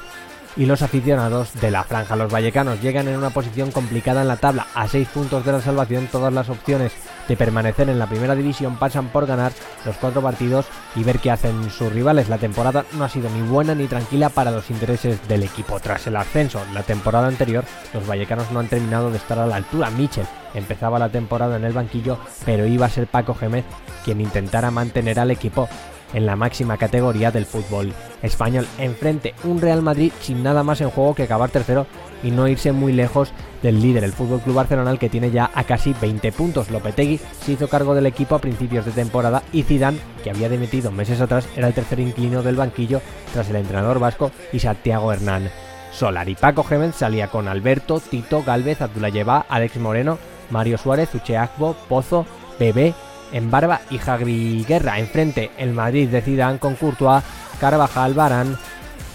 y 0.59 0.67
los 0.67 0.83
aficionados 0.83 1.55
de 1.61 1.71
la 1.71 1.85
franja. 1.85 2.17
Los 2.17 2.33
vallecanos 2.33 2.83
llegan 2.83 3.07
en 3.09 3.17
una 3.17 3.31
posición 3.31 3.71
complicada 3.71 4.23
en 4.23 4.29
la 4.29 4.37
tabla, 4.37 4.67
a 4.75 4.89
6 4.89 5.09
puntos 5.09 5.45
de 5.45 5.53
la 5.53 5.61
salvación. 5.61 6.09
Todas 6.11 6.33
las 6.33 6.51
opciones 6.51 6.93
de 7.29 7.37
permanecer 7.37 7.89
en 7.89 7.99
la 7.99 8.09
primera 8.09 8.35
división 8.35 8.77
pasan 8.77 9.09
por 9.09 9.27
ganar 9.27 9.53
los 9.87 9.97
cuatro 9.97 10.21
partidos 10.21 10.67
y 10.97 11.05
ver 11.05 11.21
qué 11.21 11.31
hacen 11.31 11.71
sus 11.71 11.93
rivales. 11.93 12.29
La 12.29 12.39
temporada 12.39 12.85
no 12.99 13.05
ha 13.05 13.09
sido 13.09 13.31
ni 13.31 13.43
buena 13.43 13.75
ni 13.75 13.87
tranquila 13.87 14.31
para 14.31 14.51
los 14.51 14.69
intereses 14.71 15.27
del 15.29 15.45
equipo. 15.45 15.79
Tras 15.79 16.07
el 16.09 16.17
ascenso, 16.17 16.61
la 16.75 16.83
temporada 16.83 17.29
anterior, 17.29 17.65
los 17.95 18.07
vallecanos 18.07 18.51
no 18.51 18.59
han 18.59 18.69
terminado 18.69 19.11
de 19.11 19.19
estar 19.19 19.39
a 19.39 19.47
la 19.47 19.57
altura. 19.57 19.91
Michel 19.91 20.27
empezaba 20.55 20.99
la 20.99 21.09
temporada 21.09 21.57
en 21.57 21.65
el 21.65 21.73
banquillo, 21.73 22.19
pero 22.45 22.67
iba 22.67 22.87
a 22.87 22.91
ser 22.91 23.07
Paco 23.07 23.35
Gémez 23.35 23.65
quien 24.05 24.21
intentara 24.21 24.71
mantener 24.73 25.21
al 25.21 25.31
equipo 25.31 25.69
en 26.13 26.27
la 26.27 26.37
máxima 26.37 26.77
categoría 26.77 27.31
del 27.31 27.47
fútbol 27.47 27.93
español. 28.23 28.67
Enfrente 28.79 29.35
un 29.45 29.61
Real 29.61 29.83
Madrid 29.83 30.13
sin 30.21 30.43
nada 30.43 30.63
más 30.63 30.81
en 30.81 30.91
juego 30.91 31.15
que 31.15 31.25
acabar 31.25 31.51
tercero 31.51 31.87
y 32.23 32.31
no 32.31 32.49
irse 32.49 32.73
muy 32.73 32.93
lejos 32.93 33.33
del 33.63 33.81
líder, 33.81 34.05
el 34.05 34.13
Fútbol 34.13 34.41
Club 34.41 34.57
Barcelona, 34.57 34.91
el 34.91 34.99
que 34.99 35.09
tiene 35.09 35.31
ya 35.31 35.51
a 35.55 35.65
casi 35.65 35.95
20 36.01 36.33
puntos. 36.33 36.71
Lopetegui 36.71 37.21
se 37.45 37.53
hizo 37.53 37.69
cargo 37.69 37.95
del 37.95 38.07
equipo 38.07 38.35
a 38.35 38.41
principios 38.41 38.85
de 38.85 38.93
temporada 38.93 39.43
y 39.53 39.63
Zidane, 39.63 39.99
que 40.23 40.31
había 40.31 40.49
dimitido 40.49 40.91
meses 40.91 41.21
atrás, 41.21 41.49
era 41.57 41.69
el 41.69 41.75
tercer 41.75 42.01
inquilino 42.01 42.43
del 42.43 42.57
banquillo 42.57 43.01
tras 43.33 43.49
el 43.51 43.57
entrenador 43.57 43.99
vasco 43.99 44.31
y 44.53 44.59
Santiago 44.59 45.13
Hernán 45.13 45.51
Solar. 45.93 46.29
Y 46.29 46.35
Paco 46.35 46.65
Gémez 46.65 46.95
salía 46.95 47.29
con 47.29 47.49
Alberto, 47.49 48.01
Tito, 48.01 48.43
Galvez, 48.43 48.81
Abdullah 48.81 49.47
Alex 49.49 49.77
Moreno, 49.77 50.19
Mario 50.51 50.79
Suárez, 50.79 51.15
Uche 51.15 51.37
Agbo, 51.37 51.75
Pozo, 51.89 52.27
Bebé, 52.59 52.95
en 53.33 53.51
Barba 53.51 53.81
y 53.91 53.99
Javi 53.99 54.64
Guerra. 54.66 54.99
Enfrente 54.99 55.51
el 55.59 55.72
Madrid 55.72 56.09
de 56.09 56.59
con 56.59 56.74
Courtois, 56.74 57.22
Carvajal, 57.61 58.14
Barán, 58.14 58.59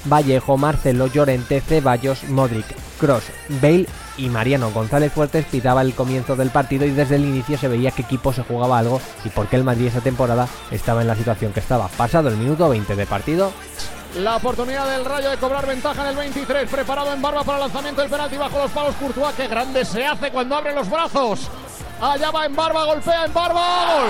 Vallejo, 0.06 0.58
Marcelo, 0.58 1.08
Llorente, 1.08 1.62
Ceballos, 1.62 2.24
Modric, 2.26 2.66
Cross, 3.00 3.26
Bale 3.62 3.88
y 4.18 4.30
Mariano 4.30 4.72
González 4.72 5.12
Fuertes 5.12 5.46
pitaba 5.46 5.82
el 5.82 5.94
comienzo 5.94 6.36
del 6.36 6.50
partido 6.50 6.86
y 6.86 6.92
desde 6.92 7.16
el 7.16 7.26
inicio 7.26 7.58
se 7.58 7.68
veía 7.68 7.92
qué 7.92 8.04
equipo 8.04 8.34
se 8.34 8.44
jugaba 8.44 8.80
algo 8.80 9.02
y 9.26 9.30
por 9.30 9.48
qué 9.48 9.56
el 9.56 9.64
Madrid 9.64 9.88
esa 9.88 10.02
temporada 10.02 10.48
estaba 10.72 11.02
en 11.02 11.08
la 11.08 11.16
situación 11.16 11.54
que 11.54 11.60
estaba. 11.60 11.88
Pasado 11.88 12.30
el 12.30 12.38
minuto 12.38 12.70
20 12.70 12.96
de 12.96 13.06
partido, 13.06 13.52
la 14.16 14.36
oportunidad 14.36 14.88
del 14.92 15.06
Rayo 15.06 15.32
de 15.32 15.38
cobrar 15.38 15.66
ventaja 15.66 16.04
en 16.04 16.10
el 16.10 16.16
23. 16.16 16.70
Preparado 16.70 17.14
en 17.14 17.22
barba 17.22 17.44
para 17.44 17.60
lanzamiento 17.60 18.02
del 18.02 18.12
penalti 18.12 18.38
bajo 18.38 18.60
los 18.60 18.72
palos 18.72 18.96
Courtois. 18.96 19.36
Qué 19.36 19.48
grande 19.48 19.84
se 19.86 20.06
hace 20.06 20.30
cuando 20.30 20.56
abre 20.56 20.76
los 20.76 20.88
brazos. 20.88 21.50
Allá 22.04 22.32
va 22.32 22.46
en 22.46 22.54
barba, 22.54 22.84
golpea 22.84 23.24
en 23.24 23.34
barba. 23.34 23.62
Gol. 23.88 24.10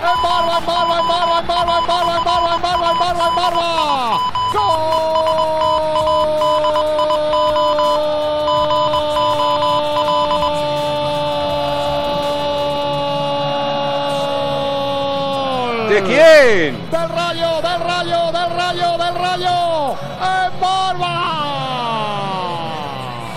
En 0.00 0.22
Barba, 0.22 0.56
en 0.56 0.66
Barba, 0.66 0.96
en 0.96 1.06
Barba, 1.06 1.36
en 1.38 1.46
Barba, 1.46 1.76
en 1.76 1.86
Barba, 1.86 2.16
en 2.16 2.24
Barba, 2.24 2.54
en 2.54 2.62
Barba, 2.62 2.88
en 2.90 2.98
Barba, 2.98 3.26
en 3.28 3.34
Barba. 3.36 3.70
¡Gol! 4.54 5.00
¿De 15.90 15.98
quién? 16.04 16.90
Del 16.90 17.08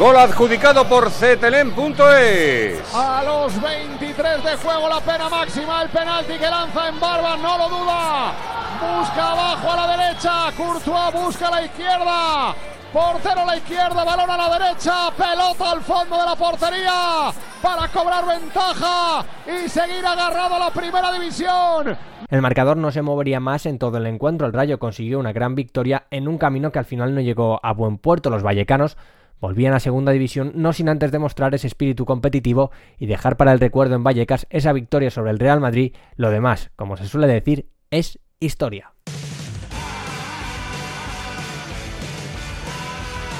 Gol 0.03 0.17
adjudicado 0.17 0.83
por 0.83 1.09
cetelem.es. 1.09 2.93
A 2.93 3.23
los 3.23 3.61
23 3.61 4.43
de 4.43 4.57
juego 4.57 4.89
la 4.89 4.99
pena 4.99 5.29
máxima, 5.29 5.81
el 5.81 5.87
penalti 5.87 6.33
que 6.33 6.49
lanza 6.49 6.89
en 6.89 6.99
Barba, 6.99 7.37
no 7.37 7.57
lo 7.57 7.69
duda. 7.69 8.33
Busca 8.81 9.31
abajo 9.31 9.71
a 9.71 9.75
la 9.77 9.95
derecha, 9.95 10.51
Courtois 10.57 11.13
busca 11.13 11.47
a 11.47 11.51
la 11.51 11.61
izquierda. 11.63 12.55
Portero 12.91 13.39
a 13.43 13.45
la 13.45 13.55
izquierda, 13.55 14.03
balón 14.03 14.29
a 14.29 14.35
la 14.35 14.59
derecha, 14.59 15.09
pelota 15.15 15.71
al 15.71 15.79
fondo 15.79 16.17
de 16.17 16.25
la 16.25 16.35
portería 16.35 17.31
para 17.61 17.87
cobrar 17.87 18.25
ventaja 18.25 19.23
y 19.47 19.69
seguir 19.69 20.05
agarrado 20.05 20.55
a 20.55 20.59
la 20.59 20.69
primera 20.71 21.13
división. 21.13 21.97
El 22.29 22.41
marcador 22.41 22.75
no 22.75 22.91
se 22.91 23.01
movería 23.01 23.39
más 23.39 23.65
en 23.65 23.79
todo 23.79 23.99
el 23.99 24.07
encuentro. 24.07 24.47
El 24.47 24.53
Rayo 24.53 24.79
consiguió 24.79 25.17
una 25.17 25.31
gran 25.31 25.55
victoria 25.55 26.07
en 26.11 26.27
un 26.27 26.37
camino 26.37 26.73
que 26.73 26.79
al 26.79 26.85
final 26.85 27.15
no 27.15 27.21
llegó 27.21 27.61
a 27.63 27.71
buen 27.71 27.97
puerto. 27.97 28.29
Los 28.29 28.43
vallecanos 28.43 28.97
volvían 29.39 29.73
a 29.73 29.79
segunda 29.79 30.11
división 30.11 30.51
no 30.55 30.73
sin 30.73 30.89
antes 30.89 31.11
demostrar 31.11 31.53
ese 31.55 31.67
espíritu 31.67 32.05
competitivo 32.05 32.71
y 32.97 33.05
dejar 33.07 33.37
para 33.37 33.51
el 33.51 33.59
recuerdo 33.59 33.95
en 33.95 34.03
Vallecas 34.03 34.47
esa 34.49 34.73
victoria 34.73 35.11
sobre 35.11 35.31
el 35.31 35.39
Real 35.39 35.59
Madrid. 35.59 35.93
Lo 36.15 36.29
demás, 36.31 36.71
como 36.75 36.97
se 36.97 37.07
suele 37.07 37.27
decir, 37.27 37.69
es 37.91 38.19
historia. 38.39 38.93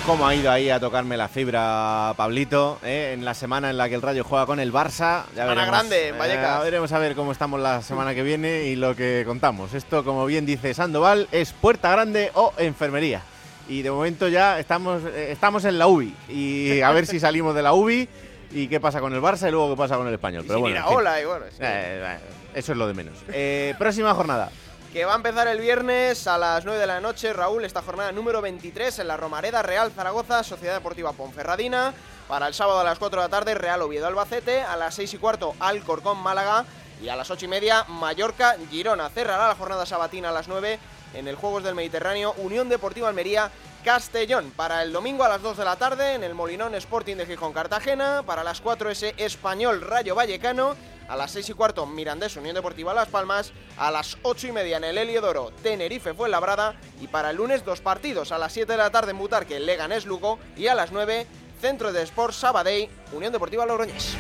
¿Cómo 0.05 0.27
ha 0.27 0.35
ido 0.35 0.51
ahí 0.51 0.69
a 0.69 0.81
tocarme 0.81 1.15
la 1.15 1.29
fibra 1.29 2.13
Pablito? 2.17 2.77
eh? 2.83 3.11
En 3.13 3.23
la 3.23 3.33
semana 3.33 3.69
en 3.69 3.77
la 3.77 3.87
que 3.87 3.95
el 3.95 4.01
Rayo 4.01 4.25
juega 4.25 4.45
con 4.45 4.59
el 4.59 4.73
Barça. 4.73 5.23
Ya 5.33 5.43
Semana 5.43 5.61
veremos, 5.61 5.67
grande 5.67 6.07
en 6.09 6.15
eh, 6.15 6.17
Vallecas. 6.17 6.63
veremos 6.63 6.91
a 6.91 6.99
ver 6.99 7.15
cómo 7.15 7.31
estamos 7.31 7.61
la 7.61 7.81
semana 7.81 8.13
que 8.13 8.21
viene 8.21 8.63
y 8.65 8.75
lo 8.75 8.97
que 8.97 9.23
contamos. 9.25 9.73
Esto, 9.73 10.03
como 10.03 10.25
bien 10.25 10.45
dice 10.45 10.73
Sandoval, 10.73 11.29
es 11.31 11.53
puerta 11.53 11.89
grande 11.89 12.31
o 12.33 12.51
enfermería. 12.57 13.21
Y 13.67 13.81
de 13.81 13.91
momento 13.91 14.27
ya 14.27 14.59
estamos, 14.59 15.03
eh, 15.05 15.31
estamos 15.31 15.65
en 15.65 15.77
la 15.79 15.87
UBI. 15.87 16.15
Y 16.29 16.81
a 16.81 16.91
ver 16.91 17.05
si 17.05 17.19
salimos 17.19 17.55
de 17.55 17.61
la 17.61 17.73
UBI 17.73 18.07
y 18.53 18.67
qué 18.67 18.79
pasa 18.79 19.01
con 19.01 19.13
el 19.13 19.21
Barça 19.21 19.47
y 19.47 19.51
luego 19.51 19.71
qué 19.71 19.77
pasa 19.77 19.97
con 19.97 20.07
el 20.07 20.13
español. 20.13 20.45
Pero 20.47 20.59
bueno, 20.59 20.75
ir 20.75 20.81
a 20.81 20.83
en 20.83 20.87
fin. 20.87 20.97
Ola 20.97 21.21
y 21.21 21.25
bueno, 21.25 21.45
sí. 21.49 21.57
Eh, 21.59 22.03
eh, 22.03 22.19
eso 22.53 22.71
es 22.71 22.77
lo 22.77 22.87
de 22.87 22.93
menos. 22.93 23.17
Eh, 23.29 23.75
próxima 23.77 24.13
jornada. 24.13 24.51
que 24.93 25.05
va 25.05 25.13
a 25.13 25.15
empezar 25.15 25.47
el 25.47 25.59
viernes 25.59 26.27
a 26.27 26.37
las 26.37 26.65
9 26.65 26.79
de 26.79 26.85
la 26.85 27.01
noche, 27.01 27.33
Raúl, 27.33 27.65
esta 27.65 27.81
jornada 27.81 28.11
número 28.11 28.41
23 28.41 28.99
en 28.99 29.07
la 29.07 29.17
Romareda, 29.17 29.63
Real 29.63 29.91
Zaragoza, 29.91 30.43
Sociedad 30.43 30.75
Deportiva 30.75 31.13
Ponferradina. 31.13 31.93
Para 32.27 32.47
el 32.47 32.53
sábado 32.53 32.79
a 32.79 32.83
las 32.83 32.99
4 32.99 33.21
de 33.21 33.27
la 33.27 33.29
tarde, 33.29 33.55
Real 33.55 33.81
Oviedo 33.81 34.07
Albacete. 34.07 34.61
A 34.61 34.77
las 34.77 34.95
6 34.95 35.15
y 35.15 35.17
cuarto, 35.17 35.55
Alcorcón 35.59 36.19
Málaga. 36.19 36.65
Y 37.01 37.09
a 37.09 37.15
las 37.15 37.29
8 37.31 37.45
y 37.45 37.47
media, 37.49 37.85
Mallorca 37.89 38.55
Girona. 38.69 39.09
Cerrará 39.09 39.47
la 39.47 39.55
jornada 39.55 39.85
sabatina 39.85 40.29
a 40.29 40.31
las 40.31 40.47
9 40.47 40.79
en 41.13 41.27
el 41.27 41.35
Juegos 41.35 41.63
del 41.63 41.75
Mediterráneo, 41.75 42.33
Unión 42.37 42.69
Deportiva 42.69 43.09
Almería. 43.09 43.51
Castellón. 43.83 44.51
Para 44.55 44.81
el 44.81 44.93
domingo 44.93 45.23
a 45.23 45.29
las 45.29 45.41
2 45.41 45.57
de 45.57 45.65
la 45.65 45.75
tarde 45.75 46.13
en 46.13 46.23
el 46.23 46.33
Molinón 46.33 46.73
Sporting 46.75 47.17
de 47.17 47.25
Gijón 47.25 47.51
Cartagena, 47.53 48.23
para 48.25 48.43
las 48.43 48.61
4 48.61 48.89
ese 48.89 49.13
Español 49.17 49.81
Rayo 49.81 50.15
Vallecano, 50.15 50.75
a 51.07 51.17
las 51.17 51.31
6 51.31 51.49
y 51.49 51.53
cuarto 51.53 51.85
Mirandés 51.85 52.37
Unión 52.37 52.55
Deportiva 52.55 52.93
Las 52.93 53.09
Palmas, 53.09 53.51
a 53.77 53.91
las 53.91 54.17
8 54.23 54.47
y 54.47 54.51
media 54.53 54.77
en 54.77 54.85
el 54.85 54.97
Heliodoro 54.97 55.51
Tenerife 55.61 56.13
Fuenlabrada. 56.13 56.75
Y 57.01 57.07
para 57.07 57.31
el 57.31 57.37
lunes 57.37 57.65
dos 57.65 57.81
partidos, 57.81 58.31
a 58.31 58.37
las 58.37 58.53
7 58.53 58.71
de 58.71 58.77
la 58.77 58.89
tarde 58.89 59.11
en 59.11 59.17
Butarque 59.17 59.59
Leganés 59.59 60.05
Lugo. 60.05 60.39
Y 60.55 60.67
a 60.67 60.75
las 60.75 60.91
9 60.91 61.27
Centro 61.59 61.91
de 61.91 62.03
Sport 62.03 62.33
Sabadell 62.33 62.89
Unión 63.11 63.33
Deportiva 63.33 63.65
Logroñés. 63.65 64.15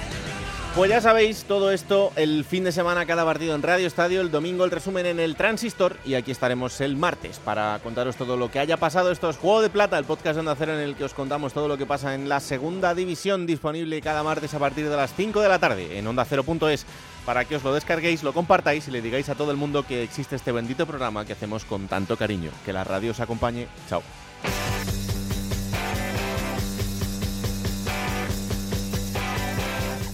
Pues 0.75 0.89
ya 0.89 1.01
sabéis, 1.01 1.43
todo 1.43 1.71
esto 1.71 2.11
el 2.15 2.43
fin 2.43 2.63
de 2.63 2.71
semana, 2.71 3.05
cada 3.05 3.23
partido 3.23 3.53
en 3.53 3.61
Radio 3.61 3.85
Estadio, 3.85 4.21
el 4.21 4.31
domingo 4.31 4.65
el 4.65 4.71
resumen 4.71 5.05
en 5.05 5.19
el 5.19 5.35
Transistor 5.35 5.97
y 6.03 6.15
aquí 6.15 6.31
estaremos 6.31 6.81
el 6.81 6.97
martes 6.97 7.37
para 7.37 7.79
contaros 7.83 8.15
todo 8.15 8.37
lo 8.37 8.49
que 8.49 8.57
haya 8.57 8.77
pasado. 8.77 9.11
Esto 9.11 9.29
es 9.29 9.37
Juego 9.37 9.61
de 9.61 9.69
Plata, 9.69 9.99
el 9.99 10.05
podcast 10.05 10.39
Onda 10.39 10.55
Cero 10.57 10.73
en 10.73 10.79
el 10.79 10.95
que 10.95 11.03
os 11.03 11.13
contamos 11.13 11.53
todo 11.53 11.67
lo 11.67 11.77
que 11.77 11.85
pasa 11.85 12.15
en 12.15 12.27
la 12.27 12.39
segunda 12.39 12.95
división, 12.95 13.45
disponible 13.45 14.01
cada 14.01 14.23
martes 14.23 14.55
a 14.55 14.59
partir 14.59 14.89
de 14.89 14.97
las 14.97 15.13
5 15.13 15.41
de 15.41 15.49
la 15.49 15.59
tarde 15.59 15.99
en 15.99 16.07
ondacero.es 16.07 16.87
para 17.23 17.45
que 17.45 17.57
os 17.57 17.63
lo 17.63 17.71
descarguéis, 17.75 18.23
lo 18.23 18.33
compartáis 18.33 18.87
y 18.87 18.91
le 18.91 19.03
digáis 19.03 19.29
a 19.29 19.35
todo 19.35 19.51
el 19.51 19.57
mundo 19.57 19.85
que 19.85 20.01
existe 20.01 20.35
este 20.35 20.51
bendito 20.51 20.87
programa 20.87 21.23
que 21.23 21.33
hacemos 21.33 21.65
con 21.65 21.87
tanto 21.87 22.17
cariño. 22.17 22.49
Que 22.65 22.73
la 22.73 22.83
radio 22.83 23.11
os 23.11 23.19
acompañe. 23.19 23.67
Chao. 23.87 24.01